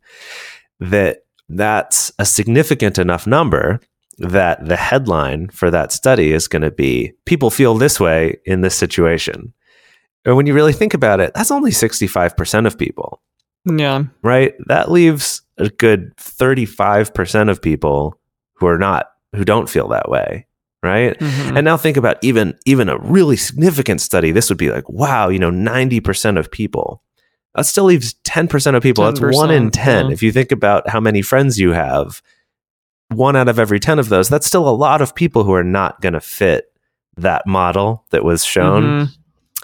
that 0.79 1.19
that's 1.47 2.11
a 2.19 2.25
significant 2.25 2.97
enough 2.97 3.25
number 3.25 3.79
that 4.17 4.65
the 4.65 4.75
headline 4.75 5.47
for 5.49 5.71
that 5.71 5.91
study 5.93 6.33
is 6.33 6.47
going 6.47 6.61
to 6.61 6.71
be 6.71 7.13
people 7.25 7.49
feel 7.49 7.75
this 7.75 7.99
way 7.99 8.37
in 8.45 8.61
this 8.61 8.75
situation. 8.75 9.53
And 10.25 10.35
when 10.35 10.45
you 10.45 10.53
really 10.53 10.73
think 10.73 10.93
about 10.93 11.21
it, 11.21 11.33
that's 11.33 11.51
only 11.51 11.71
65% 11.71 12.67
of 12.67 12.77
people, 12.77 13.21
Yeah. 13.65 14.03
right? 14.21 14.53
That 14.67 14.91
leaves 14.91 15.41
a 15.59 15.69
good 15.69 16.15
35% 16.17 17.49
of 17.49 17.61
people 17.61 18.19
who 18.55 18.67
are 18.67 18.77
not 18.77 19.07
who 19.35 19.45
don't 19.45 19.69
feel 19.69 19.87
that 19.89 20.09
way, 20.09 20.47
right? 20.81 21.17
Mhm. 21.19 21.57
And 21.57 21.65
now 21.65 21.77
think 21.77 21.97
about 21.97 22.17
even 22.23 22.55
even 22.65 22.89
a 22.89 22.97
really 22.97 23.35
significant 23.37 24.01
study. 24.01 24.31
This 24.31 24.49
would 24.49 24.57
be 24.57 24.71
like, 24.71 24.89
wow, 24.89 25.29
you 25.29 25.39
know, 25.39 25.51
90% 25.51 26.37
of 26.39 26.49
people. 26.49 27.03
That 27.55 27.65
still 27.65 27.85
leaves 27.85 28.15
10% 28.25 28.75
of 28.75 28.83
people. 28.83 29.03
That's 29.05 29.19
one 29.19 29.51
in 29.51 29.69
10%, 29.69 29.73
10. 29.73 30.05
yeah. 30.07 30.11
If 30.13 30.23
you 30.23 30.31
think 30.31 30.51
about 30.51 30.87
how 30.89 30.99
many 30.99 31.21
friends 31.21 31.59
you 31.59 31.71
have, 31.73 32.21
one 33.09 33.35
out 33.35 33.47
of 33.49 33.57
every 33.59 33.79
10 33.79 33.97
of 33.99 34.09
those, 34.09 34.29
that's 34.29 34.45
still 34.47 34.67
a 34.67 34.71
lot 34.71 35.01
of 35.01 35.15
people 35.15 35.43
who 35.43 35.53
are 35.53 35.63
not 35.63 35.99
going 36.01 36.13
to 36.13 36.19
fit 36.21 36.65
that 37.17 37.45
model 37.47 38.05
that 38.11 38.23
was 38.23 38.45
shown. 38.45 38.83
Mhm. 38.83 39.15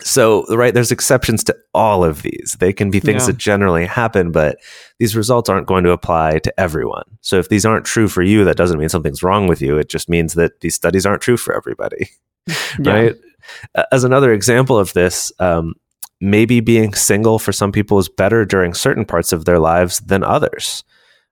So, 0.04 0.46
right, 0.54 0.74
there's 0.74 0.92
exceptions 0.92 1.44
to 1.46 1.56
all 1.74 2.04
of 2.04 2.22
these. 2.22 2.58
They 2.60 2.74
can 2.74 2.92
be 2.92 3.00
things 3.00 3.24
Yeah. 3.24 3.28
that 3.28 3.38
generally 3.38 3.86
happen, 3.86 4.32
but 4.32 4.58
these 5.00 5.16
results 5.16 5.50
aren't 5.50 5.68
going 5.68 5.84
to 5.86 5.92
apply 5.92 6.40
to 6.40 6.60
everyone. 6.60 7.04
So, 7.22 7.38
if 7.40 7.48
these 7.50 7.66
aren't 7.66 7.86
true 7.86 8.08
for 8.10 8.22
you, 8.22 8.44
that 8.44 8.58
doesn't 8.58 8.78
mean 8.78 8.90
something's 8.90 9.24
wrong 9.24 9.48
with 9.48 9.62
you. 9.62 9.78
It 9.78 9.88
just 9.90 10.10
means 10.10 10.34
that 10.34 10.60
these 10.60 10.76
studies 10.76 11.06
aren't 11.06 11.22
true 11.22 11.38
for 11.38 11.56
everybody, 11.56 12.10
Yeah. 12.80 12.92
right? 12.92 13.16
As 13.92 14.04
another 14.04 14.34
example 14.34 14.78
of 14.78 14.92
this, 14.94 15.32
um, 15.40 15.76
maybe 16.20 16.60
being 16.60 16.94
single 16.94 17.40
for 17.40 17.52
some 17.52 17.72
people 17.72 17.98
is 18.00 18.10
better 18.10 18.44
during 18.46 18.74
certain 18.74 19.06
parts 19.06 19.32
of 19.32 19.46
their 19.46 19.60
lives 19.60 20.00
than 20.02 20.24
others. 20.24 20.84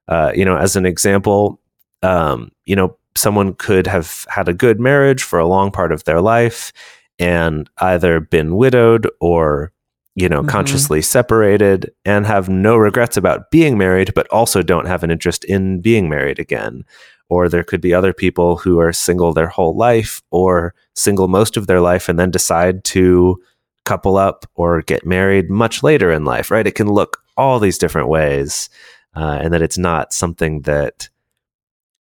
Uh, 0.08 0.30
you 0.34 0.44
know, 0.44 0.56
as 0.56 0.76
an 0.76 0.86
example, 0.86 1.60
um, 2.02 2.50
you 2.66 2.76
know, 2.76 2.96
someone 3.16 3.54
could 3.54 3.86
have 3.86 4.24
had 4.28 4.48
a 4.48 4.52
good 4.54 4.78
marriage 4.80 5.22
for 5.22 5.38
a 5.38 5.46
long 5.46 5.70
part 5.70 5.92
of 5.92 6.04
their 6.04 6.20
life 6.20 6.72
and 7.18 7.68
either 7.78 8.20
been 8.20 8.56
widowed 8.56 9.08
or 9.20 9.72
you 10.16 10.28
know 10.28 10.42
Mhm. 10.42 10.48
consciously 10.48 11.02
separated 11.02 11.90
and 12.04 12.26
have 12.26 12.48
no 12.48 12.76
regrets 12.76 13.16
about 13.16 13.50
being 13.50 13.76
married 13.78 14.12
but 14.14 14.28
also 14.28 14.62
don't 14.62 14.86
have 14.86 15.02
an 15.02 15.10
interest 15.10 15.44
in 15.44 15.80
being 15.80 16.08
married 16.08 16.38
again 16.38 16.84
or 17.28 17.48
there 17.48 17.64
could 17.64 17.80
be 17.80 17.94
other 17.94 18.12
people 18.12 18.58
who 18.58 18.78
are 18.78 18.92
single 18.92 19.32
their 19.32 19.48
whole 19.48 19.76
life 19.76 20.22
or 20.30 20.74
single 20.94 21.26
most 21.26 21.56
of 21.56 21.66
their 21.66 21.80
life 21.80 22.08
and 22.08 22.18
then 22.18 22.30
decide 22.30 22.84
to 22.84 23.36
couple 23.84 24.16
up 24.16 24.46
or 24.54 24.82
get 24.82 25.04
married 25.04 25.50
much 25.50 25.82
later 25.82 26.10
in 26.10 26.24
life, 26.24 26.50
right? 26.50 26.66
It 26.66 26.74
can 26.74 26.88
look 26.88 27.18
all 27.36 27.58
these 27.58 27.76
different 27.76 28.08
ways, 28.08 28.70
uh, 29.16 29.38
and 29.42 29.52
that 29.52 29.60
it's 29.62 29.76
not 29.76 30.12
something 30.12 30.62
that 30.62 31.08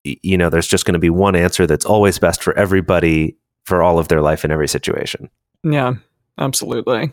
you 0.04 0.38
know. 0.38 0.50
There's 0.50 0.68
just 0.68 0.86
going 0.86 0.94
to 0.94 1.00
be 1.00 1.10
one 1.10 1.36
answer 1.36 1.66
that's 1.68 1.86
always 1.86 2.20
best 2.20 2.44
for 2.44 2.58
everybody 2.58 3.36
for 3.66 3.84
all 3.84 4.00
of 4.00 4.08
their 4.08 4.22
life 4.22 4.46
in 4.46 4.52
every 4.52 4.68
situation. 4.68 5.30
Yeah, 5.64 5.94
absolutely. 6.38 7.12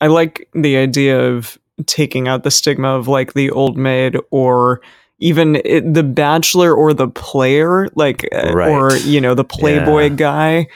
I 0.00 0.06
like 0.08 0.48
the 0.54 0.76
idea 0.76 1.20
of 1.20 1.58
taking 1.86 2.28
out 2.28 2.42
the 2.42 2.50
stigma 2.50 2.88
of 2.88 3.08
like 3.08 3.34
the 3.34 3.50
old 3.50 3.76
maid 3.78 4.16
or 4.30 4.80
even 5.18 5.56
it, 5.64 5.94
the 5.94 6.02
bachelor 6.02 6.74
or 6.74 6.92
the 6.92 7.08
player, 7.08 7.88
like, 7.94 8.28
uh, 8.34 8.52
Right. 8.52 8.68
or, 8.70 8.96
you 8.96 9.20
know, 9.20 9.34
the 9.34 9.44
playboy 9.44 10.02
Yeah. 10.04 10.08
guy. 10.08 10.66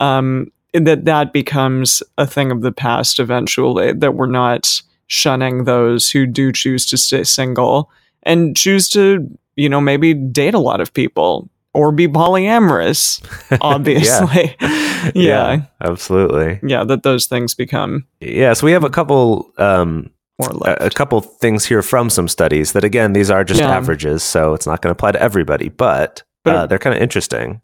Um, 0.00 0.50
that 0.74 1.04
that 1.04 1.32
becomes 1.32 2.02
a 2.18 2.26
thing 2.26 2.50
of 2.50 2.60
the 2.62 2.72
past 2.72 3.20
eventually, 3.20 3.92
that 3.92 4.16
we're 4.16 4.26
not 4.26 4.82
shunning 5.06 5.64
those 5.64 6.10
who 6.10 6.26
do 6.26 6.50
choose 6.50 6.84
to 6.86 6.96
stay 6.96 7.22
single 7.22 7.90
and 8.24 8.56
choose 8.56 8.88
to, 8.90 9.26
you 9.56 9.68
know, 9.68 9.80
maybe 9.80 10.12
date 10.14 10.54
a 10.54 10.58
lot 10.58 10.80
of 10.80 10.92
people 10.92 11.48
or 11.74 11.92
be 11.92 12.06
polyamorous, 12.08 13.20
obviously. 13.60 14.56
yeah. 15.14 15.62
absolutely. 15.80 16.60
yeah 16.62 16.84
that 16.84 17.02
those 17.02 17.26
things 17.26 17.54
become 17.54 18.06
Yeah, 18.20 18.52
so 18.54 18.64
we 18.66 18.72
have 18.72 18.84
a 18.84 18.90
couple 18.90 19.50
um, 19.58 20.10
a, 20.64 20.76
a 20.86 20.90
couple 20.90 21.20
things 21.20 21.64
here 21.64 21.82
from 21.82 22.10
some 22.10 22.28
studies 22.28 22.72
that 22.72 22.84
again 22.84 23.12
these 23.12 23.30
are 23.30 23.44
just 23.44 23.60
Yeah. 23.60 23.70
averages, 23.76 24.22
so 24.22 24.54
it's 24.54 24.66
not 24.66 24.80
going 24.82 24.94
to 24.94 24.98
apply 24.98 25.12
to 25.12 25.22
everybody, 25.22 25.68
but, 25.68 26.22
But- 26.44 26.56
uh, 26.56 26.66
they're 26.66 26.78
kind 26.78 26.96
of 26.96 27.02
interesting. 27.02 27.60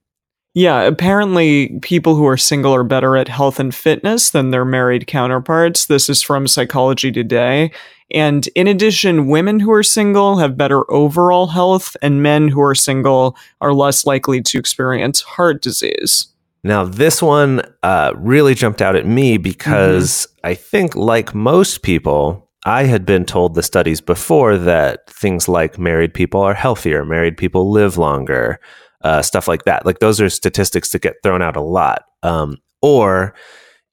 yeah 0.54 0.82
apparently 0.82 1.78
people 1.80 2.16
who 2.16 2.26
are 2.26 2.36
single 2.36 2.74
are 2.74 2.82
better 2.84 3.16
at 3.16 3.28
health 3.28 3.60
and 3.60 3.72
fitness 3.74 4.30
than 4.30 4.50
their 4.50 4.64
married 4.64 5.06
counterparts 5.06 5.86
this 5.86 6.08
is 6.10 6.22
from 6.22 6.48
psychology 6.48 7.12
today 7.12 7.70
and 8.12 8.48
in 8.54 8.66
addition 8.66 9.26
women 9.26 9.60
who 9.60 9.72
are 9.72 9.82
single 9.82 10.38
have 10.38 10.56
better 10.56 10.90
overall 10.90 11.48
health 11.48 11.96
and 12.02 12.22
men 12.22 12.48
who 12.48 12.60
are 12.60 12.74
single 12.74 13.36
are 13.60 13.72
less 13.72 14.06
likely 14.06 14.40
to 14.40 14.58
experience 14.58 15.20
heart 15.22 15.62
disease 15.62 16.28
Now, 16.62 16.84
this 16.84 17.22
one 17.22 17.62
uh, 17.82 18.12
really 18.16 18.54
jumped 18.54 18.82
out 18.82 18.94
at 18.96 19.06
me 19.06 19.38
because 19.38 20.28
I 20.44 20.54
think, 20.54 20.94
like 20.94 21.34
most 21.34 21.82
people, 21.82 22.50
I 22.66 22.84
had 22.84 23.06
been 23.06 23.24
told 23.24 23.54
the 23.54 23.62
studies 23.62 24.02
before 24.02 24.58
that 24.58 25.08
things 25.08 25.48
like 25.48 25.78
married 25.78 26.12
people 26.12 26.42
are 26.42 26.52
healthier, 26.52 27.04
married 27.04 27.38
people 27.38 27.70
live 27.70 27.96
longer, 27.96 28.60
uh, 29.02 29.22
stuff 29.22 29.48
like 29.48 29.64
that. 29.64 29.86
Like 29.86 30.00
those 30.00 30.20
are 30.20 30.28
statistics 30.28 30.90
that 30.90 31.00
get 31.00 31.16
thrown 31.22 31.40
out 31.40 31.56
a 31.56 31.62
lot. 31.62 32.02
Um, 32.22 32.58
or 32.82 33.34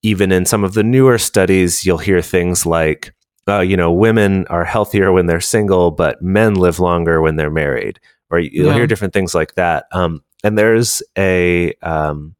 even 0.03 0.33
in 0.33 0.45
some 0.45 0.65
of 0.65 0.73
the 0.73 0.83
newer 0.83 1.17
studies, 1.17 1.85
you'll 1.85 1.97
hear 1.97 2.21
things 2.21 2.65
like, 2.65 3.13
uh, 3.47 3.59
you 3.61 3.77
know, 3.77 3.91
women 3.91 4.45
are 4.47 4.65
healthier 4.65 5.11
when 5.11 5.25
they're 5.27 5.39
single, 5.41 5.91
but 5.91 6.21
men 6.21 6.55
live 6.55 6.79
longer 6.79 7.21
when 7.21 7.35
they're 7.37 7.49
married. 7.51 7.99
Or 8.29 8.39
you'll 8.39 8.67
Yeah. 8.67 8.73
hear 8.73 8.87
different 8.87 9.13
things 9.13 9.33
like 9.33 9.55
that. 9.55 9.85
Um, 9.93 10.21
and 10.43 10.57
there's 10.57 11.01
a 11.17 11.73
um, 11.81 12.35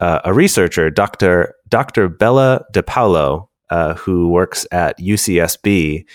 uh, 0.00 0.20
a 0.24 0.32
researcher, 0.32 0.88
Dr. 0.90 1.54
Dr. 1.68 2.08
Bella 2.08 2.64
DePaulo, 2.72 3.48
uh, 3.68 3.94
who 3.94 4.30
works 4.30 4.66
at 4.72 4.98
UCSB, 4.98 6.06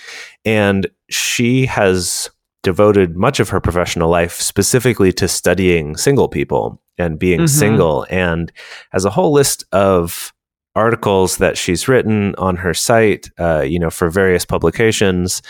and 0.43 0.87
she 1.09 1.67
has 1.67 2.31
devoted 2.63 3.15
much 3.15 3.39
of 3.39 3.49
her 3.49 3.59
professional 3.61 4.09
life 4.09 4.33
specifically 4.41 5.13
to 5.13 5.27
studying 5.27 5.95
single 5.95 6.27
people 6.27 6.81
and 6.97 7.19
being 7.19 7.41
Mhm. 7.41 7.49
single, 7.49 8.07
and 8.09 8.51
has 8.91 9.05
a 9.05 9.11
whole 9.11 9.31
list 9.31 9.63
of 9.71 10.33
articles 10.75 11.37
that 11.37 11.57
she's 11.57 11.87
written 11.87 12.35
on 12.35 12.57
her 12.57 12.73
site, 12.73 13.29
uh, 13.39 13.61
you 13.61 13.79
know, 13.79 13.89
for 13.89 14.09
various 14.09 14.45
publications, 14.45 15.41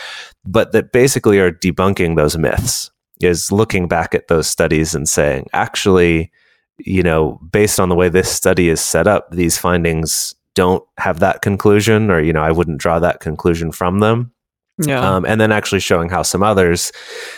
but 0.46 0.72
that 0.72 0.92
basically 0.92 1.40
are 1.40 1.52
debunking 1.52 2.16
those 2.16 2.38
myths. 2.38 2.92
Is 3.22 3.50
looking 3.50 3.88
back 3.88 4.14
at 4.14 4.28
those 4.28 4.46
studies 4.46 4.94
and 4.94 5.08
saying, 5.08 5.48
actually, 5.54 6.32
you 6.80 7.02
know, 7.02 7.40
based 7.50 7.80
on 7.80 7.88
the 7.88 7.96
way 7.96 8.10
this 8.10 8.30
study 8.30 8.68
is 8.68 8.82
set 8.82 9.08
up, 9.08 9.32
these 9.32 9.58
findings 9.58 10.36
don't 10.54 10.84
have 10.98 11.22
that 11.22 11.42
conclusion, 11.42 12.12
or, 12.12 12.20
you 12.20 12.34
know, 12.34 12.44
I 12.44 12.52
wouldn't 12.52 12.78
draw 12.78 13.00
that 13.00 13.22
conclusion 13.22 13.72
from 13.72 14.00
them. 14.00 14.34
yeah 14.78 15.00
Um, 15.00 15.26
and 15.26 15.40
then 15.40 15.54
actually 15.54 15.80
showing 15.80 16.10
how 16.10 16.24
some 16.24 16.44
others, 16.44 16.92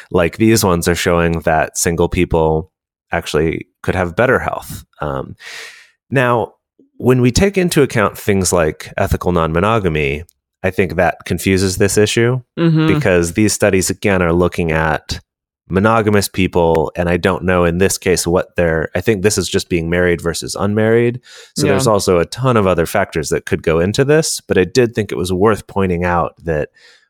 like 0.09 0.37
these 0.37 0.65
ones, 0.65 0.87
are 0.87 0.95
showing 0.95 1.41
that 1.41 1.77
single 1.77 2.09
people 2.09 2.71
actually 3.11 3.67
could 3.83 3.93
have 3.93 4.15
better 4.15 4.39
health. 4.39 4.83
Um, 4.99 5.35
now, 6.09 6.55
when 6.97 7.21
we 7.21 7.31
take 7.31 7.57
into 7.57 7.81
account 7.81 8.17
things 8.17 8.51
like 8.51 8.91
ethical 8.97 9.31
non 9.31 9.51
monogamy, 9.53 10.23
I 10.63 10.71
think 10.71 10.95
that 10.95 11.17
confuses 11.25 11.77
this 11.77 11.97
issue 11.97 12.41
Mhm. 12.57 12.87
because 12.93 13.33
these 13.33 13.53
studies 13.53 13.89
again 13.89 14.21
are 14.21 14.33
looking 14.33 14.71
at 14.71 15.19
monogamous 15.69 16.29
people 16.29 16.93
and 16.95 17.09
i 17.09 17.17
don't 17.17 17.43
know 17.43 17.65
in 17.65 17.77
this 17.77 17.97
case 17.97 18.25
what 18.25 18.55
they're 18.55 18.87
i 18.95 19.01
think 19.01 19.21
this 19.21 19.37
is 19.37 19.49
just 19.49 19.67
being 19.67 19.89
married 19.89 20.21
versus 20.21 20.55
unmarried 20.55 21.19
so 21.57 21.65
Yeah. 21.65 21.73
there's 21.73 21.87
also 21.87 22.19
a 22.19 22.25
ton 22.25 22.55
of 22.55 22.65
other 22.65 22.85
factors 22.85 23.27
that 23.31 23.45
could 23.45 23.63
go 23.63 23.81
into 23.81 24.05
this 24.05 24.39
but 24.39 24.57
i 24.57 24.63
did 24.63 24.95
think 24.95 25.11
it 25.11 25.17
was 25.17 25.33
worth 25.33 25.67
pointing 25.67 26.05
out 26.05 26.35
that 26.41 26.69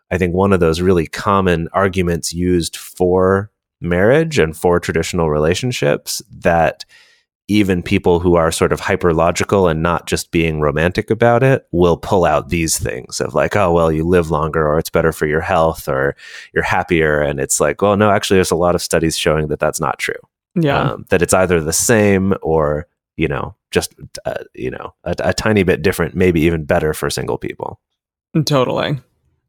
i 0.09 0.17
think 0.17 0.33
one 0.33 0.53
of 0.53 0.59
those 0.59 0.81
really 0.81 1.05
common 1.05 1.67
arguments 1.71 2.33
used 2.33 2.77
for 2.77 3.51
marriage 3.79 4.39
and 4.39 4.57
for 4.57 4.79
traditional 4.79 5.29
relationships 5.29 6.23
that 6.35 6.83
even 7.47 7.81
people 7.81 8.19
who 8.19 8.35
are 8.35 8.51
sort 8.51 8.73
of 8.73 8.81
hyperlogical 8.81 9.71
and 9.71 9.81
not 9.81 10.05
just 10.05 10.31
being 10.31 10.59
romantic 10.59 11.09
about 11.09 11.43
it 11.43 11.65
will 11.71 11.95
pull 11.95 12.25
out 12.25 12.49
these 12.49 12.77
things 12.77 13.21
of 13.21 13.33
like, 13.33 13.55
oh, 13.55 13.71
well, 13.71 13.89
you 13.91 14.05
live 14.05 14.29
longer 14.29 14.67
or 14.67 14.77
it's 14.77 14.89
better 14.89 15.13
for 15.13 15.25
your 15.25 15.39
health 15.39 15.87
or 15.87 16.15
you're 16.53 16.63
happier. 16.63 17.21
And 17.21 17.39
it's 17.39 17.61
like, 17.61 17.81
well, 17.81 17.95
no, 17.95 18.11
actually, 18.11 18.37
there's 18.37 18.51
a 18.51 18.55
lot 18.55 18.75
of 18.75 18.81
studies 18.81 19.17
showing 19.17 19.47
that 19.47 19.59
that's 19.59 19.79
not 19.79 19.97
true. 19.97 20.19
yeah 20.55 20.91
Um, 20.91 21.05
that 21.09 21.21
it's 21.21 21.33
either 21.33 21.61
the 21.61 21.71
same 21.71 22.33
or, 22.41 22.85
you 23.15 23.29
know, 23.29 23.55
just, 23.71 23.93
uh, 24.25 24.43
you 24.53 24.71
know, 24.71 24.93
a, 25.05 25.15
a 25.19 25.33
tiny 25.33 25.63
bit 25.63 25.81
different, 25.81 26.15
maybe 26.15 26.41
even 26.41 26.65
better 26.65 26.93
for 26.93 27.09
single 27.09 27.37
people. 27.37 27.79
Totally. 28.45 28.99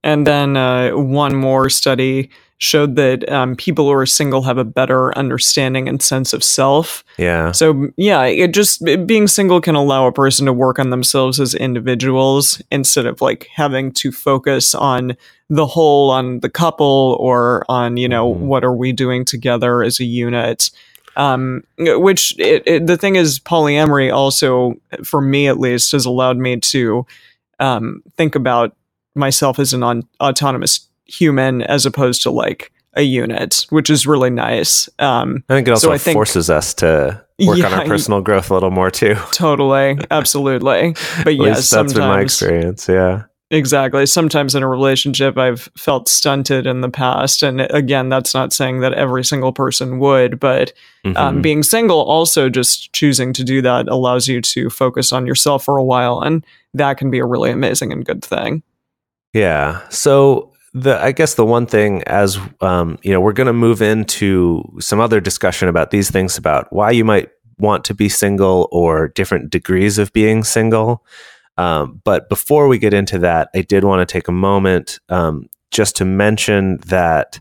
And 0.04 0.24
then 0.24 0.56
uh, 0.56 0.90
one 0.92 1.34
more 1.34 1.68
study 1.68 2.30
showed 2.58 2.96
that 2.96 3.28
um, 3.30 3.54
people 3.54 3.86
who 3.86 3.92
are 3.92 4.04
single 4.04 4.42
have 4.42 4.58
a 4.58 4.64
better 4.64 5.16
understanding 5.16 5.88
and 5.88 6.02
sense 6.02 6.32
of 6.32 6.42
self. 6.42 7.04
Yeah. 7.16 7.52
So, 7.52 7.88
yeah, 7.96 8.24
it 8.24 8.52
just 8.52 8.86
it- 8.86 9.06
being 9.06 9.28
single 9.28 9.60
can 9.60 9.76
allow 9.76 10.06
a 10.06 10.12
person 10.12 10.44
to 10.46 10.52
work 10.52 10.78
on 10.80 10.90
themselves 10.90 11.38
as 11.38 11.54
individuals 11.54 12.60
instead 12.70 13.06
of 13.06 13.20
like 13.20 13.48
having 13.54 13.92
to 13.92 14.10
focus 14.10 14.74
on 14.74 15.16
the 15.48 15.66
whole, 15.66 16.10
on 16.10 16.40
the 16.40 16.50
couple, 16.50 17.16
or 17.20 17.64
on, 17.68 17.96
you 17.96 18.08
know, 18.08 18.34
Mhm. 18.34 18.38
what 18.40 18.64
are 18.64 18.74
we 18.74 18.92
doing 18.92 19.24
together 19.24 19.82
as 19.82 20.00
a 20.00 20.04
unit. 20.04 20.70
Um, 21.16 21.62
which 21.78 22.38
it, 22.38 22.62
it, 22.66 22.86
the 22.86 22.96
thing 22.96 23.16
is, 23.16 23.40
polyamory 23.40 24.12
also, 24.12 24.74
for 25.02 25.20
me 25.20 25.48
at 25.48 25.58
least, 25.58 25.90
has 25.92 26.04
allowed 26.06 26.36
me 26.36 26.58
to 26.58 27.06
um, 27.60 28.02
think 28.16 28.34
about 28.36 28.76
myself 29.16 29.58
as 29.58 29.72
an 29.72 29.82
on- 29.82 30.06
autonomous 30.20 30.87
human 31.08 31.62
as 31.62 31.84
opposed 31.86 32.22
to 32.22 32.30
like 32.30 32.70
a 32.94 33.02
unit, 33.02 33.66
which 33.70 33.90
is 33.90 34.06
really 34.06 34.30
nice. 34.30 34.88
Um, 34.98 35.44
I 35.48 35.54
think 35.54 35.68
it 35.68 35.72
also 35.72 35.92
So 35.92 35.98
think- 35.98 36.14
forces 36.14 36.50
us 36.50 36.74
to 36.74 37.22
work 37.46 37.58
on 37.64 37.72
our 37.72 37.84
personal 37.84 38.20
growth 38.20 38.50
a 38.50 38.54
little 38.54 38.70
more 38.70 38.90
too. 38.90 39.14
totally, 39.32 39.98
absolutely. 40.10 40.94
But 41.24 41.36
yes, 41.36 41.70
that's 41.70 41.92
been 41.92 42.02
my 42.02 42.20
experience. 42.20 42.88
Yeah. 42.88 43.24
exactly. 43.50 44.04
Sometimes 44.04 44.54
in 44.54 44.62
a 44.62 44.68
relationship, 44.68 45.38
I've 45.38 45.68
felt 45.78 46.08
stunted 46.08 46.66
in 46.66 46.80
the 46.82 46.90
past, 46.90 47.42
and 47.42 47.60
again, 47.70 48.08
that's 48.08 48.34
not 48.34 48.52
saying 48.52 48.80
that 48.80 48.92
every 48.94 49.24
single 49.24 49.52
person 49.52 49.98
would, 50.00 50.38
but 50.40 50.72
um, 51.04 51.38
Mhm. 51.38 51.42
being 51.42 51.62
single, 51.62 52.00
also 52.02 52.48
just 52.50 52.92
choosing 52.92 53.32
to 53.34 53.44
do 53.44 53.62
that 53.62 53.86
allows 53.88 54.26
you 54.28 54.40
to 54.42 54.68
focus 54.68 55.12
on 55.12 55.24
yourself 55.24 55.64
for 55.64 55.76
a 55.78 55.84
while, 55.84 56.20
and 56.20 56.44
that 56.74 56.98
can 56.98 57.10
be 57.10 57.20
a 57.20 57.24
really 57.24 57.50
amazing 57.50 57.92
and 57.92 58.04
good 58.04 58.22
thing. 58.24 58.62
Yeah. 59.32 59.80
So 59.90 60.52
the 60.74 61.02
I 61.02 61.12
guess 61.12 61.34
the 61.34 61.46
one 61.46 61.66
thing 61.66 62.02
as 62.04 62.38
um, 62.60 62.98
you 63.02 63.12
know, 63.12 63.20
we're 63.20 63.32
going 63.32 63.46
to 63.46 63.52
move 63.52 63.80
into 63.82 64.62
some 64.80 65.00
other 65.00 65.20
discussion 65.20 65.68
about 65.68 65.90
these 65.90 66.10
things 66.10 66.36
about 66.36 66.72
why 66.72 66.90
you 66.90 67.04
might 67.04 67.30
want 67.58 67.84
to 67.86 67.94
be 67.94 68.08
single 68.08 68.68
or 68.70 69.08
different 69.08 69.50
degrees 69.50 69.98
of 69.98 70.12
being 70.12 70.44
single. 70.44 71.04
Um, 71.56 72.00
but 72.04 72.28
before 72.28 72.68
we 72.68 72.78
get 72.78 72.94
into 72.94 73.18
that, 73.18 73.48
I 73.54 73.62
did 73.62 73.82
want 73.82 74.06
to 74.06 74.12
take 74.12 74.28
a 74.28 74.32
moment 74.32 75.00
um, 75.08 75.48
just 75.72 75.96
to 75.96 76.04
mention 76.04 76.76
that 76.86 77.40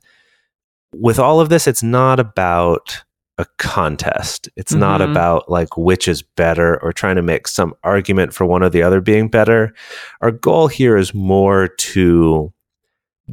with 0.93 1.19
all 1.19 1.39
of 1.39 1.49
this, 1.49 1.67
it's 1.67 1.83
not 1.83 2.19
about 2.19 3.03
a 3.37 3.45
contest. 3.59 4.49
It's 4.55 4.73
not 4.73 4.99
Mhm. 5.01 5.11
about 5.11 5.51
like 5.51 5.77
which 5.77 6.07
is 6.07 6.23
better 6.23 6.81
or 6.81 6.91
trying 6.91 7.17
to 7.17 7.21
make 7.21 7.47
some 7.47 7.75
argument 7.83 8.33
for 8.33 8.45
one 8.47 8.63
or 8.63 8.69
the 8.69 8.81
other 8.81 8.99
being 9.01 9.27
better. 9.27 9.73
Our 10.21 10.31
goal 10.31 10.67
here 10.67 10.97
is 10.97 11.13
more 11.13 11.67
to 11.67 12.51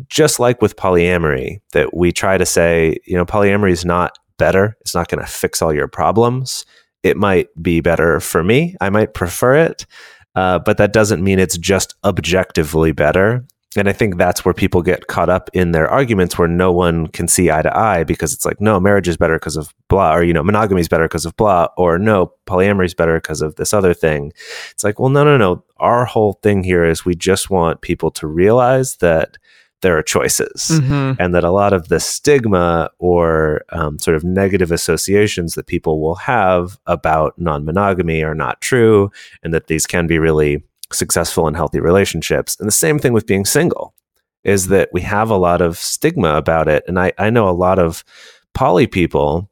just 0.08 0.40
like 0.40 0.60
with 0.62 0.76
polyamory, 0.76 1.60
that 1.72 1.94
we 1.94 2.12
try 2.12 2.38
to 2.38 2.46
say, 2.46 2.96
you 3.06 3.16
know, 3.16 3.24
polyamory 3.24 3.72
is 3.72 3.84
not 3.84 4.18
better. 4.38 4.76
It's 4.80 4.94
not 4.94 5.08
going 5.08 5.24
to 5.24 5.30
fix 5.30 5.62
all 5.62 5.72
your 5.72 5.88
problems. 5.88 6.66
It 7.02 7.16
might 7.16 7.48
be 7.62 7.80
better 7.80 8.18
for 8.20 8.42
me. 8.42 8.76
I 8.80 8.90
might 8.90 9.14
prefer 9.14 9.56
it. 9.56 9.86
uh, 10.34 10.58
but 10.58 10.78
that 10.78 10.92
doesn't 10.92 11.22
mean 11.22 11.38
it's 11.38 11.58
just 11.58 11.94
objectively 12.04 12.92
better. 12.92 13.44
And 13.76 13.88
I 13.88 13.92
think 13.92 14.18
that's 14.18 14.44
where 14.44 14.54
people 14.54 14.82
get 14.82 15.08
caught 15.08 15.28
up 15.28 15.50
in 15.52 15.72
their 15.72 15.88
arguments 15.88 16.38
where 16.38 16.46
no 16.46 16.70
one 16.70 17.08
can 17.08 17.26
see 17.26 17.50
eye 17.50 17.62
to 17.62 17.76
eye 17.76 18.04
because 18.04 18.32
it's 18.32 18.44
like, 18.44 18.60
no, 18.60 18.78
marriage 18.78 19.08
is 19.08 19.16
better 19.16 19.34
because 19.34 19.56
of 19.56 19.74
blah, 19.88 20.14
or, 20.14 20.22
you 20.22 20.32
know, 20.32 20.44
monogamy 20.44 20.80
is 20.80 20.88
better 20.88 21.06
because 21.06 21.26
of 21.26 21.36
blah, 21.36 21.66
or 21.76 21.98
no, 21.98 22.32
polyamory 22.46 22.84
is 22.86 22.94
better 22.94 23.16
because 23.16 23.42
of 23.42 23.56
this 23.56 23.74
other 23.74 23.92
thing. 23.92 24.32
It's 24.70 24.84
like, 24.84 25.00
well, 25.00 25.10
no, 25.10 25.24
no, 25.24 25.36
no. 25.36 25.64
Our 25.78 26.04
whole 26.04 26.34
thing 26.34 26.62
here 26.62 26.84
is 26.84 27.04
we 27.04 27.16
just 27.16 27.50
want 27.50 27.80
people 27.80 28.12
to 28.12 28.28
realize 28.28 28.96
that 28.98 29.38
there 29.84 29.96
are 29.98 30.02
choices 30.02 30.70
Mhm. 30.72 31.16
and 31.20 31.34
that 31.34 31.44
a 31.44 31.50
lot 31.62 31.72
of 31.72 31.88
the 31.88 32.00
stigma 32.00 32.90
or 32.98 33.62
um, 33.70 33.98
sort 33.98 34.16
of 34.16 34.24
negative 34.24 34.72
associations 34.72 35.54
that 35.54 35.66
people 35.66 36.00
will 36.00 36.16
have 36.16 36.78
about 36.86 37.34
non 37.38 37.64
monogamy 37.64 38.24
are 38.24 38.34
not 38.34 38.60
true, 38.60 39.10
and 39.42 39.52
that 39.54 39.66
these 39.68 39.86
can 39.86 40.06
be 40.06 40.18
really 40.18 40.62
successful 40.92 41.46
and 41.46 41.56
healthy 41.56 41.80
relationships. 41.80 42.56
And 42.58 42.66
the 42.66 42.72
same 42.86 42.98
thing 42.98 43.12
with 43.12 43.26
being 43.26 43.44
single 43.44 43.94
is 44.42 44.68
that 44.68 44.88
we 44.92 45.00
have 45.02 45.30
a 45.30 45.36
lot 45.48 45.60
of 45.60 45.78
stigma 45.78 46.34
about 46.36 46.68
it. 46.68 46.82
And 46.88 46.98
I, 46.98 47.12
I 47.18 47.30
know 47.30 47.48
a 47.48 47.60
lot 47.66 47.78
of 47.78 48.04
poly 48.52 48.86
people 48.86 49.48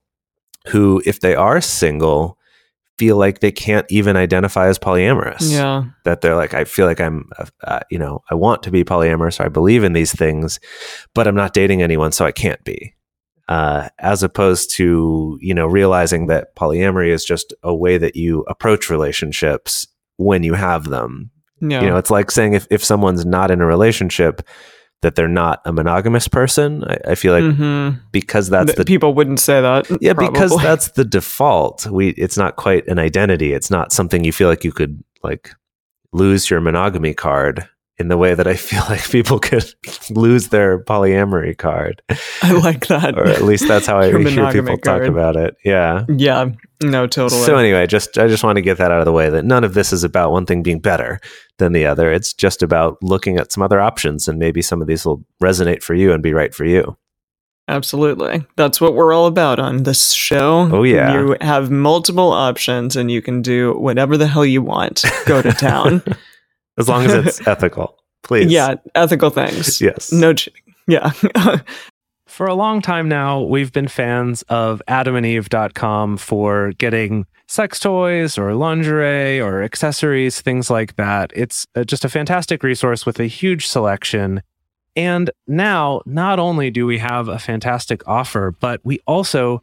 who, 0.68 1.02
if 1.06 1.20
they 1.20 1.34
are 1.34 1.60
single, 1.60 2.38
feel 2.98 3.16
like 3.16 3.40
they 3.40 3.52
can't 3.52 3.86
even 3.90 4.16
identify 4.16 4.68
as 4.68 4.78
polyamorous 4.78 5.50
Yeah. 5.50 5.84
that 6.04 6.20
they're 6.20 6.36
like, 6.36 6.54
I 6.54 6.64
feel 6.64 6.86
like 6.86 7.00
I'm, 7.00 7.28
uh, 7.38 7.46
uh, 7.64 7.80
you 7.90 7.98
know, 7.98 8.22
I 8.30 8.34
want 8.34 8.62
to 8.64 8.70
be 8.70 8.84
polyamorous 8.84 9.40
or 9.40 9.44
I 9.44 9.48
believe 9.48 9.82
in 9.82 9.92
these 9.92 10.12
things, 10.12 10.60
but 11.14 11.26
I'm 11.26 11.34
not 11.34 11.54
dating 11.54 11.82
anyone, 11.82 12.12
so 12.12 12.24
I 12.24 12.32
can't 12.32 12.62
be. 12.64 12.94
Uh, 13.48 13.88
as 13.98 14.22
opposed 14.22 14.70
to, 14.76 15.36
you 15.40 15.52
know, 15.52 15.66
realizing 15.66 16.26
that 16.28 16.54
polyamory 16.54 17.08
is 17.10 17.24
just 17.24 17.52
a 17.62 17.74
way 17.74 17.98
that 17.98 18.14
you 18.14 18.42
approach 18.42 18.88
relationships 18.88 19.86
when 20.16 20.42
you 20.42 20.54
have 20.54 20.84
them. 20.84 21.30
Yeah. 21.60 21.80
You 21.82 21.90
know, 21.90 21.96
it's 21.96 22.10
like 22.10 22.30
saying 22.30 22.54
if, 22.54 22.66
if 22.70 22.84
someone's 22.84 23.24
not 23.26 23.50
in 23.50 23.60
a 23.60 23.66
relationship, 23.66 24.42
that 25.02 25.14
they're 25.16 25.28
not 25.28 25.60
a 25.64 25.72
monogamous 25.72 26.26
person. 26.28 26.84
I, 26.84 26.98
I 27.12 27.14
feel 27.14 27.32
like 27.32 27.44
Mhm. 27.44 28.00
because 28.12 28.48
that's 28.48 28.66
Th- 28.66 28.76
the 28.78 28.84
people 28.84 29.14
wouldn't 29.14 29.40
say 29.40 29.60
that. 29.60 29.86
yeah, 30.00 30.12
because 30.14 30.56
that's 30.62 30.88
the 30.92 31.04
default. 31.04 31.86
We 31.86 32.10
it's 32.10 32.36
not 32.38 32.56
quite 32.56 32.86
an 32.88 32.98
identity. 32.98 33.52
It's 33.52 33.70
not 33.70 33.92
something 33.92 34.24
you 34.24 34.32
feel 34.32 34.48
like 34.48 34.64
you 34.64 34.72
could 34.72 35.02
like 35.22 35.50
lose 36.12 36.48
your 36.50 36.60
monogamy 36.60 37.14
card 37.14 37.68
in 38.02 38.08
the 38.08 38.18
way 38.18 38.34
that 38.34 38.46
I 38.46 38.54
feel 38.68 38.82
like 38.90 39.08
people 39.08 39.38
could 39.38 39.64
lose 40.10 40.48
their 40.48 40.84
polyamory 40.84 41.56
card. 41.56 42.02
I 42.42 42.52
like 42.52 42.88
that. 42.88 43.16
Or 43.16 43.24
at 43.24 43.42
least 43.42 43.66
that's 43.66 43.86
how 43.86 43.98
I 43.98 44.06
hear 44.08 44.18
people 44.18 44.32
monogamy 44.34 44.76
talk 44.78 45.02
about 45.02 45.36
it. 45.36 45.56
Yeah. 45.64 46.04
yeah. 46.14 46.50
No, 46.82 47.06
totally. 47.06 47.40
So 47.42 47.56
anyway, 47.56 47.86
just 47.86 48.18
I 48.18 48.26
just 48.26 48.44
want 48.44 48.56
to 48.56 48.62
get 48.62 48.76
that 48.78 48.90
out 48.90 48.98
of 48.98 49.04
the 49.04 49.12
way 49.12 49.30
that 49.30 49.44
none 49.44 49.64
of 49.64 49.72
this 49.72 49.92
is 49.92 50.04
about 50.04 50.32
one 50.32 50.44
thing 50.44 50.62
being 50.62 50.80
better 50.80 51.20
than 51.58 51.72
the 51.72 51.86
other. 51.86 52.12
It's 52.12 52.34
just 52.34 52.62
about 52.62 52.98
looking 53.02 53.38
at 53.38 53.52
some 53.52 53.62
other 53.62 53.80
options 53.80 54.26
and 54.26 54.38
maybe 54.38 54.60
some 54.60 54.82
of 54.82 54.88
these 54.88 55.06
will 55.06 55.24
resonate 55.40 55.82
for 55.82 55.94
you 55.94 56.12
and 56.12 56.22
be 56.22 56.34
right 56.34 56.52
for 56.52 56.64
you. 56.64 56.98
Absolutely. 57.68 58.44
That's 58.56 58.80
what 58.80 58.94
we're 58.94 59.14
all 59.14 59.26
about 59.26 59.60
on 59.60 59.84
this 59.84 60.10
show. 60.10 60.68
Oh, 60.72 60.82
yeah. 60.82 61.14
You 61.14 61.36
have 61.40 61.70
multiple 61.70 62.32
options 62.32 62.96
and 62.96 63.08
you 63.08 63.22
can 63.22 63.40
do 63.40 63.74
whatever 63.78 64.16
the 64.16 64.26
hell 64.26 64.44
you 64.44 64.60
want. 64.60 65.04
Go 65.26 65.40
to 65.40 65.52
town. 65.52 66.02
As 66.82 66.88
long 66.88 67.04
as 67.06 67.26
it's 67.26 67.46
ethical. 67.46 67.98
Please. 68.22 68.52
yeah, 68.52 68.76
ethical 68.94 69.30
things. 69.30 69.80
Yes. 69.80 70.12
No 70.12 70.32
cheating. 70.32 70.62
Yeah. 70.86 71.10
For 72.26 72.46
a 72.46 72.54
long 72.54 72.80
time 72.80 73.08
now, 73.08 73.42
we've 73.42 73.72
been 73.72 73.88
fans 73.88 74.40
of 74.48 74.80
adamandeve.com 74.88 76.16
for 76.16 76.72
getting 76.78 77.26
sex 77.46 77.78
toys 77.78 78.38
or 78.38 78.54
lingerie 78.54 79.38
or 79.38 79.62
accessories, 79.62 80.40
things 80.40 80.70
like 80.70 80.96
that. 80.96 81.30
It's 81.34 81.66
uh, 81.74 81.84
just 81.84 82.06
a 82.06 82.08
fantastic 82.08 82.62
resource 82.62 83.04
with 83.04 83.20
a 83.20 83.26
huge 83.26 83.66
selection. 83.66 84.42
And 84.96 85.30
now, 85.46 86.00
not 86.06 86.38
only 86.38 86.70
do 86.70 86.86
we 86.86 86.98
have 87.00 87.28
a 87.28 87.38
fantastic 87.38 88.06
offer, 88.08 88.56
but 88.58 88.80
we 88.82 88.98
also 89.06 89.62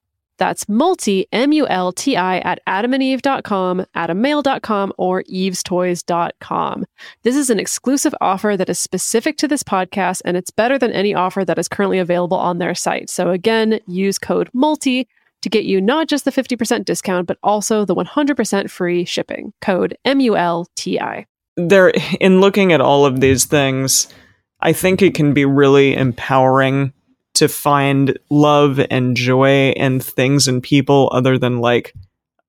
That's 0.41 0.67
multi, 0.67 1.27
M 1.31 1.51
U 1.51 1.67
L 1.67 1.91
T 1.91 2.17
I, 2.17 2.39
at 2.39 2.61
adamandeve.com, 2.65 3.85
adammale.com, 3.95 4.93
or 4.97 5.21
evestoys.com. 5.25 6.85
This 7.21 7.35
is 7.35 7.51
an 7.51 7.59
exclusive 7.59 8.15
offer 8.21 8.57
that 8.57 8.67
is 8.67 8.79
specific 8.79 9.37
to 9.37 9.47
this 9.47 9.61
podcast, 9.61 10.23
and 10.25 10.35
it's 10.35 10.49
better 10.49 10.79
than 10.79 10.91
any 10.93 11.13
offer 11.13 11.45
that 11.45 11.59
is 11.59 11.67
currently 11.67 11.99
available 11.99 12.37
on 12.37 12.57
their 12.57 12.73
site. 12.73 13.11
So 13.11 13.29
again, 13.29 13.79
use 13.85 14.17
code 14.17 14.49
MULTI 14.55 15.05
to 15.43 15.49
get 15.49 15.65
you 15.65 15.79
not 15.79 16.07
just 16.07 16.25
the 16.25 16.31
50% 16.31 16.85
discount, 16.85 17.27
but 17.27 17.37
also 17.43 17.85
the 17.85 17.93
100% 17.93 18.67
free 18.71 19.05
shipping. 19.05 19.53
Code 19.61 19.95
M 20.05 20.19
U 20.21 20.35
L 20.35 20.65
T 20.75 20.99
I. 20.99 21.27
there 21.55 21.93
in 22.19 22.41
looking 22.41 22.73
at 22.73 22.81
all 22.81 23.05
of 23.05 23.19
these 23.19 23.45
things 23.45 24.07
i 24.61 24.71
think 24.73 25.01
it 25.01 25.13
can 25.13 25.33
be 25.33 25.45
really 25.45 25.93
empowering 25.95 26.93
to 27.33 27.47
find 27.47 28.17
love 28.29 28.79
and 28.89 29.15
joy 29.15 29.73
and 29.77 30.03
things 30.03 30.47
and 30.47 30.61
people 30.61 31.09
other 31.13 31.37
than 31.37 31.59
like 31.59 31.93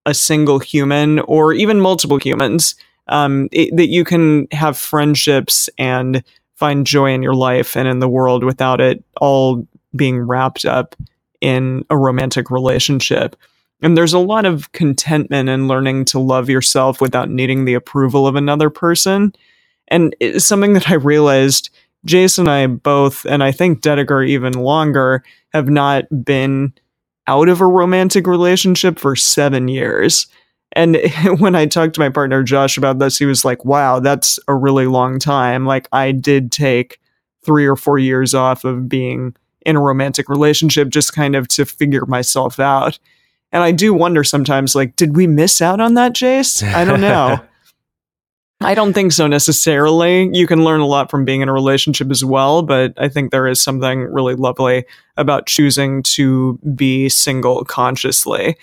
a 0.06 0.14
single 0.14 0.58
human 0.58 1.20
or 1.20 1.52
even 1.52 1.80
multiple 1.80 2.18
humans 2.18 2.74
um, 3.08 3.48
it, 3.52 3.76
that 3.76 3.88
you 3.88 4.04
can 4.04 4.46
have 4.52 4.76
friendships 4.76 5.68
and 5.78 6.22
find 6.54 6.86
joy 6.86 7.12
in 7.12 7.22
your 7.22 7.34
life 7.34 7.76
and 7.76 7.88
in 7.88 7.98
the 7.98 8.08
world 8.08 8.44
without 8.44 8.80
it 8.80 9.04
all 9.20 9.66
being 9.94 10.20
wrapped 10.20 10.64
up 10.64 10.96
in 11.40 11.84
a 11.90 11.96
romantic 11.96 12.50
relationship 12.50 13.36
and 13.82 13.96
there's 13.96 14.12
a 14.12 14.18
lot 14.18 14.46
of 14.46 14.70
contentment 14.72 15.48
in 15.48 15.66
learning 15.66 16.04
to 16.06 16.20
love 16.20 16.48
yourself 16.48 17.00
without 17.00 17.28
needing 17.28 17.64
the 17.64 17.74
approval 17.74 18.28
of 18.28 18.36
another 18.36 18.70
person. 18.70 19.34
And 19.88 20.14
it's 20.20 20.46
something 20.46 20.72
that 20.74 20.88
I 20.88 20.94
realized 20.94 21.68
Jason 22.04 22.48
and 22.48 22.50
I 22.50 22.66
both, 22.66 23.24
and 23.26 23.42
I 23.44 23.52
think 23.52 23.80
Dedeker 23.80 24.26
even 24.26 24.54
longer, 24.54 25.22
have 25.52 25.68
not 25.68 26.04
been 26.24 26.72
out 27.26 27.48
of 27.48 27.60
a 27.60 27.66
romantic 27.66 28.26
relationship 28.26 28.98
for 28.98 29.14
seven 29.14 29.68
years. 29.68 30.26
And 30.72 30.98
when 31.38 31.54
I 31.54 31.66
talked 31.66 31.94
to 31.94 32.00
my 32.00 32.08
partner 32.08 32.42
Josh 32.42 32.76
about 32.76 32.98
this, 32.98 33.18
he 33.18 33.26
was 33.26 33.44
like, 33.44 33.64
wow, 33.64 34.00
that's 34.00 34.38
a 34.48 34.54
really 34.54 34.86
long 34.86 35.18
time. 35.18 35.66
Like, 35.66 35.88
I 35.92 36.12
did 36.12 36.50
take 36.50 36.98
three 37.44 37.66
or 37.66 37.76
four 37.76 37.98
years 37.98 38.34
off 38.34 38.64
of 38.64 38.88
being 38.88 39.34
in 39.64 39.76
a 39.76 39.80
romantic 39.80 40.28
relationship 40.28 40.88
just 40.88 41.14
kind 41.14 41.36
of 41.36 41.46
to 41.48 41.64
figure 41.64 42.06
myself 42.06 42.58
out. 42.58 42.98
And 43.52 43.62
I 43.62 43.70
do 43.70 43.92
wonder 43.92 44.24
sometimes, 44.24 44.74
like, 44.74 44.96
did 44.96 45.14
we 45.14 45.26
miss 45.26 45.60
out 45.60 45.80
on 45.80 45.94
that, 45.94 46.14
Jase? 46.14 46.62
I 46.62 46.84
don't 46.84 47.00
know. 47.00 47.38
I 48.64 48.74
don't 48.74 48.92
think 48.92 49.12
so 49.12 49.26
necessarily. 49.26 50.30
You 50.32 50.46
can 50.46 50.64
learn 50.64 50.80
a 50.80 50.86
lot 50.86 51.10
from 51.10 51.24
being 51.24 51.40
in 51.40 51.48
a 51.48 51.52
relationship 51.52 52.10
as 52.10 52.24
well, 52.24 52.62
but 52.62 52.94
I 52.96 53.08
think 53.08 53.30
there 53.30 53.48
is 53.48 53.60
something 53.60 54.00
really 54.00 54.34
lovely 54.34 54.84
about 55.16 55.46
choosing 55.46 56.02
to 56.04 56.58
be 56.74 57.08
single 57.08 57.64
consciously. 57.64 58.56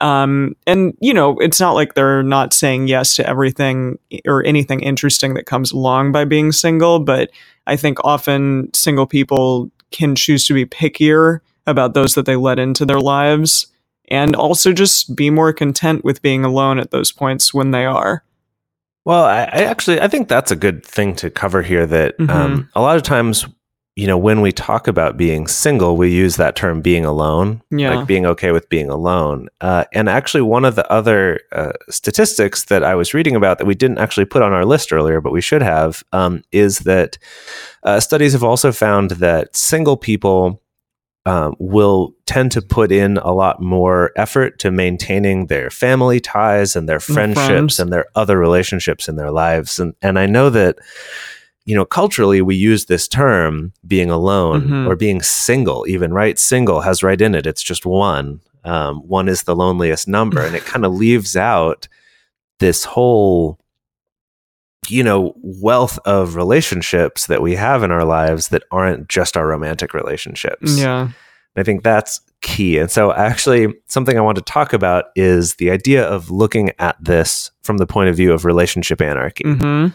Um, 0.00 0.56
and, 0.66 0.96
you 1.00 1.12
know, 1.12 1.36
it's 1.40 1.60
not 1.60 1.72
like 1.72 1.94
they're 1.94 2.22
not 2.22 2.54
saying 2.54 2.88
yes 2.88 3.16
to 3.16 3.28
everything 3.28 3.98
or 4.26 4.44
anything 4.46 4.80
interesting 4.80 5.34
that 5.34 5.46
comes 5.46 5.72
along 5.72 6.12
by 6.12 6.24
being 6.24 6.52
single, 6.52 7.00
but 7.00 7.30
I 7.66 7.76
think 7.76 7.98
often 8.04 8.72
single 8.72 9.06
people 9.06 9.70
can 9.90 10.14
choose 10.14 10.46
to 10.46 10.54
be 10.54 10.64
pickier 10.64 11.40
about 11.66 11.94
those 11.94 12.14
that 12.14 12.24
they 12.24 12.36
let 12.36 12.58
into 12.58 12.86
their 12.86 13.00
lives 13.00 13.66
and 14.08 14.34
also 14.34 14.72
just 14.72 15.14
be 15.14 15.28
more 15.28 15.52
content 15.52 16.04
with 16.04 16.22
being 16.22 16.44
alone 16.44 16.78
at 16.78 16.90
those 16.90 17.12
points 17.12 17.52
when 17.52 17.70
they 17.70 17.84
are. 17.84 18.24
Well, 19.04 19.24
I, 19.24 19.42
I 19.44 19.62
actually 19.64 20.00
I 20.00 20.08
think 20.08 20.28
that's 20.28 20.50
a 20.50 20.56
good 20.56 20.84
thing 20.84 21.14
to 21.16 21.30
cover 21.30 21.62
here. 21.62 21.86
That 21.86 22.14
um, 22.28 22.68
a 22.74 22.82
lot 22.82 22.96
of 22.96 23.02
times, 23.02 23.46
you 23.96 24.06
know, 24.06 24.18
when 24.18 24.40
we 24.40 24.52
talk 24.52 24.86
about 24.88 25.16
being 25.16 25.46
single, 25.46 25.96
we 25.96 26.10
use 26.12 26.36
that 26.36 26.54
term 26.54 26.80
being 26.82 27.04
alone, 27.04 27.62
Yeah. 27.70 27.94
like 27.96 28.06
being 28.06 28.26
okay 28.26 28.52
with 28.52 28.68
being 28.68 28.90
alone. 28.90 29.48
Uh, 29.60 29.84
and 29.94 30.08
actually, 30.08 30.42
one 30.42 30.64
of 30.64 30.74
the 30.74 30.90
other 30.92 31.40
uh, 31.52 31.72
statistics 31.88 32.64
that 32.64 32.84
I 32.84 32.94
was 32.94 33.14
reading 33.14 33.34
about 33.36 33.58
that 33.58 33.66
we 33.66 33.74
didn't 33.74 33.98
actually 33.98 34.26
put 34.26 34.42
on 34.42 34.52
our 34.52 34.64
list 34.64 34.92
earlier, 34.92 35.20
but 35.20 35.32
we 35.32 35.40
should 35.40 35.62
have, 35.62 36.02
um, 36.12 36.42
is 36.52 36.80
that 36.80 37.18
uh, 37.82 38.00
studies 38.00 38.32
have 38.34 38.44
also 38.44 38.70
found 38.70 39.12
that 39.12 39.56
single 39.56 39.96
people 39.96 40.62
um, 41.26 41.54
will 41.58 42.14
tend 42.26 42.50
to 42.52 42.62
put 42.62 42.90
in 42.90 43.18
a 43.18 43.32
lot 43.32 43.60
more 43.60 44.10
effort 44.16 44.58
to 44.60 44.70
maintaining 44.70 45.46
their 45.46 45.68
family 45.70 46.18
ties 46.20 46.74
and 46.74 46.88
their 46.88 47.00
friendships 47.00 47.46
friends. 47.46 47.78
and 47.80 47.92
their 47.92 48.06
other 48.16 48.38
relationships 48.38 49.08
in 49.08 49.16
their 49.16 49.30
lives. 49.30 49.78
And 49.78 49.94
and 50.00 50.18
I 50.18 50.26
know 50.26 50.48
that 50.50 50.78
you 51.66 51.74
know 51.76 51.84
culturally 51.84 52.40
we 52.40 52.56
use 52.56 52.86
this 52.86 53.06
term 53.06 53.72
being 53.86 54.10
alone 54.10 54.62
Mhm. 54.62 54.86
or 54.88 54.96
being 54.96 55.20
single 55.20 55.86
even 55.86 56.10
right 56.12 56.38
single 56.38 56.80
has 56.80 57.02
right 57.02 57.20
in 57.20 57.34
it 57.34 57.46
it's 57.46 57.62
just 57.62 57.84
one 57.84 58.40
um, 58.64 58.96
one 59.06 59.28
is 59.28 59.42
the 59.42 59.54
loneliest 59.54 60.08
number 60.08 60.40
and 60.40 60.56
it 60.56 60.64
kind 60.64 60.86
of 60.86 60.94
leaves 60.94 61.36
out 61.36 61.86
this 62.60 62.84
whole 62.84 63.58
you 64.90 65.02
know 65.02 65.34
wealth 65.36 65.98
of 66.04 66.34
relationships 66.36 67.26
that 67.26 67.42
we 67.42 67.54
have 67.54 67.82
in 67.82 67.90
our 67.90 68.04
lives 68.04 68.48
that 68.48 68.64
aren't 68.70 69.08
just 69.08 69.36
our 69.36 69.46
romantic 69.46 69.94
relationships 69.94 70.78
Yeah. 70.78 71.10
I 71.56 71.64
think 71.64 71.82
that's 71.82 72.20
key. 72.42 72.78
And 72.78 72.90
so, 72.90 73.12
actually, 73.12 73.74
something 73.88 74.16
I 74.16 74.20
want 74.20 74.36
to 74.36 74.42
talk 74.42 74.72
about 74.72 75.06
is 75.16 75.56
the 75.56 75.70
idea 75.70 76.04
of 76.04 76.30
looking 76.30 76.70
at 76.78 76.96
this 77.02 77.50
from 77.62 77.78
the 77.78 77.86
point 77.86 78.08
of 78.08 78.16
view 78.16 78.32
of 78.32 78.44
relationship 78.44 79.00
anarchy, 79.00 79.44
hmm 79.44 79.88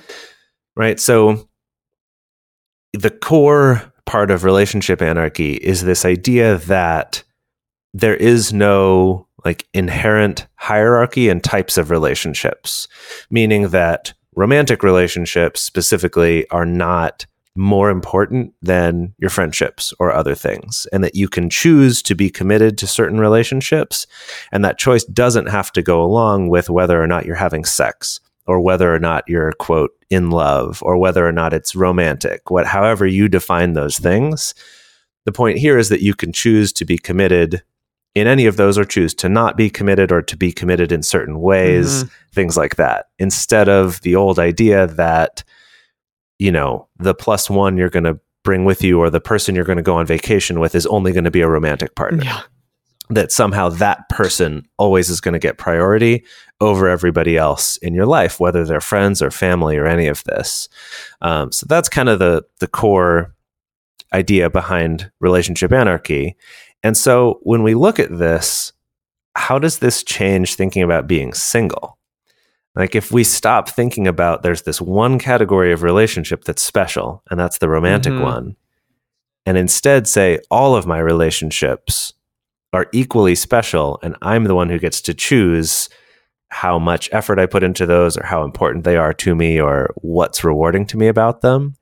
right? 0.75 0.99
So, 0.99 1.47
the 2.93 3.09
core 3.09 3.81
part 4.05 4.31
of 4.31 4.43
relationship 4.43 5.01
anarchy 5.01 5.53
is 5.53 5.83
this 5.83 6.05
idea 6.05 6.57
that 6.59 7.23
there 7.93 8.15
is 8.15 8.51
no 8.51 9.27
like 9.45 9.67
inherent 9.73 10.47
hierarchy 10.55 11.29
and 11.29 11.43
types 11.43 11.77
of 11.77 11.89
relationships, 11.89 12.87
meaning 13.29 13.69
that 13.69 14.13
romantic 14.35 14.83
relationships 14.83 15.61
specifically 15.61 16.47
are 16.49 16.65
not 16.65 17.25
more 17.55 17.89
important 17.89 18.53
than 18.61 19.13
your 19.17 19.29
friendships 19.29 19.93
or 19.97 20.11
other 20.11 20.35
things, 20.35 20.87
and 20.91 21.03
that 21.03 21.15
you 21.15 21.29
can 21.29 21.49
choose 21.49 22.01
to 22.01 22.13
be 22.13 22.29
committed 22.29 22.77
to 22.77 22.85
certain 22.85 23.19
relationships. 23.19 24.05
And 24.51 24.63
that 24.65 24.77
choice 24.77 25.05
doesn't 25.05 25.47
have 25.47 25.71
to 25.73 25.81
go 25.81 26.03
along 26.03 26.49
with 26.49 26.69
whether 26.69 27.01
or 27.01 27.07
not 27.07 27.25
you're 27.25 27.35
having 27.35 27.63
sex 27.63 28.19
or 28.45 28.59
whether 28.59 28.93
or 28.93 28.99
not 28.99 29.23
you're, 29.27 29.53
quote, 29.53 29.91
in 30.09 30.29
love 30.29 30.83
or 30.83 30.97
whether 30.97 31.25
or 31.25 31.31
not 31.31 31.53
it's 31.53 31.75
romantic, 31.75 32.51
what, 32.51 32.67
however 32.67 33.07
you 33.07 33.27
define 33.29 33.73
those 33.73 33.97
things. 33.97 34.53
The 35.25 35.31
point 35.31 35.57
here 35.57 35.77
is 35.77 35.89
that 35.89 36.03
you 36.03 36.13
can 36.13 36.31
choose 36.31 36.71
to 36.73 36.85
be 36.85 36.97
committed 36.97 37.63
in 38.15 38.27
any 38.27 38.45
of 38.45 38.55
those 38.55 38.77
or 38.77 38.85
choose 38.85 39.13
to 39.13 39.29
not 39.29 39.57
be 39.57 39.69
committed 39.69 40.11
or 40.11 40.21
to 40.21 40.37
be 40.37 40.51
committed 40.51 40.91
in 40.91 41.03
certain 41.03 41.41
ways, 41.41 42.05
things 42.33 42.57
like 42.57 42.77
that, 42.77 43.07
instead 43.19 43.69
of 43.69 44.01
the 44.01 44.15
old 44.15 44.39
idea 44.39 44.87
that, 44.87 45.43
you 46.39 46.51
know, 46.51 46.87
the 46.97 47.13
plus 47.13 47.49
one 47.49 47.77
you're 47.77 47.89
going 47.89 48.05
to 48.05 48.19
bring 48.43 48.63
with 48.63 48.83
you 48.83 48.99
or 48.99 49.09
the 49.09 49.19
person 49.19 49.53
you're 49.53 49.65
going 49.65 49.77
to 49.77 49.83
go 49.83 49.95
on 49.95 50.05
vacation 50.05 50.59
with 50.59 50.75
is 50.75 50.85
only 50.87 51.11
going 51.11 51.25
to 51.25 51.31
be 51.31 51.41
a 51.41 51.49
romantic 51.49 51.95
partner. 51.95 52.23
Yeah. 52.23 52.41
That 53.09 53.31
somehow 53.31 53.69
that 53.69 54.09
person 54.09 54.65
always 54.77 55.09
is 55.09 55.21
going 55.21 55.33
to 55.33 55.39
get 55.39 55.59
priority 55.59 56.25
over 56.59 56.87
everybody 56.87 57.37
else 57.37 57.77
in 57.77 57.93
your 57.93 58.07
life, 58.07 58.39
whether 58.39 58.65
they're 58.65 58.81
friends 58.81 59.21
or 59.21 59.29
family 59.29 59.77
or 59.77 59.85
any 59.85 60.07
of 60.07 60.23
this. 60.23 60.69
Um, 61.21 61.51
so 61.51 61.67
that's 61.69 61.89
kind 61.89 62.09
of 62.09 62.17
the 62.17 62.43
the 62.59 62.67
core 62.67 63.35
idea 64.11 64.49
behind 64.49 65.11
relationship 65.19 65.71
anarchy. 65.71 66.35
And 66.85 66.95
so 66.95 67.39
when 67.41 67.63
we 67.63 67.73
look 67.73 67.99
at 67.99 68.15
this, 68.15 68.71
how 69.35 69.57
does 69.57 69.79
this 69.79 70.03
change 70.03 70.53
thinking 70.53 70.83
about 70.83 71.07
being 71.07 71.33
single? 71.33 71.97
Like 72.75 72.93
if 72.93 73.11
we 73.11 73.23
stop 73.23 73.67
thinking 73.67 74.07
about 74.07 74.43
there's 74.43 74.61
this 74.61 74.79
one 74.79 75.17
category 75.17 75.73
of 75.73 75.81
relationship 75.81 76.43
that's 76.43 76.61
special, 76.61 77.23
and 77.31 77.39
that's 77.39 77.57
the 77.57 77.69
romantic 77.69 78.13
Mhm. 78.13 78.21
one, 78.21 78.55
and 79.47 79.57
instead 79.57 80.07
say 80.07 80.37
all 80.51 80.75
of 80.75 80.85
my 80.85 80.99
relationships 80.99 82.13
are 82.71 82.85
equally 82.91 83.33
special, 83.33 83.99
and 84.03 84.15
I'm 84.21 84.43
the 84.43 84.53
one 84.53 84.69
who 84.69 84.77
gets 84.77 85.01
to 85.01 85.15
choose 85.15 85.89
how 86.49 86.77
much 86.77 87.09
effort 87.11 87.39
I 87.39 87.47
put 87.47 87.63
into 87.63 87.87
those 87.87 88.15
or 88.15 88.27
how 88.27 88.43
important 88.43 88.83
they 88.83 88.95
are 88.95 89.13
to 89.13 89.33
me 89.33 89.59
or 89.59 89.91
what's 90.03 90.43
rewarding 90.43 90.85
to 90.87 90.97
me 90.97 91.07
about 91.07 91.41
them. 91.41 91.73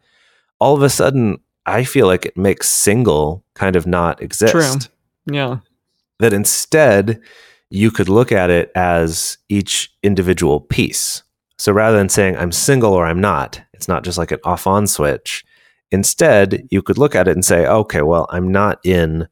All 0.62 0.74
of 0.74 0.82
a 0.82 0.90
sudden, 0.90 1.40
I 1.66 1.84
feel 1.84 2.08
like 2.08 2.26
it 2.26 2.38
makes 2.38 2.70
single 2.70 3.44
kind 3.54 3.76
of 3.76 3.86
not 3.86 4.22
exist 4.22 4.54
True. 4.54 4.93
Yeah. 5.26 5.60
that 6.20 6.34
instead 6.34 7.22
you 7.70 7.92
could 7.92 8.10
look 8.10 8.32
at 8.32 8.50
it 8.50 8.72
as 8.76 9.38
each 9.50 9.94
individual 10.04 10.62
piece. 10.62 11.24
So 11.58 11.72
rather 11.72 11.98
than 11.98 12.10
saying 12.10 12.38
I'm 12.38 12.52
single 12.52 12.94
or 12.94 13.06
I'm 13.06 13.22
not, 13.22 13.62
it's 13.74 13.88
not 13.88 14.04
just 14.04 14.18
like 14.18 14.32
an 14.32 14.40
off 14.44 14.68
on 14.68 14.86
switch. 14.86 15.44
Instead, 15.92 16.68
you 16.72 16.82
could 16.82 16.98
look 16.98 17.16
at 17.16 17.28
it 17.28 17.32
and 17.32 17.46
say, 17.46 17.66
okay, 17.66 18.02
well, 18.02 18.28
I'm 18.30 18.52
not 18.52 18.80
in 18.84 19.28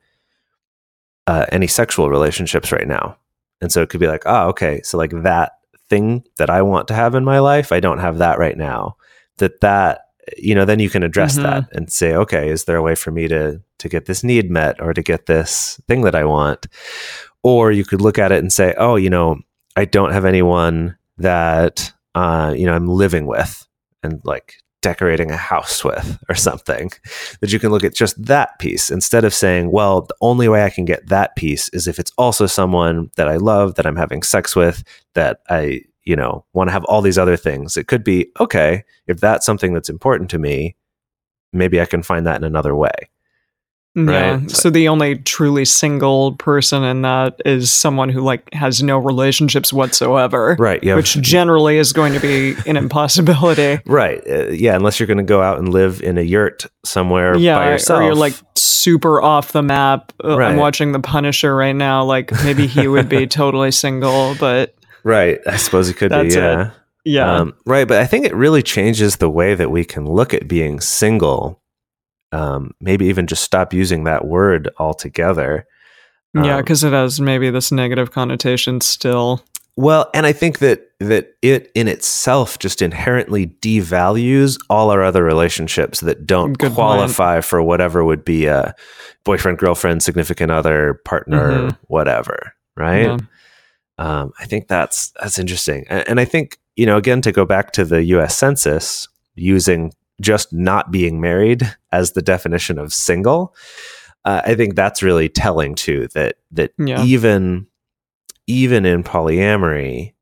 uh, 1.28 1.46
any 1.52 1.68
sexual 1.68 2.10
relationships 2.10 2.72
right 2.72 2.88
now. 2.88 3.18
And 3.62 3.72
so 3.72 3.82
it 3.82 3.90
could 3.90 4.00
be 4.00 4.08
like, 4.08 4.24
oh, 4.26 4.48
okay, 4.50 4.82
so 4.82 4.98
like 4.98 5.12
that 5.24 5.54
thing 5.90 6.24
that 6.38 6.50
I 6.50 6.62
want 6.62 6.88
to 6.88 6.94
have 6.94 7.16
in 7.16 7.24
my 7.24 7.40
life, 7.40 7.72
I 7.72 7.80
don't 7.80 8.00
have 8.00 8.18
that 8.20 8.40
right 8.40 8.58
now. 8.58 8.96
That 9.38 9.62
that 9.62 10.02
you 10.38 10.54
know, 10.56 10.66
then 10.66 10.80
you 10.80 10.90
can 10.90 11.04
address 11.04 11.38
Mhm. 11.38 11.44
that 11.44 11.70
and 11.74 11.92
say, 11.92 12.14
okay, 12.14 12.50
is 12.50 12.66
there 12.66 12.78
a 12.78 12.82
way 12.82 12.96
for 12.96 13.12
me 13.12 13.28
to 13.28 13.62
to 13.80 13.90
get 13.90 14.06
this 14.06 14.24
need 14.24 14.50
met 14.52 14.80
or 14.82 14.94
to 14.94 15.02
get 15.02 15.26
this 15.26 15.82
thing 15.88 16.02
that 16.04 16.16
I 16.16 16.24
want? 16.26 16.68
Or 17.44 17.72
you 17.72 17.84
could 17.84 18.02
look 18.02 18.20
at 18.20 18.32
it 18.32 18.38
and 18.40 18.54
say, 18.54 18.76
oh, 18.78 18.96
you 18.96 19.10
know, 19.10 19.40
I 19.76 19.86
don't 19.86 20.12
have 20.14 20.26
anyone 20.26 20.96
that 21.18 21.92
uh, 22.14 22.54
you 22.56 22.66
know 22.66 22.74
I'm 22.74 22.88
living 22.88 23.26
with 23.26 23.66
and 24.04 24.22
like 24.26 24.56
decorating 24.82 25.30
a 25.32 25.38
house 25.38 25.84
with 25.84 26.18
or 26.28 26.34
something 26.36 26.92
that 27.40 27.54
you 27.54 27.60
can 27.60 27.70
look 27.72 27.84
at 27.84 27.94
just 27.94 28.22
that 28.26 28.58
piece 28.60 28.90
instead 28.90 29.24
of 29.24 29.32
saying 29.34 29.70
well 29.72 30.02
the 30.02 30.16
only 30.22 30.48
way 30.50 30.64
i 30.66 30.72
can 30.72 30.86
get 30.86 31.08
that 31.08 31.36
piece 31.36 31.70
is 31.70 31.88
if 31.88 32.00
it's 32.00 32.12
also 32.18 32.48
someone 32.48 33.12
that 33.16 33.28
i 33.28 33.36
love 33.36 33.76
that 33.76 33.86
i'm 33.86 33.96
having 33.96 34.24
sex 34.24 34.56
with 34.56 34.84
that 35.14 35.42
i 35.50 35.80
you 36.04 36.16
know 36.16 36.46
want 36.54 36.68
to 36.68 36.72
have 36.72 36.84
all 36.86 37.02
these 37.02 37.18
other 37.18 37.38
things 37.38 37.78
it 37.78 37.88
could 37.88 38.04
be 38.04 38.28
okay 38.40 38.84
if 39.08 39.20
that's 39.20 39.46
something 39.46 39.74
that's 39.74 39.90
important 39.90 40.30
to 40.30 40.38
me 40.40 40.76
maybe 41.54 41.80
i 41.82 41.86
can 41.86 42.02
find 42.04 42.26
that 42.26 42.38
in 42.38 42.44
another 42.44 42.76
way 42.76 42.92
Yeah. 43.94 44.36
Right. 44.38 44.50
So 44.52 44.70
the 44.70 44.88
only 44.88 45.18
truly 45.18 45.66
single 45.66 46.34
person 46.38 46.82
in 46.84 47.02
that 47.02 47.42
is 47.46 47.70
someone 47.74 48.08
who 48.08 48.22
like 48.22 48.48
has 48.54 48.82
no 48.82 48.98
relationships 48.98 49.74
whatsoever. 49.74 50.56
right 50.58 50.82
yeah 50.82 50.96
Which 50.96 51.20
generally 51.22 51.78
is 51.78 51.92
going 51.92 52.14
to 52.14 52.20
be 52.22 52.56
an 52.66 52.78
impossibility. 52.78 53.82
right 53.86 54.22
uh, 54.30 54.48
yeah 54.52 54.76
unless 54.78 54.98
you're 54.98 55.08
going 55.08 55.18
to 55.18 55.24
go 55.24 55.42
out 55.42 55.60
and 55.60 55.70
live 55.74 56.02
in 56.02 56.18
a 56.18 56.22
yurt 56.22 56.66
somewhere 56.86 57.36
yeah, 57.38 57.58
by 57.58 57.72
yourself 57.72 58.00
or 58.00 58.04
you're 58.04 58.16
like 58.16 58.34
super 58.56 59.22
off 59.22 59.52
the 59.52 59.62
map. 59.62 60.14
Uh, 60.24 60.38
Right. 60.38 60.52
I'm 60.52 60.58
watching 60.58 60.94
The 60.94 61.02
Punisher 61.02 61.54
right 61.54 61.76
now. 61.76 62.06
Like 62.06 62.32
maybe 62.46 62.68
he 62.68 62.88
would 62.88 63.10
be 63.10 63.28
totally 63.42 63.72
single, 63.72 64.36
but 64.40 64.74
right 65.04 65.40
i 65.48 65.58
suppose 65.58 65.90
it 65.90 65.96
could 65.96 66.12
be 66.12 66.28
it. 66.28 66.34
yeah 66.36 66.72
yeah, 67.04 67.34
Um, 67.38 67.56
right, 67.66 67.88
but 67.88 67.98
I 67.98 68.06
think 68.06 68.26
it 68.28 68.36
really 68.36 68.62
changes 68.62 69.16
the 69.16 69.28
way 69.30 69.56
that 69.56 69.72
we 69.72 69.84
can 69.84 70.06
look 70.06 70.36
at 70.36 70.48
being 70.48 70.80
single. 70.80 71.60
Um, 72.32 72.76
maybe 72.80 73.06
even 73.08 73.26
just 73.26 73.44
stop 73.44 73.74
using 73.74 74.04
that 74.04 74.26
word 74.28 74.70
altogether. 74.78 75.66
yeah, 76.36 76.58
um, 76.58 76.62
because 76.62 76.84
it 76.84 76.94
has 76.94 77.20
maybe 77.20 77.50
this 77.50 77.72
negative 77.72 78.12
connotation 78.12 78.82
still. 78.82 79.42
Well, 79.76 80.12
and 80.14 80.28
I 80.28 80.32
think 80.32 80.60
that 80.60 80.92
that 81.00 81.34
it 81.42 81.72
in 81.74 81.88
itself 81.88 82.60
just 82.60 82.84
inherently 82.84 83.48
devalues 83.48 84.60
all 84.70 84.92
our 84.92 85.02
other 85.04 85.24
relationships 85.24 86.02
that 86.02 86.28
don't 86.28 86.54
Good 86.54 86.68
point. 86.68 86.76
qualify 86.76 87.42
for 87.42 87.64
whatever 87.64 88.04
would 88.06 88.24
be 88.24 88.46
a 88.46 88.76
boyfriend, 89.24 89.58
girlfriend, 89.58 90.04
significant 90.04 90.52
other, 90.52 91.02
partner, 91.04 91.52
Mhm. 91.72 91.78
whatever. 91.88 92.54
Right. 92.78 93.06
Yeah. 93.08 93.18
Um, 94.02 94.34
I 94.40 94.46
think 94.46 94.68
that's 94.68 95.12
that's 95.22 95.38
interesting, 95.38 95.86
and, 95.90 96.08
and 96.10 96.20
I 96.20 96.26
think 96.26 96.58
you 96.76 96.86
know 96.86 96.98
again 96.98 97.22
to 97.22 97.32
go 97.32 97.46
back 97.46 97.72
to 97.74 97.86
the 97.86 98.04
U.S. 98.16 98.36
Census 98.36 99.08
using 99.36 99.94
just 100.20 100.52
not 100.54 100.92
being 100.92 101.20
married 101.22 101.62
as 101.92 102.12
the 102.12 102.22
definition 102.22 102.78
of 102.80 102.94
single. 102.94 103.56
Uh, 104.24 104.42
I 104.46 104.56
think 104.56 104.76
that's 104.76 105.02
really 105.04 105.30
telling 105.30 105.76
too. 105.76 106.08
That 106.14 106.36
that 106.52 106.72
Yeah. 106.78 107.04
even 107.04 107.68
even 108.48 108.86
in 108.86 109.04
polyamory, 109.04 110.14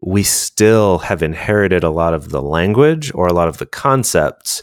we 0.00 0.22
still 0.22 0.98
have 0.98 1.22
inherited 1.22 1.84
a 1.84 1.90
lot 1.90 2.14
of 2.14 2.30
the 2.30 2.42
language 2.42 3.12
or 3.14 3.26
a 3.26 3.32
lot 3.32 3.48
of 3.48 3.58
the 3.58 3.66
concepts 3.66 4.62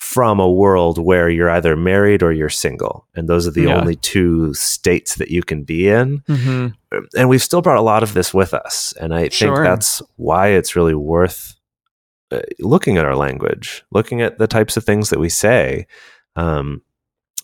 from 0.00 0.40
a 0.40 0.50
world 0.50 0.96
where 0.98 1.28
you're 1.28 1.50
either 1.50 1.76
married 1.76 2.22
or 2.22 2.32
you're 2.32 2.48
single, 2.48 3.06
and 3.14 3.28
those 3.28 3.46
are 3.46 3.50
the 3.52 3.64
Yeah. 3.68 3.78
only 3.78 3.94
two 3.96 4.52
states 4.54 5.14
that 5.16 5.30
you 5.30 5.42
can 5.42 5.62
be 5.62 5.88
in. 5.88 6.22
Hmm 6.26 6.68
and 7.16 7.28
we've 7.28 7.42
still 7.42 7.62
brought 7.62 7.76
a 7.78 7.82
lot 7.82 8.02
of 8.02 8.14
this 8.14 8.34
with 8.34 8.52
us. 8.52 8.92
And 9.00 9.14
i 9.14 9.28
think 9.28 9.54
that's 9.56 10.02
why 10.16 10.48
it's 10.48 10.74
really 10.74 10.94
worth 10.96 11.54
uh, 12.32 12.40
looking 12.58 12.96
at 12.98 13.04
our 13.04 13.14
language 13.14 13.84
looking 13.92 14.20
at 14.22 14.38
the 14.38 14.48
types 14.48 14.76
of 14.76 14.82
things 14.84 15.10
that 15.10 15.20
we 15.20 15.28
say 15.28 15.86
Um, 16.34 16.82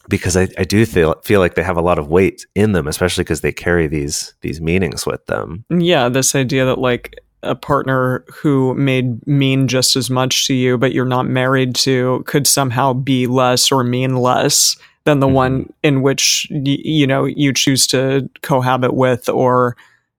because 0.09 0.37
I, 0.37 0.49
I 0.59 0.65
do 0.65 0.85
feel 0.87 1.15
feel 1.25 1.39
like 1.41 1.55
they 1.55 1.63
have 1.63 1.77
a 1.77 1.83
lot 1.91 1.99
of 1.99 2.09
weight 2.09 2.47
in 2.55 2.73
them, 2.73 2.87
especially 2.89 3.23
because 3.25 3.41
they 3.41 3.53
carry 3.53 3.87
these 3.89 4.35
these 4.41 4.61
meanings 4.61 5.05
with 5.07 5.25
them. 5.27 5.65
Yeah, 5.71 6.09
this 6.09 6.35
idea 6.35 6.65
that 6.67 6.79
like 6.79 7.15
a 7.49 7.55
partner 7.55 8.25
who 8.33 8.75
made 8.75 9.27
mean 9.27 9.69
just 9.69 9.97
as 9.97 10.11
much 10.11 10.47
to 10.47 10.55
you, 10.55 10.77
but 10.79 10.93
you're 10.93 11.05
not 11.05 11.27
married 11.27 11.75
to, 11.77 12.23
could 12.27 12.47
somehow 12.47 12.93
be 12.93 13.27
less 13.27 13.71
or 13.73 13.83
mean 13.85 14.17
less 14.17 14.77
than 15.05 15.21
the 15.21 15.27
Mhm. 15.29 15.33
one 15.33 15.73
in 15.83 16.03
which 16.03 16.49
y- 16.51 16.79
you 16.85 17.07
know 17.07 17.25
you 17.25 17.53
choose 17.53 17.87
to 17.89 18.29
cohabit 18.43 18.95
with 18.95 19.29
or 19.29 19.77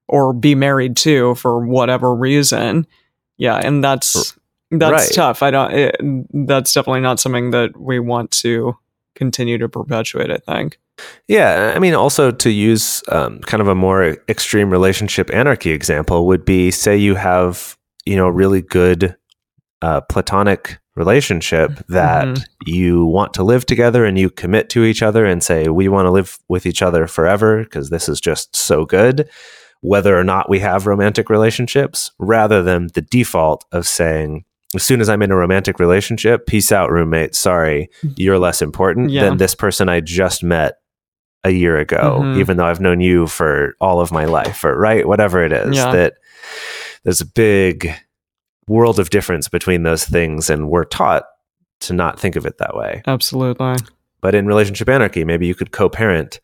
or 0.10 0.32
be 0.34 0.56
married 0.56 0.96
to 0.96 1.36
for 1.36 1.66
whatever 1.66 2.16
reason. 2.16 2.88
Yeah, 3.38 3.58
and 3.58 3.84
that's 3.84 4.38
that's 4.72 4.92
Right. 5.08 5.12
tough. 5.14 5.44
I 5.44 5.52
don't. 5.52 5.74
It, 5.74 5.96
that's 6.48 6.74
definitely 6.74 7.02
not 7.02 7.20
something 7.20 7.52
that 7.52 7.78
we 7.80 8.00
want 8.00 8.32
to 8.32 8.78
continue 9.18 9.58
to 9.58 9.68
perpetuate. 9.68 10.32
I 10.32 10.38
think. 10.38 10.80
Yeah, 11.28 11.74
I 11.76 11.80
mean, 11.80 11.94
also 11.94 12.32
to 12.32 12.50
use 12.50 13.04
um, 13.10 13.40
kind 13.42 13.62
of 13.62 13.68
a 13.68 13.76
more 13.76 14.18
extreme 14.30 14.70
relationship 14.72 15.30
anarchy 15.34 15.72
example 15.72 16.26
would 16.28 16.44
be, 16.46 16.72
say, 16.72 16.96
you 16.98 17.16
have 17.16 17.78
you 18.06 18.16
know 18.16 18.28
a 18.28 18.32
really 18.32 18.62
good 18.62 19.16
uh, 19.82 20.02
platonic 20.02 20.80
relationship 20.96 21.70
that 21.90 22.26
Mhm. 22.28 22.44
you 22.66 23.06
want 23.06 23.34
to 23.36 23.44
live 23.44 23.66
together 23.68 24.04
and 24.06 24.18
you 24.18 24.32
commit 24.32 24.70
to 24.70 24.84
each 24.84 25.04
other 25.04 25.26
and 25.26 25.44
say 25.44 25.68
we 25.70 25.88
want 25.88 26.08
to 26.08 26.12
live 26.12 26.40
with 26.50 26.66
each 26.66 26.82
other 26.82 27.06
forever 27.06 27.64
because 27.64 27.92
this 27.92 28.10
is 28.10 28.20
just 28.20 28.56
so 28.56 28.84
good 28.86 29.30
whether 29.82 30.18
or 30.18 30.24
not 30.24 30.50
we 30.50 30.58
have 30.60 30.88
romantic 30.88 31.30
relationships 31.30 32.12
rather 32.18 32.64
than 32.64 32.88
the 32.96 33.02
default 33.04 33.64
of 33.72 33.86
saying 33.86 34.44
as 34.78 34.84
soon 34.84 35.02
as 35.02 35.10
i'm 35.10 35.22
in 35.22 35.32
a 35.32 35.36
romantic 35.36 35.80
relationship 35.80 36.46
peace 36.48 36.72
out 36.72 36.90
roommate 36.92 37.36
sorry 37.36 37.90
you're 38.16 38.40
less 38.40 38.62
important 38.62 39.10
Yeah. 39.10 39.26
than 39.26 39.38
this 39.38 39.54
person 39.56 39.90
i 39.90 40.00
just 40.00 40.44
met 40.44 40.78
a 41.44 41.50
year 41.52 41.78
ago 41.78 42.20
Mhm. 42.24 42.38
even 42.40 42.58
though 42.58 42.66
i've 42.66 42.80
known 42.80 43.00
you 43.02 43.28
for 43.28 43.76
all 43.82 44.00
of 44.00 44.12
my 44.12 44.26
life 44.26 44.64
or 44.64 44.78
right 44.78 45.08
whatever 45.08 45.44
it 45.44 45.52
is 45.52 45.76
Yeah. 45.76 45.92
that 45.92 46.14
there's 47.04 47.22
a 47.22 47.26
big 47.26 47.92
world 48.68 49.00
of 49.00 49.10
difference 49.10 49.48
between 49.50 49.84
those 49.84 50.04
things 50.06 50.50
and 50.50 50.70
we're 50.70 50.84
taught 50.84 51.24
to 51.82 51.94
not 51.94 52.20
think 52.20 52.36
of 52.36 52.46
it 52.46 52.58
that 52.58 52.76
way 52.76 53.02
Absolutely. 53.08 53.76
but 54.22 54.36
in 54.36 54.46
relationship 54.48 54.90
anarchy 54.90 55.24
maybe 55.24 55.46
you 55.48 55.56
could 55.56 55.72
co-parent 55.72 56.40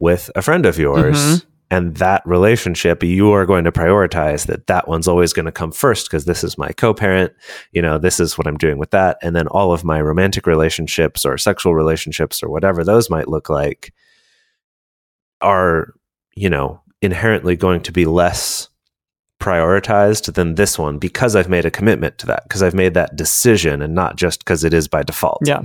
with 0.00 0.30
a 0.34 0.42
friend 0.42 0.66
of 0.66 0.78
yours 0.78 1.16
Mhm. 1.18 1.44
And 1.72 1.96
that 1.96 2.22
relationship 2.26 3.02
you 3.02 3.32
are 3.32 3.46
going 3.46 3.64
to 3.64 3.72
prioritize 3.72 4.46
that 4.46 4.66
that 4.66 4.86
one's 4.86 5.08
always 5.08 5.32
going 5.32 5.46
to 5.46 5.50
come 5.52 5.72
first 5.72 6.06
because 6.06 6.26
this 6.26 6.44
is 6.44 6.58
my 6.58 6.68
co-parent 6.68 7.32
you 7.72 7.80
know 7.80 7.98
this 7.98 8.20
is 8.20 8.36
what 8.36 8.46
i'm 8.46 8.58
doing 8.58 8.76
with 8.78 8.90
that 8.90 9.16
and 9.22 9.34
then 9.34 9.48
all 9.48 9.72
of 9.72 9.82
my 9.82 10.00
romantic 10.00 10.46
relationships 10.46 11.24
or 11.24 11.38
sexual 11.38 11.74
relationships 11.74 12.42
or 12.42 12.50
whatever 12.50 12.84
those 12.84 13.08
might 13.08 13.26
look 13.26 13.48
like 13.48 13.92
are 15.40 15.94
you 16.36 16.50
know 16.50 16.80
inherently 17.00 17.56
going 17.56 17.80
to 17.80 17.90
be 17.90 18.04
less 18.04 18.68
prioritized 19.40 20.34
than 20.34 20.54
this 20.54 20.78
one 20.78 20.98
because 20.98 21.34
i've 21.34 21.48
made 21.48 21.64
a 21.64 21.70
commitment 21.70 22.18
to 22.18 22.26
that 22.26 22.42
because 22.44 22.62
i've 22.62 22.74
made 22.74 22.92
that 22.92 23.16
decision 23.16 23.80
and 23.80 23.94
not 23.94 24.16
just 24.16 24.40
because 24.40 24.62
it 24.62 24.74
is 24.74 24.86
by 24.86 25.02
default. 25.02 25.40
Yeah. 25.44 25.62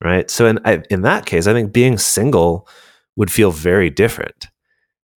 right? 0.00 0.30
So 0.30 0.46
in 0.46 0.60
I, 0.64 0.82
in 0.90 1.02
that 1.02 1.24
case 1.26 1.46
i 1.46 1.52
think 1.54 1.72
being 1.72 1.96
single 1.98 2.68
would 3.16 3.32
feel 3.32 3.50
very 3.50 3.90
different 3.90 4.51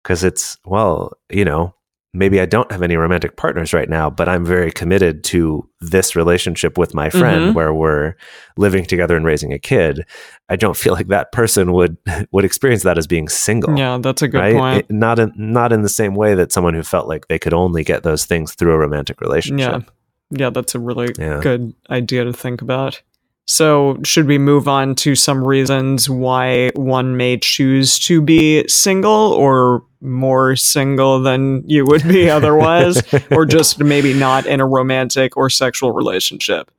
because 0.04 0.22
it's 0.22 0.56
well 0.64 1.12
you 1.30 1.44
know 1.44 1.74
maybe 2.16 2.40
i 2.40 2.46
don't 2.46 2.70
have 2.70 2.82
any 2.82 2.96
romantic 2.96 3.36
partners 3.36 3.72
right 3.74 3.88
now 3.88 4.08
but 4.08 4.28
i'm 4.28 4.44
very 4.44 4.70
committed 4.70 5.24
to 5.24 5.68
this 5.80 6.14
relationship 6.14 6.78
with 6.78 6.94
my 6.94 7.10
friend 7.10 7.50
Mhm. 7.50 7.54
where 7.54 7.74
we're 7.74 8.14
living 8.56 8.84
together 8.84 9.16
and 9.16 9.24
raising 9.26 9.52
a 9.52 9.58
kid 9.58 10.04
i 10.48 10.54
don't 10.54 10.76
feel 10.76 10.92
like 10.92 11.08
that 11.08 11.32
person 11.32 11.72
would 11.72 11.96
would 12.30 12.44
experience 12.44 12.84
that 12.84 12.98
as 12.98 13.08
being 13.08 13.28
single 13.28 13.76
Yeah, 13.76 13.98
that's 14.00 14.22
a 14.22 14.28
good 14.28 14.38
right 14.38 14.54
point. 14.54 14.78
It- 14.88 14.90
not 14.94 15.18
in 15.18 15.32
not 15.36 15.72
in 15.72 15.82
the 15.82 15.88
same 15.88 16.14
way 16.14 16.34
that 16.36 16.52
someone 16.52 16.74
who 16.74 16.84
felt 16.84 17.08
like 17.08 17.26
they 17.26 17.38
could 17.40 17.54
only 17.54 17.82
get 17.82 18.04
those 18.04 18.24
things 18.26 18.54
through 18.54 18.72
a 18.74 18.78
romantic 18.78 19.20
relationship 19.20 19.90
Yeah, 20.30 20.50
that's 20.50 20.74
a 20.74 20.78
really 20.80 21.08
Yeah. 21.18 21.40
good 21.42 21.74
idea 21.90 22.24
to 22.24 22.32
think 22.32 22.62
about. 22.62 23.02
So, 23.46 23.98
should 24.04 24.26
we 24.26 24.38
move 24.38 24.68
on 24.68 24.94
to 24.96 25.14
some 25.14 25.46
reasons 25.46 26.08
why 26.08 26.70
one 26.76 27.16
may 27.18 27.36
choose 27.36 27.98
to 28.00 28.22
be 28.22 28.66
single 28.68 29.10
or 29.32 29.84
more 30.00 30.56
single 30.56 31.20
than 31.20 31.62
you 31.66 31.84
would 31.84 32.02
be 32.08 32.30
otherwise, 32.38 33.02
or 33.30 33.44
just 33.44 33.80
maybe 33.80 34.14
not 34.14 34.46
in 34.46 34.60
a 34.60 34.66
romantic 34.66 35.36
or 35.36 35.50
sexual 35.50 35.92
relationship? 35.92 36.70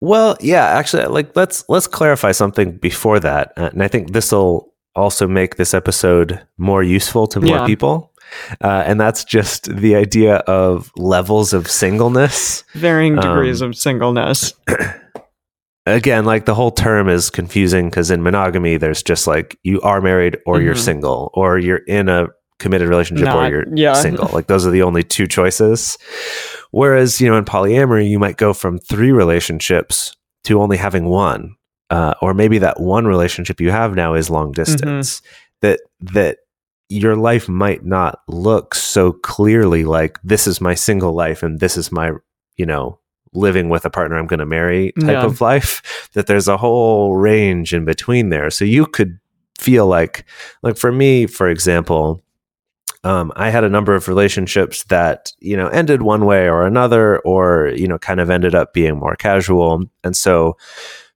Well, 0.00 0.36
yeah, 0.40 0.64
actually, 0.66 1.04
like 1.06 1.34
let's 1.36 1.64
let's 1.68 1.86
clarify 1.86 2.32
something 2.32 2.72
before 2.78 3.20
that, 3.20 3.52
uh, 3.56 3.70
and 3.72 3.82
I 3.84 3.88
think 3.88 4.12
this 4.12 4.32
will 4.32 4.72
also 4.96 5.26
make 5.28 5.56
this 5.56 5.74
episode 5.74 6.40
more 6.58 6.82
useful 6.82 7.26
to 7.28 7.40
more 7.40 7.56
Yeah. 7.58 7.66
people. 7.66 8.10
Uh, 8.62 8.82
and 8.86 9.00
that's 9.00 9.22
just 9.24 9.74
the 9.76 9.94
idea 9.94 10.36
of 10.46 10.90
levels 10.96 11.52
of 11.52 11.70
singleness. 11.70 12.64
Varying 12.74 13.18
Um, 13.18 13.22
degrees 13.22 13.60
of 13.60 13.76
singleness. 13.76 14.54
Again, 15.86 16.24
like 16.24 16.46
the 16.46 16.54
whole 16.54 16.70
term 16.70 17.08
is 17.08 17.28
confusing 17.30 17.90
because 17.90 18.10
in 18.10 18.22
monogamy, 18.22 18.78
there's 18.78 19.02
just 19.02 19.26
like 19.26 19.58
you 19.64 19.80
are 19.82 20.00
married 20.00 20.38
or 20.46 20.60
you're 20.62 20.74
Mhm. 20.74 20.78
single, 20.84 21.30
or 21.34 21.58
you're 21.58 21.84
in 21.86 22.08
a 22.08 22.28
committed 22.58 22.88
relationship 22.88 23.28
or 23.34 23.48
you're 23.48 23.64
yeah. 23.74 23.92
single. 23.92 24.28
Like 24.32 24.46
those 24.46 24.66
are 24.66 24.70
the 24.70 24.82
only 24.82 25.02
two 25.02 25.26
choices. 25.26 25.98
Whereas, 26.70 27.20
you 27.20 27.28
know, 27.28 27.36
in 27.36 27.44
polyamory, 27.44 28.08
you 28.08 28.18
might 28.18 28.36
go 28.38 28.54
from 28.54 28.78
three 28.78 29.12
relationships 29.12 30.16
to 30.44 30.60
only 30.62 30.76
having 30.78 31.04
one. 31.06 31.54
Uh, 31.90 32.14
or 32.22 32.32
maybe 32.32 32.58
that 32.58 32.80
one 32.80 33.06
relationship 33.06 33.60
you 33.60 33.70
have 33.70 33.94
now 33.94 34.14
is 34.14 34.30
long 34.30 34.52
distance. 34.52 35.20
That 35.60 35.80
that 36.00 36.38
your 36.88 37.14
life 37.16 37.48
might 37.48 37.84
not 37.84 38.20
look 38.28 38.74
so 38.74 39.12
clearly 39.12 39.84
like 39.84 40.18
this 40.22 40.46
is 40.46 40.60
my 40.60 40.74
single 40.74 41.12
life 41.14 41.42
and 41.42 41.60
this 41.60 41.76
is 41.76 41.90
my, 41.92 42.12
you 42.56 42.66
know, 42.66 42.98
living 43.34 43.68
with 43.68 43.84
a 43.84 43.90
partner 43.90 44.16
I'm 44.16 44.26
going 44.26 44.38
to 44.40 44.46
marry 44.46 44.92
type 45.00 45.10
Yeah. 45.10 45.24
of 45.24 45.40
life. 45.40 46.08
That 46.14 46.26
there's 46.26 46.48
a 46.48 46.56
whole 46.56 47.16
range 47.16 47.74
in 47.74 47.84
between 47.84 48.28
there. 48.30 48.50
So 48.50 48.64
you 48.64 48.86
could 48.86 49.18
feel 49.58 49.86
like, 49.86 50.24
like 50.62 50.76
for 50.76 50.92
me, 50.92 51.26
for 51.26 51.48
example, 51.48 52.22
um, 53.02 53.32
I 53.36 53.50
had 53.50 53.64
a 53.64 53.68
number 53.68 53.94
of 53.94 54.08
relationships 54.08 54.84
that 54.84 55.32
you 55.40 55.56
know 55.56 55.68
ended 55.68 56.02
one 56.02 56.24
way 56.24 56.48
or 56.48 56.66
another, 56.66 57.18
or 57.20 57.68
you 57.76 57.86
know, 57.86 57.98
kind 57.98 58.18
of 58.20 58.30
ended 58.30 58.54
up 58.54 58.72
being 58.72 58.96
more 58.96 59.14
casual. 59.16 59.82
And 60.02 60.16
so, 60.16 60.56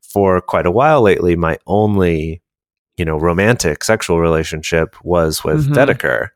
for 0.02 0.40
quite 0.40 0.66
a 0.66 0.70
while 0.70 1.00
lately, 1.00 1.34
my 1.36 1.56
only 1.66 2.42
you 2.98 3.04
know 3.06 3.16
romantic 3.18 3.84
sexual 3.84 4.20
relationship 4.20 4.96
was 5.02 5.42
with 5.44 5.66
Mhm. 5.68 5.74
Dedeker, 5.74 6.28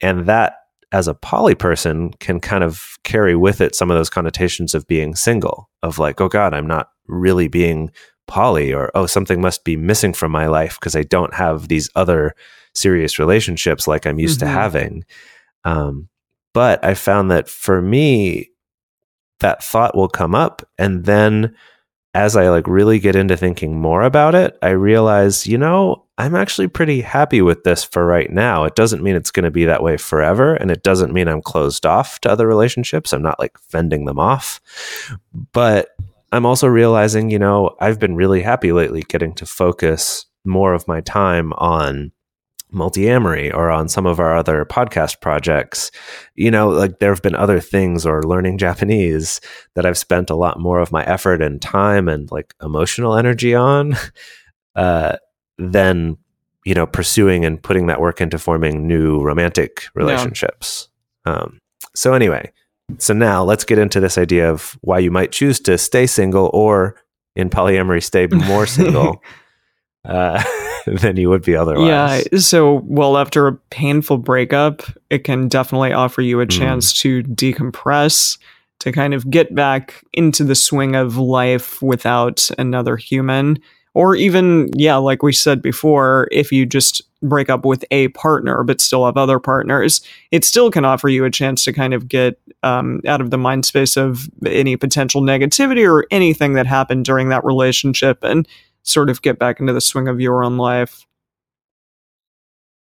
and 0.00 0.26
that 0.26 0.58
as 0.92 1.08
a 1.08 1.14
poly 1.14 1.54
person 1.54 2.12
can 2.20 2.40
kind 2.40 2.62
of 2.64 2.96
carry 3.04 3.34
with 3.36 3.60
it 3.60 3.74
some 3.74 3.90
of 3.90 3.96
those 3.96 4.10
connotations 4.10 4.74
of 4.74 4.86
being 4.86 5.14
single, 5.14 5.68
of 5.82 5.98
like, 5.98 6.20
oh 6.20 6.28
God, 6.28 6.54
I'm 6.54 6.66
not 6.66 6.90
really 7.06 7.48
being 7.48 7.90
poly, 8.26 8.72
or 8.72 8.90
oh, 8.94 9.06
something 9.06 9.40
must 9.40 9.64
be 9.64 9.76
missing 9.76 10.12
from 10.12 10.32
my 10.32 10.46
life 10.46 10.76
because 10.80 10.96
I 10.96 11.02
don't 11.02 11.34
have 11.34 11.68
these 11.68 11.88
other 11.94 12.34
serious 12.74 13.18
relationships 13.18 13.86
like 13.86 14.06
I'm 14.06 14.18
used 14.18 14.38
Mhm. 14.38 14.40
to 14.40 14.46
having. 14.48 15.04
Um, 15.64 16.08
but 16.54 16.84
I 16.84 16.94
found 16.94 17.30
that 17.30 17.48
for 17.48 17.80
me, 17.82 18.50
that 19.40 19.62
thought 19.62 19.94
will 19.96 20.08
come 20.08 20.34
up, 20.34 20.62
and 20.78 21.04
then 21.04 21.54
as 22.16 22.34
I 22.34 22.48
like 22.48 22.66
really 22.66 22.98
get 22.98 23.14
into 23.14 23.36
thinking 23.36 23.78
more 23.78 24.00
about 24.00 24.34
it, 24.34 24.56
I 24.62 24.70
realize, 24.70 25.46
you 25.46 25.58
know, 25.58 26.06
I'm 26.16 26.34
actually 26.34 26.66
pretty 26.66 27.02
happy 27.02 27.42
with 27.42 27.62
this 27.62 27.84
for 27.84 28.06
right 28.06 28.30
now. 28.30 28.64
It 28.64 28.74
doesn't 28.74 29.02
mean 29.02 29.16
it's 29.16 29.30
going 29.30 29.44
to 29.44 29.50
be 29.50 29.66
that 29.66 29.82
way 29.82 29.98
forever, 29.98 30.54
and 30.54 30.70
it 30.70 30.82
doesn't 30.82 31.12
mean 31.12 31.28
I'm 31.28 31.42
closed 31.42 31.84
off 31.84 32.18
to 32.20 32.30
other 32.30 32.46
relationships. 32.46 33.12
I'm 33.12 33.20
not 33.20 33.38
like 33.38 33.58
fending 33.58 34.06
them 34.06 34.18
off, 34.18 34.62
but 35.52 35.90
I'm 36.32 36.46
also 36.46 36.68
realizing, 36.68 37.28
you 37.28 37.38
know, 37.38 37.76
I've 37.80 38.00
been 38.00 38.16
really 38.16 38.40
happy 38.40 38.72
lately 38.72 39.02
getting 39.02 39.34
to 39.34 39.44
focus 39.44 40.24
more 40.42 40.72
of 40.72 40.88
my 40.88 41.02
time 41.02 41.52
on 41.52 42.12
multiamory 42.72 43.54
or 43.54 43.70
on 43.70 43.88
some 43.88 44.06
of 44.06 44.18
our 44.18 44.36
other 44.36 44.64
podcast 44.64 45.20
projects. 45.20 45.90
You 46.34 46.50
know 46.50 46.68
like 46.68 46.98
there 46.98 47.12
have 47.12 47.22
been 47.22 47.34
other 47.34 47.60
things 47.60 48.04
or 48.04 48.22
learning 48.22 48.58
japanese 48.66 49.40
that 49.74 49.86
i've 49.86 49.98
spent 49.98 50.30
a 50.30 50.34
lot 50.34 50.58
more 50.60 50.80
of 50.80 50.92
my 50.92 51.04
effort 51.04 51.40
and 51.42 51.60
time 51.60 52.08
and 52.08 52.30
like 52.30 52.54
emotional 52.62 53.16
energy 53.16 53.54
on 53.54 53.96
uh 54.76 55.16
than 55.58 56.16
you 56.64 56.74
know 56.74 56.86
pursuing 56.86 57.44
and 57.44 57.62
putting 57.62 57.86
that 57.86 58.00
work 58.00 58.20
into 58.20 58.38
forming 58.38 58.86
new 58.86 59.20
romantic 59.20 59.86
relationships. 59.94 60.88
Um 61.24 61.60
so 61.94 62.12
anyway 62.12 62.52
so 62.98 63.12
now 63.12 63.42
let's 63.42 63.64
get 63.64 63.78
into 63.78 64.00
this 64.00 64.16
idea 64.16 64.50
of 64.50 64.78
why 64.80 64.98
you 64.98 65.10
might 65.10 65.32
choose 65.32 65.58
to 65.60 65.76
stay 65.76 66.06
single 66.06 66.50
or 66.52 66.96
in 67.34 67.50
polyamory 67.50 68.02
stay 68.02 68.26
more 68.30 68.66
single 68.66 69.22
uh, 70.06 70.42
than 70.86 71.16
you 71.16 71.28
would 71.28 71.42
be 71.42 71.56
otherwise. 71.56 72.26
Yeah. 72.32 72.38
So, 72.38 72.82
well, 72.84 73.16
after 73.16 73.46
a 73.48 73.52
painful 73.70 74.18
breakup, 74.18 74.82
it 75.10 75.24
can 75.24 75.48
definitely 75.48 75.92
offer 75.92 76.22
you 76.22 76.40
a 76.40 76.46
Mm. 76.46 76.50
chance 76.50 76.92
to 77.00 77.22
decompress 77.24 78.38
to 78.80 78.92
kind 78.92 79.14
of 79.14 79.30
get 79.30 79.54
back 79.54 80.02
into 80.12 80.44
the 80.44 80.54
swing 80.54 80.94
of 80.94 81.16
life 81.16 81.80
without 81.82 82.48
another 82.58 82.96
human. 82.96 83.58
Or 83.94 84.14
even, 84.14 84.68
yeah, 84.74 84.96
like 84.96 85.22
we 85.22 85.32
said 85.32 85.62
before, 85.62 86.28
if 86.30 86.52
you 86.52 86.66
just 86.66 87.00
break 87.22 87.48
up 87.48 87.64
with 87.64 87.82
a 87.90 88.08
partner 88.08 88.62
but 88.62 88.82
still 88.82 89.06
have 89.06 89.16
other 89.16 89.38
partners, 89.38 90.02
it 90.30 90.44
still 90.44 90.70
can 90.70 90.84
offer 90.84 91.08
you 91.08 91.24
a 91.24 91.30
chance 91.30 91.64
to 91.64 91.72
kind 91.72 91.94
of 91.94 92.06
get 92.06 92.38
um, 92.62 93.00
out 93.06 93.22
of 93.22 93.30
the 93.30 93.38
mind 93.38 93.64
space 93.64 93.96
of 93.96 94.28
any 94.44 94.76
potential 94.76 95.22
negativity 95.22 95.90
or 95.90 96.06
anything 96.10 96.52
that 96.52 96.66
happened 96.66 97.06
during 97.06 97.30
that 97.30 97.42
relationship 97.44 98.22
and 98.22 98.46
sort 98.86 99.10
of 99.10 99.20
get 99.20 99.38
back 99.38 99.60
into 99.60 99.72
the 99.72 99.80
swing 99.80 100.08
of 100.08 100.20
your 100.20 100.42
own 100.42 100.56
life. 100.56 101.04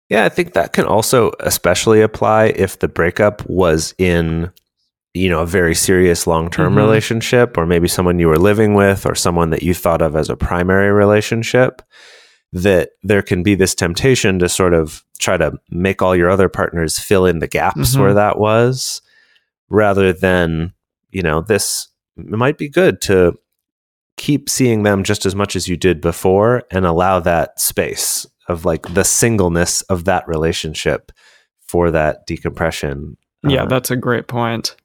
Yeah, 0.10 0.26
I 0.26 0.30
think 0.30 0.54
that 0.54 0.74
can 0.74 0.86
also 0.86 1.32
especially 1.40 2.02
apply 2.02 2.46
if 2.48 2.80
the 2.80 2.88
breakup 2.88 3.48
was 3.48 3.94
in 3.98 4.52
you 5.16 5.28
know 5.30 5.42
a 5.42 5.46
very 5.46 5.74
serious 5.74 6.28
long-term 6.28 6.74
Mhm. 6.74 6.78
relationship 6.78 7.58
or 7.58 7.66
maybe 7.66 7.88
someone 7.88 8.20
you 8.20 8.28
were 8.28 8.38
living 8.38 8.76
with 8.76 9.08
or 9.08 9.16
someone 9.16 9.50
that 9.50 9.64
you 9.64 9.74
thought 9.74 10.04
of 10.04 10.16
as 10.16 10.30
a 10.30 10.36
primary 10.36 10.92
relationship 10.92 11.82
that 12.54 12.92
there 13.04 13.24
can 13.24 13.42
be 13.42 13.56
this 13.56 13.74
temptation 13.74 14.38
to 14.40 14.48
sort 14.48 14.74
of 14.74 15.04
try 15.20 15.36
to 15.36 15.54
make 15.72 16.02
all 16.04 16.16
your 16.16 16.30
other 16.30 16.48
partners 16.48 17.00
fill 17.00 17.26
in 17.26 17.40
the 17.40 17.48
gaps 17.48 17.96
Mhm. 17.96 18.00
where 18.02 18.14
that 18.14 18.38
was 18.38 19.02
rather 19.70 20.14
than 20.14 20.74
you 21.12 21.24
know 21.24 21.42
this 21.42 21.88
it 22.18 22.30
might 22.30 22.58
be 22.60 22.70
good 22.70 23.02
to 23.02 23.34
keep 24.20 24.50
seeing 24.50 24.84
them 24.84 25.04
just 25.06 25.26
as 25.26 25.34
much 25.34 25.56
as 25.56 25.70
you 25.70 25.78
did 25.78 26.02
before 26.02 26.64
and 26.72 26.86
allow 26.86 27.22
that 27.22 27.58
space 27.60 28.28
of 28.50 28.66
like 28.66 28.94
the 28.94 29.06
singleness 29.06 29.82
of 29.84 30.04
that 30.04 30.28
relationship 30.28 31.12
for 31.62 31.90
that 31.90 32.28
decompression. 32.28 33.16
Yeah, 33.48 33.64
Uh, 33.64 33.68
that's 33.68 33.90
a 33.92 33.96
great 33.96 34.28
point. 34.28 34.76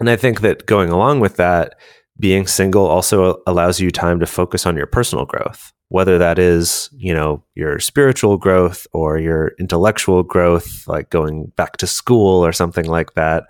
and 0.00 0.10
I 0.10 0.16
think 0.16 0.40
that 0.40 0.66
going 0.66 0.90
along 0.90 1.20
with 1.20 1.36
that, 1.36 1.76
being 2.18 2.46
single 2.48 2.86
also 2.86 3.40
allows 3.46 3.78
you 3.80 3.90
time 3.92 4.18
to 4.20 4.26
focus 4.26 4.66
on 4.66 4.76
your 4.76 4.86
personal 4.86 5.24
growth, 5.24 5.72
whether 5.88 6.18
that 6.18 6.38
is, 6.38 6.90
you 6.96 7.14
know, 7.14 7.44
your 7.54 7.78
spiritual 7.78 8.38
growth 8.38 8.86
or 8.92 9.18
your 9.18 9.52
intellectual 9.60 10.22
growth, 10.24 10.88
like 10.88 11.10
going 11.10 11.52
back 11.56 11.76
to 11.76 11.86
school 11.86 12.44
or 12.44 12.52
something 12.52 12.86
like 12.86 13.14
that, 13.14 13.44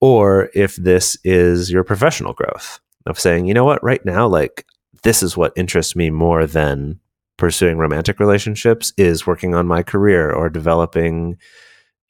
or 0.00 0.50
if 0.54 0.74
this 0.76 1.16
is 1.24 1.70
your 1.70 1.84
professional 1.84 2.32
growth 2.32 2.80
of 3.06 3.18
saying, 3.18 3.46
you 3.46 3.54
know 3.54 3.64
what, 3.64 3.82
right 3.82 4.04
now, 4.04 4.26
like 4.26 4.66
this 5.02 5.22
is 5.22 5.36
what 5.36 5.52
interests 5.56 5.96
me 5.96 6.10
more 6.10 6.46
than 6.46 6.98
pursuing 7.36 7.76
romantic 7.76 8.20
relationships 8.20 8.92
is 8.96 9.26
working 9.26 9.54
on 9.54 9.66
my 9.66 9.82
career 9.82 10.30
or 10.30 10.48
developing, 10.48 11.36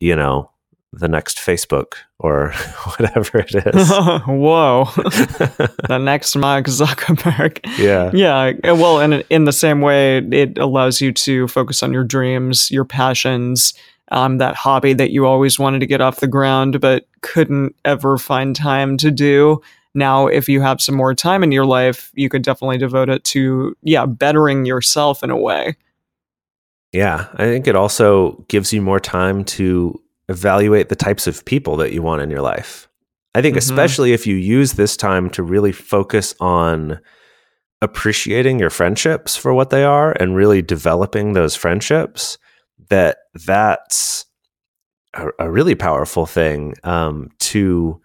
you 0.01 0.15
know, 0.15 0.51
the 0.93 1.09
next 1.09 1.39
Facebook 1.39 1.95
or 2.19 2.51
whatever 2.99 3.39
it 3.39 3.55
is. 3.75 3.89
Whoa. 3.91 4.85
the 4.95 5.99
next 6.01 6.37
Mark 6.37 6.67
Zuckerberg. 6.67 7.61
yeah. 7.79 8.11
Yeah, 8.13 8.73
well, 8.73 9.01
and 9.01 9.25
in 9.31 9.45
the 9.45 9.53
same 9.53 9.81
way, 9.81 10.19
it 10.19 10.59
allows 10.59 11.01
you 11.01 11.13
to 11.13 11.49
focus 11.49 11.83
on 11.83 11.93
your 11.93 12.05
dreams, 12.05 12.71
your 12.71 12.85
passions, 12.85 13.73
um, 14.11 14.39
that 14.39 14.55
hobby 14.55 14.93
that 14.93 15.11
you 15.11 15.25
always 15.25 15.59
wanted 15.59 15.79
to 15.81 15.87
get 15.87 16.03
off 16.03 16.21
the 16.21 16.27
ground 16.27 16.81
but 16.81 17.09
couldn't 17.23 17.75
ever 17.85 18.19
find 18.19 18.55
time 18.55 18.99
to 18.99 19.11
do. 19.11 19.61
Now, 19.95 20.27
if 20.27 20.49
you 20.49 20.61
have 20.61 20.81
some 20.81 20.95
more 20.95 21.15
time 21.15 21.43
in 21.43 21.53
your 21.53 21.67
life, 21.67 22.11
you 22.15 22.29
could 22.29 22.43
definitely 22.43 22.79
devote 22.79 23.09
it 23.11 23.25
to, 23.25 23.77
yeah, 23.83 24.07
bettering 24.07 24.65
yourself 24.65 25.23
in 25.23 25.31
a 25.31 25.37
way. 25.37 25.77
Yeah. 26.93 27.27
I 27.35 27.45
think 27.45 27.67
it 27.67 27.77
also 27.77 28.45
gives 28.49 28.73
you 28.73 28.83
more 28.83 29.01
time 29.01 29.45
to 29.45 30.01
evaluate 30.29 30.89
the 30.89 30.97
types 30.97 31.27
of 31.27 31.45
people 31.45 31.77
that 31.77 31.93
you 31.93 32.03
want 32.03 32.23
in 32.23 32.31
your 32.31 32.43
life. 32.43 32.89
I 33.35 33.41
think, 33.43 33.55
Mhm. 33.55 33.59
especially 33.59 34.13
if 34.13 34.27
you 34.27 34.37
use 34.37 34.75
this 34.75 34.97
time 34.97 35.31
to 35.31 35.43
really 35.43 35.73
focus 35.73 36.35
on 36.41 36.99
appreciating 37.81 38.59
your 38.59 38.71
friendships 38.71 39.37
for 39.37 39.53
what 39.53 39.71
they 39.71 39.85
are 39.85 40.13
and 40.13 40.37
really 40.37 40.63
developing 40.63 41.33
those 41.33 41.57
friendships, 41.57 42.39
that 42.91 43.19
that's 43.47 44.27
a, 45.15 45.29
a 45.39 45.51
really 45.51 45.75
powerful 45.75 46.27
thing 46.27 46.75
um, 46.85 47.31
to 47.39 48.01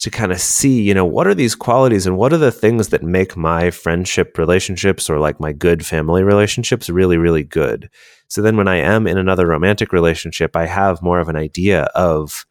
to 0.00 0.10
kind 0.10 0.30
of 0.30 0.40
see, 0.40 0.80
you 0.80 0.94
know, 0.94 1.04
what 1.04 1.26
are 1.26 1.34
these 1.34 1.56
qualities 1.56 2.06
and 2.06 2.16
what 2.16 2.32
are 2.32 2.38
the 2.38 2.52
things 2.52 2.88
that 2.88 3.02
make 3.02 3.36
my 3.36 3.70
friendship 3.70 4.38
relationships 4.38 5.10
or 5.10 5.18
like 5.18 5.40
my 5.40 5.52
good 5.52 5.84
family 5.84 6.22
relationships 6.22 6.88
really, 6.88 7.16
really 7.16 7.42
good. 7.42 7.90
So 8.28 8.40
then 8.40 8.56
when 8.56 8.68
I 8.68 8.76
am 8.76 9.06
in 9.06 9.18
another 9.18 9.46
romantic 9.46 9.92
relationship, 9.92 10.54
I 10.54 10.66
have 10.66 11.02
more 11.02 11.18
of 11.18 11.28
an 11.28 11.36
idea 11.36 11.82
of 11.94 12.46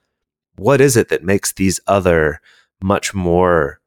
what 0.57 0.81
is 0.81 0.97
it 0.97 1.07
that 1.09 1.23
makes 1.23 1.53
these 1.53 1.79
other 1.87 2.41
much 2.81 3.13
more 3.13 3.79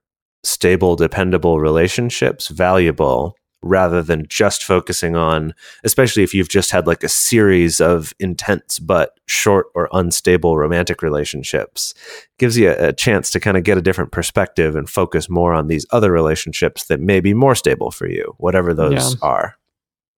stable, 0.43 0.97
dependable 0.97 1.61
relationships 1.61 2.49
valuable 2.49 3.37
rather 3.63 4.03
than 4.03 4.27
just 4.29 4.65
focusing 4.65 5.17
on, 5.17 5.55
especially 5.85 6.23
if 6.23 6.33
you've 6.33 6.49
just 6.49 6.71
had 6.71 6.87
like 6.87 7.03
a 7.05 7.09
series 7.09 7.81
of 7.81 8.15
intense 8.19 8.79
but 8.79 9.19
short 9.27 9.67
or 9.75 9.89
unstable 9.93 10.57
romantic 10.57 11.03
relationships, 11.03 11.93
gives 12.39 12.57
you 12.57 12.71
a, 12.71 12.89
a 12.89 12.93
chance 12.93 13.31
to 13.31 13.41
kind 13.41 13.57
of 13.57 13.65
get 13.65 13.77
a 13.79 13.83
different 13.83 14.13
perspective 14.13 14.77
and 14.77 14.89
focus 14.89 15.29
more 15.29 15.53
on 15.53 15.67
these 15.67 15.85
other 15.91 16.11
relationships 16.11 16.87
that 16.87 17.01
may 17.01 17.21
be 17.21 17.35
more 17.35 17.55
stable 17.55 17.91
for 17.91 18.09
you, 18.09 18.35
whatever 18.39 18.73
those 18.73 19.15
Yeah. 19.15 19.19
are. 19.29 19.57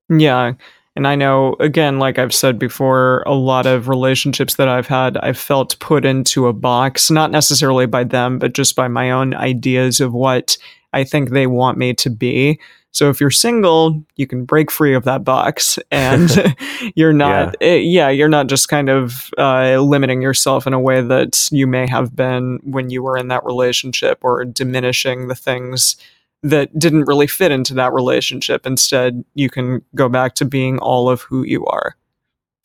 Yeah. 0.09 0.53
And 0.95 1.09
I 1.09 1.15
know, 1.15 1.57
again, 1.59 1.99
like 1.99 2.19
I've 2.19 2.35
said 2.35 2.59
before, 2.59 3.23
a 3.27 3.33
lot 3.33 3.65
of 3.65 3.89
relationships 3.89 4.57
that 4.57 4.69
I've 4.69 4.87
had, 4.87 5.17
I've 5.17 5.39
felt 5.39 5.79
put 5.79 6.05
into 6.05 6.49
a 6.49 6.53
box, 6.53 7.11
not 7.11 7.31
necessarily 7.31 7.87
by 7.87 8.05
them, 8.05 8.39
but 8.39 8.53
just 8.53 8.77
by 8.77 8.89
my 8.89 9.11
own 9.11 9.33
ideas 9.35 10.01
of 10.01 10.13
what 10.13 10.59
I 10.93 11.05
think 11.05 11.31
they 11.31 11.47
want 11.47 11.79
me 11.79 11.95
to 11.95 12.11
be. 12.11 12.61
So 12.93 13.09
if 13.09 13.21
you're 13.21 13.31
single, 13.31 14.05
you 14.17 14.27
can 14.27 14.45
break 14.45 14.71
free 14.71 14.95
of 14.95 15.05
that 15.05 15.25
box 15.25 15.79
and 15.91 16.31
you're 16.95 17.13
not, 17.13 17.57
yeah. 17.61 17.75
yeah, 17.75 18.09
you're 18.09 18.29
not 18.29 18.47
just 18.47 18.69
kind 18.69 18.89
of 18.89 19.31
uh, 19.39 19.79
limiting 19.79 20.23
yourself 20.23 20.67
in 20.67 20.73
a 20.73 20.81
way 20.81 21.03
that 21.03 21.49
you 21.51 21.67
may 21.67 21.87
have 21.89 22.15
been 22.15 22.61
when 22.63 22.91
you 22.91 23.03
were 23.03 23.17
in 23.17 23.29
that 23.29 23.45
relationship 23.45 24.19
or 24.23 24.45
diminishing 24.45 25.29
the 25.29 25.35
things 25.35 25.97
that 26.43 26.77
didn't 26.79 27.05
really 27.05 27.27
fit 27.27 27.53
into 27.53 27.75
that 27.75 27.93
relationship. 27.93 28.67
Instead, 28.67 29.25
you 29.35 29.49
can 29.49 29.83
go 29.95 30.09
back 30.09 30.35
to 30.35 30.45
being 30.45 30.79
all 30.79 31.09
of 31.09 31.23
who 31.23 31.45
you 31.45 31.65
are. 31.67 31.97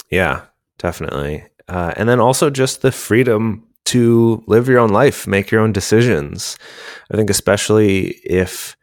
Yeah, 0.09 0.45
definitely. 0.78 1.45
Uh, 1.67 1.93
and 1.95 2.07
then 2.07 2.19
also 2.19 2.49
just 2.49 2.82
the 2.82 2.91
freedom 2.91 3.67
to 3.86 4.43
live 4.47 4.67
your 4.67 4.80
own 4.80 4.89
life, 4.89 5.28
make 5.28 5.51
your 5.51 5.61
own 5.61 5.71
decisions. 5.71 6.57
I 7.11 7.17
think, 7.17 7.30
especially 7.30 8.19
if 8.23 8.76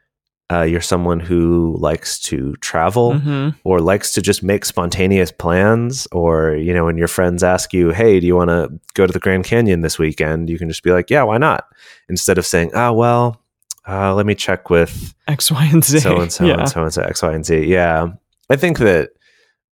uh, 0.52 0.62
you're 0.62 0.80
someone 0.80 1.20
who 1.20 1.74
likes 1.78 2.18
to 2.18 2.54
travel 2.56 3.12
Mm-hmm. 3.14 3.50
or 3.64 3.80
likes 3.80 4.12
to 4.12 4.20
just 4.22 4.42
make 4.42 4.64
spontaneous 4.64 5.32
plans, 5.32 6.06
or, 6.12 6.54
you 6.54 6.74
know, 6.74 6.84
when 6.84 6.98
your 6.98 7.08
friends 7.08 7.42
ask 7.42 7.72
you, 7.72 7.90
hey, 7.90 8.20
do 8.20 8.26
you 8.26 8.36
want 8.36 8.50
to 8.50 8.70
go 8.94 9.06
to 9.06 9.12
the 9.12 9.18
Grand 9.18 9.44
Canyon 9.44 9.80
this 9.80 9.98
weekend? 9.98 10.50
You 10.50 10.58
can 10.58 10.68
just 10.68 10.82
be 10.82 10.90
like, 10.92 11.08
yeah, 11.10 11.22
why 11.22 11.38
not? 11.38 11.66
Instead 12.08 12.36
of 12.38 12.44
saying, 12.46 12.72
ah, 12.74 12.92
well, 12.92 13.40
uh, 13.88 14.14
let 14.14 14.26
me 14.26 14.34
check 14.34 14.70
with 14.70 15.14
X, 15.28 15.50
Y, 15.50 15.64
and 15.72 15.84
Z. 15.84 16.00
so 16.00 16.20
and 16.20 16.32
so 16.32 16.44
and 16.46 16.68
so 16.68 16.82
and 16.82 16.92
so 16.92 17.02
X, 17.02 17.22
Y, 17.22 17.32
and 17.32 17.44
Z. 17.46 17.64
Yeah, 17.64 18.08
I 18.50 18.56
think 18.56 18.78
that 18.78 19.10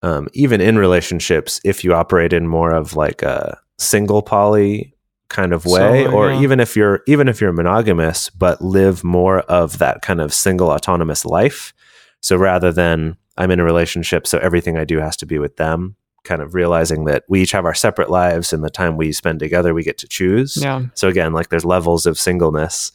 um, 0.02 0.28
even 0.32 0.60
in 0.60 0.78
relationships, 0.78 1.60
if 1.64 1.84
you 1.84 1.94
operate 1.94 2.32
in 2.32 2.46
more 2.48 2.72
of 2.72 2.96
like 2.96 3.22
a 3.22 3.58
single 3.78 4.22
poly 4.22 4.91
kind 5.32 5.52
of 5.52 5.64
way, 5.64 6.04
Solo, 6.04 6.10
or 6.10 6.30
yeah. 6.30 6.40
even 6.42 6.60
if 6.60 6.76
you're 6.76 7.02
even 7.06 7.26
if 7.26 7.40
you're 7.40 7.52
monogamous, 7.52 8.30
but 8.30 8.60
live 8.62 9.02
more 9.02 9.40
of 9.40 9.78
that 9.78 10.02
kind 10.02 10.20
of 10.20 10.32
single 10.32 10.68
autonomous 10.68 11.24
life. 11.24 11.72
So 12.20 12.36
rather 12.36 12.70
than 12.70 13.16
I'm 13.36 13.50
in 13.50 13.58
a 13.58 13.64
relationship, 13.64 14.26
so 14.26 14.38
everything 14.38 14.76
I 14.76 14.84
do 14.84 14.98
has 14.98 15.16
to 15.16 15.26
be 15.26 15.38
with 15.38 15.56
them. 15.56 15.96
Kind 16.24 16.40
of 16.40 16.54
realizing 16.54 17.06
that 17.06 17.24
we 17.28 17.42
each 17.42 17.50
have 17.50 17.64
our 17.64 17.74
separate 17.74 18.10
lives, 18.10 18.52
and 18.52 18.62
the 18.62 18.70
time 18.70 18.96
we 18.96 19.10
spend 19.10 19.40
together, 19.40 19.74
we 19.74 19.82
get 19.82 19.98
to 19.98 20.06
choose. 20.06 20.56
Yeah. 20.56 20.84
So 20.94 21.08
again, 21.08 21.32
like 21.32 21.48
there's 21.48 21.64
levels 21.64 22.06
of 22.06 22.16
singleness. 22.18 22.92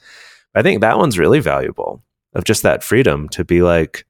I 0.56 0.62
think 0.62 0.80
that 0.80 0.98
one's 0.98 1.20
really 1.20 1.40
valuable 1.40 2.04
of 2.34 2.46
just 2.46 2.64
that 2.64 2.84
freedom 2.84 3.28
to 3.30 3.44
be 3.44 3.62
like, 3.62 4.06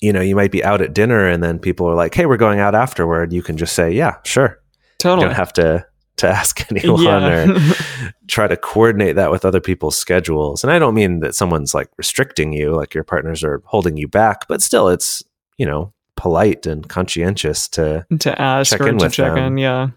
you 0.00 0.12
know, 0.12 0.20
you 0.20 0.34
might 0.34 0.50
be 0.50 0.64
out 0.64 0.80
at 0.80 0.94
dinner 0.94 1.28
and 1.28 1.42
then 1.42 1.58
people 1.58 1.86
are 1.86 1.94
like, 1.94 2.14
hey, 2.14 2.26
we're 2.26 2.36
going 2.36 2.58
out 2.58 2.74
afterward. 2.74 3.32
You 3.32 3.42
can 3.42 3.56
just 3.56 3.74
say, 3.74 3.92
yeah, 3.92 4.16
sure. 4.24 4.60
You 4.60 4.94
Totally. 4.98 5.26
don't 5.26 5.34
have 5.34 5.52
to 5.54 5.86
to 6.18 6.28
ask 6.28 6.64
anyone 6.70 7.02
Yeah. 7.02 7.50
or 7.50 7.74
try 8.28 8.46
to 8.46 8.56
coordinate 8.56 9.16
that 9.16 9.30
with 9.30 9.44
other 9.44 9.60
people's 9.60 9.96
schedules. 9.96 10.62
And 10.62 10.72
I 10.72 10.78
don't 10.78 10.94
mean 10.94 11.20
that 11.20 11.34
someone's 11.34 11.74
like 11.74 11.88
restricting 11.96 12.52
you, 12.52 12.74
like 12.76 12.94
your 12.94 13.04
partners 13.04 13.42
are 13.42 13.62
holding 13.66 13.96
you 13.96 14.06
back, 14.08 14.46
but 14.48 14.60
still 14.62 14.88
it's, 14.88 15.22
you 15.56 15.66
know, 15.66 15.92
polite 16.16 16.66
and 16.66 16.88
conscientious 16.88 17.68
to 17.68 18.04
to 18.18 18.40
ask 18.40 18.70
Check 18.72 18.80
or 18.80 18.88
in 18.88 18.98
to 18.98 19.06
with 19.06 19.12
check 19.14 19.34
them. 19.34 19.44
in. 19.54 19.58
Yeah. 19.58 19.88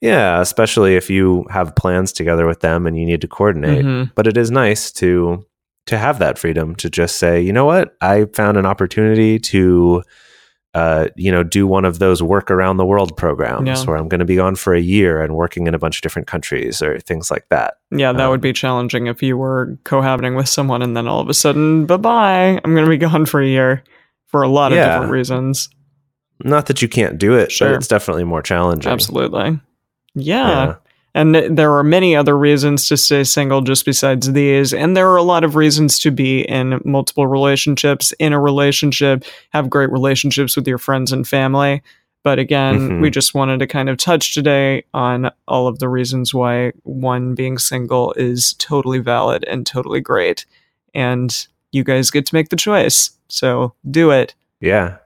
yeah, 0.00 0.40
especially 0.40 0.96
if 0.96 1.08
you 1.10 1.44
have 1.50 1.74
plans 1.74 2.12
together 2.12 2.46
with 2.46 2.60
them 2.60 2.86
and 2.86 2.96
you 2.98 3.06
need 3.06 3.20
to 3.22 3.28
coordinate. 3.28 3.84
Mhm. 3.84 4.12
But 4.14 4.26
it 4.26 4.36
is 4.36 4.50
nice 4.50 4.92
to 4.92 5.44
to 5.86 5.96
have 5.98 6.18
that 6.18 6.36
freedom 6.38 6.74
to 6.76 6.90
just 6.90 7.16
say, 7.16 7.40
you 7.40 7.52
know 7.52 7.64
what, 7.64 7.96
I 8.00 8.24
found 8.34 8.56
an 8.58 8.66
opportunity 8.66 9.38
to 9.38 10.02
uh, 10.76 11.08
you 11.16 11.32
know, 11.32 11.42
do 11.42 11.66
one 11.66 11.84
of 11.86 11.98
those 12.00 12.22
work 12.22 12.50
around 12.50 12.76
the 12.76 12.84
world 12.84 13.16
programs 13.16 13.66
Yeah. 13.66 13.82
where 13.86 13.96
I'm 13.96 14.08
going 14.08 14.18
to 14.18 14.24
be 14.26 14.36
gone 14.36 14.56
for 14.56 14.74
a 14.74 14.80
year 14.80 15.22
and 15.22 15.34
working 15.34 15.66
in 15.66 15.74
a 15.74 15.78
bunch 15.78 15.96
of 15.96 16.02
different 16.02 16.28
countries 16.28 16.82
or 16.82 16.98
things 17.00 17.30
like 17.30 17.46
that. 17.48 17.78
Yeah, 17.90 18.12
that 18.12 18.24
Um, 18.24 18.30
would 18.30 18.40
be 18.42 18.52
challenging 18.52 19.06
if 19.06 19.22
you 19.22 19.38
were 19.38 19.78
cohabiting 19.84 20.34
with 20.34 20.48
someone 20.48 20.82
and 20.82 20.94
then 20.96 21.08
all 21.08 21.20
of 21.20 21.28
a 21.30 21.34
sudden, 21.34 21.86
bye 21.86 21.96
bye, 21.96 22.60
I'm 22.62 22.74
going 22.74 22.84
to 22.84 22.90
be 22.90 22.98
gone 22.98 23.24
for 23.24 23.40
a 23.40 23.46
year 23.46 23.82
for 24.26 24.42
a 24.42 24.48
lot 24.48 24.72
of 24.72 24.76
Yeah. 24.76 24.88
different 24.92 25.12
reasons. 25.12 25.70
Not 26.44 26.66
that 26.66 26.82
you 26.82 26.88
can't 26.88 27.16
do 27.16 27.32
it, 27.34 27.50
Sure. 27.50 27.68
but 27.70 27.76
it's 27.76 27.88
definitely 27.88 28.24
more 28.24 28.42
challenging. 28.42 28.92
Absolutely. 28.92 29.58
Yeah. 30.14 30.48
Yeah. 30.48 30.74
And 31.16 31.34
there 31.34 31.72
are 31.72 31.82
many 31.82 32.14
other 32.14 32.36
reasons 32.36 32.86
to 32.88 32.96
stay 32.98 33.24
single 33.24 33.62
just 33.62 33.86
besides 33.86 34.32
these. 34.32 34.74
And 34.74 34.94
there 34.94 35.10
are 35.10 35.16
a 35.16 35.22
lot 35.22 35.44
of 35.44 35.56
reasons 35.56 35.98
to 36.00 36.10
be 36.10 36.42
in 36.42 36.78
multiple 36.84 37.26
relationships, 37.26 38.12
in 38.18 38.34
a 38.34 38.38
relationship, 38.40 39.24
have 39.54 39.70
great 39.70 39.90
relationships 39.90 40.56
with 40.56 40.68
your 40.68 40.76
friends 40.76 41.12
and 41.12 41.26
family. 41.26 41.82
But 42.22 42.38
again, 42.38 42.78
Mhm. 42.78 43.00
we 43.00 43.08
just 43.08 43.34
wanted 43.34 43.60
to 43.60 43.66
kind 43.66 43.88
of 43.88 43.96
touch 43.96 44.34
today 44.34 44.84
on 44.92 45.30
all 45.48 45.66
of 45.66 45.78
the 45.78 45.88
reasons 45.88 46.34
why 46.34 46.72
one 46.82 47.34
being 47.34 47.56
single 47.56 48.12
is 48.18 48.52
totally 48.58 48.98
valid 48.98 49.42
and 49.44 49.64
totally 49.64 50.00
great. 50.00 50.44
And 50.94 51.46
you 51.72 51.82
guys 51.82 52.10
get 52.10 52.26
to 52.26 52.34
make 52.34 52.50
the 52.50 52.56
choice. 52.56 53.10
So 53.28 53.72
do 53.90 54.10
it. 54.10 54.34
Yeah. 54.60 54.96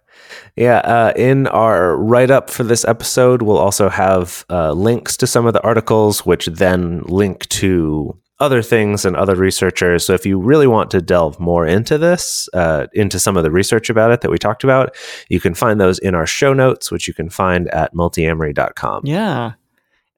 Yeah. 0.57 0.79
Uh, 0.79 1.13
in 1.17 1.47
our 1.49 1.97
write 1.97 2.31
up 2.31 2.51
for 2.51 2.65
this 2.65 2.85
episode, 2.85 3.43
we'll 3.43 3.59
also 3.59 3.89
have 3.89 4.45
uh, 4.51 4.73
links 4.73 5.17
to 5.19 5.27
some 5.27 5.47
of 5.47 5.53
the 5.55 5.63
articles, 5.63 6.25
which 6.27 6.47
then 6.47 7.03
link 7.07 7.47
to 7.49 8.17
other 8.39 8.63
things 8.63 9.05
and 9.05 9.17
other 9.17 9.35
researchers. 9.35 10.03
So 10.07 10.15
if 10.15 10.25
you 10.25 10.39
really 10.39 10.67
want 10.67 10.91
to 10.93 11.03
delve 11.03 11.39
more 11.39 11.67
into 11.67 11.99
this, 11.99 12.49
uh, 12.55 12.87
into 12.95 13.19
some 13.21 13.37
of 13.37 13.43
the 13.43 13.51
research 13.51 13.91
about 13.91 14.13
it 14.13 14.23
that 14.23 14.31
we 14.31 14.39
talked 14.39 14.65
about, 14.65 14.97
you 15.29 15.41
can 15.41 15.53
find 15.53 15.79
those 15.79 15.99
in 15.99 16.15
our 16.15 16.27
show 16.27 16.55
notes, 16.55 16.91
which 16.91 17.07
you 17.07 17.13
can 17.13 17.29
find 17.29 17.69
at 17.69 17.93
multiamory.com. 17.95 19.03
Yeah. 19.05 19.53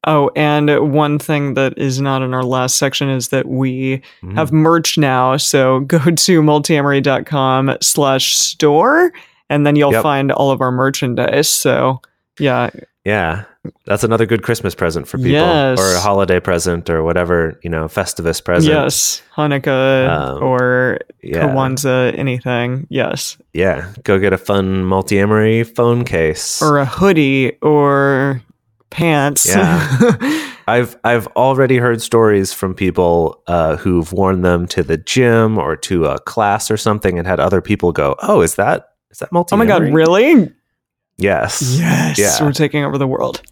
Oh, 0.04 0.30
and 0.36 0.92
one 0.92 1.18
thing 1.18 1.54
that 1.54 1.74
is 1.76 2.00
not 2.00 2.22
in 2.22 2.32
our 2.34 2.42
last 2.44 2.76
section 2.76 3.08
is 3.08 3.28
that 3.28 3.46
we 3.46 4.02
Mhm. 4.22 4.34
have 4.34 4.52
merch 4.52 4.98
now. 4.98 5.36
So 5.36 5.80
go 5.80 5.98
to 5.98 6.42
multiamory.com 6.42 7.76
slash 7.80 8.36
store 8.36 9.12
and 9.52 9.66
then 9.66 9.76
you'll 9.76 9.92
Yep. 9.92 10.02
find 10.02 10.32
all 10.32 10.50
of 10.50 10.60
our 10.60 10.72
merchandise. 10.72 11.48
So 11.48 12.00
yeah, 12.38 12.70
Yeah. 13.04 13.44
That's 13.86 14.02
another 14.04 14.26
good 14.26 14.42
Christmas 14.42 14.74
present 14.74 15.06
for 15.06 15.18
people 15.18 15.32
Yes. 15.32 15.78
or 15.78 15.94
a 15.96 16.00
holiday 16.00 16.40
present 16.40 16.90
or 16.90 17.02
whatever, 17.04 17.58
you 17.62 17.70
know, 17.70 17.84
Festivus 17.86 18.42
present. 18.44 18.72
yes, 18.74 19.22
Hanukkah 19.36 20.08
Um, 20.08 20.42
or 20.42 20.98
Yeah. 21.22 21.46
Kwanzaa, 21.48 22.16
anything. 22.18 22.86
Yes. 22.90 23.36
Yeah. 23.52 23.84
Go 24.02 24.18
get 24.18 24.32
a 24.32 24.38
fun 24.38 24.84
Multiamory 24.84 25.64
phone 25.76 26.04
case. 26.04 26.60
Or 26.62 26.78
a 26.78 26.84
hoodie 26.84 27.52
or 27.62 28.40
pants. 28.90 29.46
Yeah. 29.48 29.86
I've 30.68 30.96
I've 31.04 31.26
already 31.36 31.78
heard 31.78 32.00
stories 32.02 32.52
from 32.52 32.74
people 32.74 33.42
uh, 33.48 33.76
who've 33.76 34.12
worn 34.12 34.42
them 34.42 34.66
to 34.68 34.82
the 34.82 34.96
gym 34.96 35.58
or 35.58 35.74
to 35.76 36.06
a 36.06 36.18
class 36.20 36.70
or 36.70 36.76
something, 36.76 37.18
and 37.18 37.26
had 37.26 37.40
other 37.40 37.60
people 37.60 37.90
go, 37.92 38.14
"Oh, 38.22 38.42
is 38.42 38.54
that 38.54 38.91
is 39.12 39.18
that 39.18 39.30
multi?" 39.32 39.54
oh 39.54 39.56
my 39.58 39.66
God, 39.66 39.82
really? 39.84 40.50
Yes, 41.18 41.76
Yes. 41.78 42.18
Yeah. 42.18 42.42
We're 42.44 42.52
taking 42.52 42.84
over 42.84 42.98
the 42.98 43.06
world. 43.06 43.42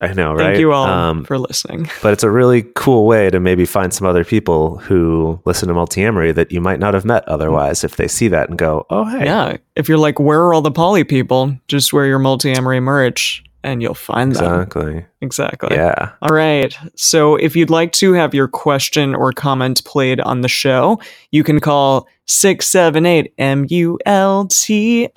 I 0.00 0.12
know, 0.14 0.32
right? 0.32 0.38
Thank 0.46 0.58
you 0.58 0.72
all 0.72 0.86
Um, 0.88 1.22
for 1.24 1.38
listening. 1.38 1.88
but 2.02 2.12
it's 2.12 2.24
a 2.24 2.30
really 2.30 2.62
cool 2.74 3.06
way 3.06 3.30
to 3.30 3.38
maybe 3.38 3.64
find 3.64 3.94
some 3.94 4.04
other 4.04 4.24
people 4.24 4.78
who 4.78 5.38
listen 5.44 5.68
to 5.68 5.74
Multiamory 5.74 6.34
that 6.34 6.50
you 6.50 6.60
might 6.60 6.80
not 6.80 6.92
have 6.94 7.04
met 7.04 7.22
otherwise 7.28 7.84
if 7.84 7.94
they 7.94 8.08
see 8.08 8.26
that 8.26 8.48
and 8.48 8.58
go, 8.58 8.84
"Oh, 8.90 9.04
hey, 9.04 9.26
Yeah. 9.26 9.58
If 9.76 9.88
you're 9.88 9.98
like, 9.98 10.18
where 10.18 10.40
are 10.40 10.54
all 10.54 10.60
the 10.62 10.72
poly 10.72 11.04
people? 11.04 11.56
Just 11.68 11.92
wear 11.92 12.06
your 12.06 12.18
Multiamory 12.18 12.82
merch 12.82 13.44
and 13.64 13.80
you'll 13.82 13.94
find 13.94 14.34
them. 14.34 14.60
exactly, 14.62 15.04
Exactly. 15.20 15.76
yeah." 15.76 16.10
All 16.22 16.34
right. 16.34 16.76
So 16.96 17.36
if 17.36 17.54
you'd 17.56 17.70
like 17.70 17.92
to 17.92 18.12
have 18.12 18.34
your 18.34 18.48
question 18.48 19.14
or 19.14 19.32
comment 19.32 19.84
played 19.84 20.20
on 20.20 20.40
the 20.40 20.48
show, 20.48 21.00
you 21.30 21.44
can 21.44 21.60
call 21.60 22.06
678 22.26 23.32
MULTI 23.38 25.08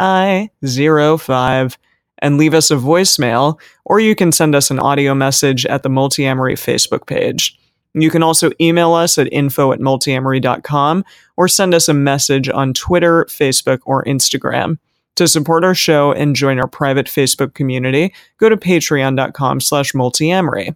05 1.19 1.77
and 2.19 2.37
leave 2.37 2.53
us 2.53 2.71
a 2.71 2.75
voicemail, 2.75 3.59
or 3.83 3.99
you 3.99 4.15
can 4.15 4.31
send 4.31 4.55
us 4.55 4.71
an 4.71 4.79
audio 4.79 5.13
message 5.13 5.65
at 5.65 5.83
the 5.83 5.89
Multiamory 5.89 6.53
Facebook 6.53 7.05
page. 7.07 7.57
You 7.93 8.09
can 8.09 8.23
also 8.23 8.51
email 8.59 8.93
us 8.93 9.17
at 9.17 9.31
info 9.31 9.71
at 9.71 9.79
multiamory.com 9.79 11.05
or 11.37 11.47
send 11.47 11.73
us 11.73 11.87
a 11.87 11.93
message 11.93 12.49
on 12.49 12.73
Twitter, 12.73 13.25
Facebook, 13.25 13.79
or 13.85 14.03
Instagram. 14.03 14.77
To 15.15 15.27
support 15.29 15.63
our 15.63 15.75
show 15.75 16.11
and 16.11 16.35
join 16.35 16.59
our 16.59 16.67
private 16.67 17.05
Facebook 17.05 17.53
community, 17.53 18.13
go 18.37 18.49
to 18.49 18.57
patreon.com 18.57 19.61
slash 19.61 19.93
multiamory. 19.93 20.75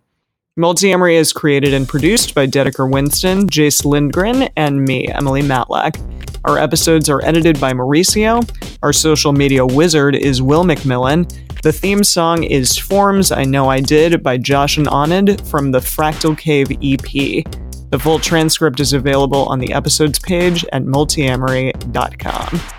Multiamory 0.58 1.16
is 1.16 1.34
created 1.34 1.74
and 1.74 1.88
produced 1.88 2.36
by 2.36 2.48
Dedeker 2.48 2.90
Winston, 2.90 3.50
Jase 3.50 3.84
Lindgren, 3.84 4.50
and 4.56 4.84
me, 4.84 5.08
Emily 5.08 5.42
Matlack. 5.42 6.00
Our 6.46 6.58
episodes 6.58 7.10
are 7.10 7.24
edited 7.24 7.60
by 7.60 7.74
Mauricio. 7.74 8.50
Our 8.82 8.94
social 8.94 9.34
media 9.34 9.66
wizard 9.66 10.16
is 10.16 10.42
Will 10.42 10.64
McMillan. 10.64 11.30
The 11.62 11.74
theme 11.74 12.04
song 12.04 12.44
is 12.44 12.78
Forms 12.78 13.34
I 13.34 13.44
Know 13.44 13.70
I 13.70 13.82
Did 13.82 14.24
by 14.24 14.38
Josh 14.38 14.78
and 14.78 14.88
Anand 14.88 15.46
from 15.50 15.72
the 15.72 15.80
Fractal 15.80 16.38
Cave 16.38 16.72
EP. 16.82 17.44
The 17.90 18.00
full 18.00 18.20
transcript 18.20 18.80
is 18.80 18.94
available 18.94 19.48
on 19.48 19.60
the 19.60 19.74
episodes 19.74 20.20
page 20.20 20.64
at 20.72 20.84
multiamory.com. 20.84 22.79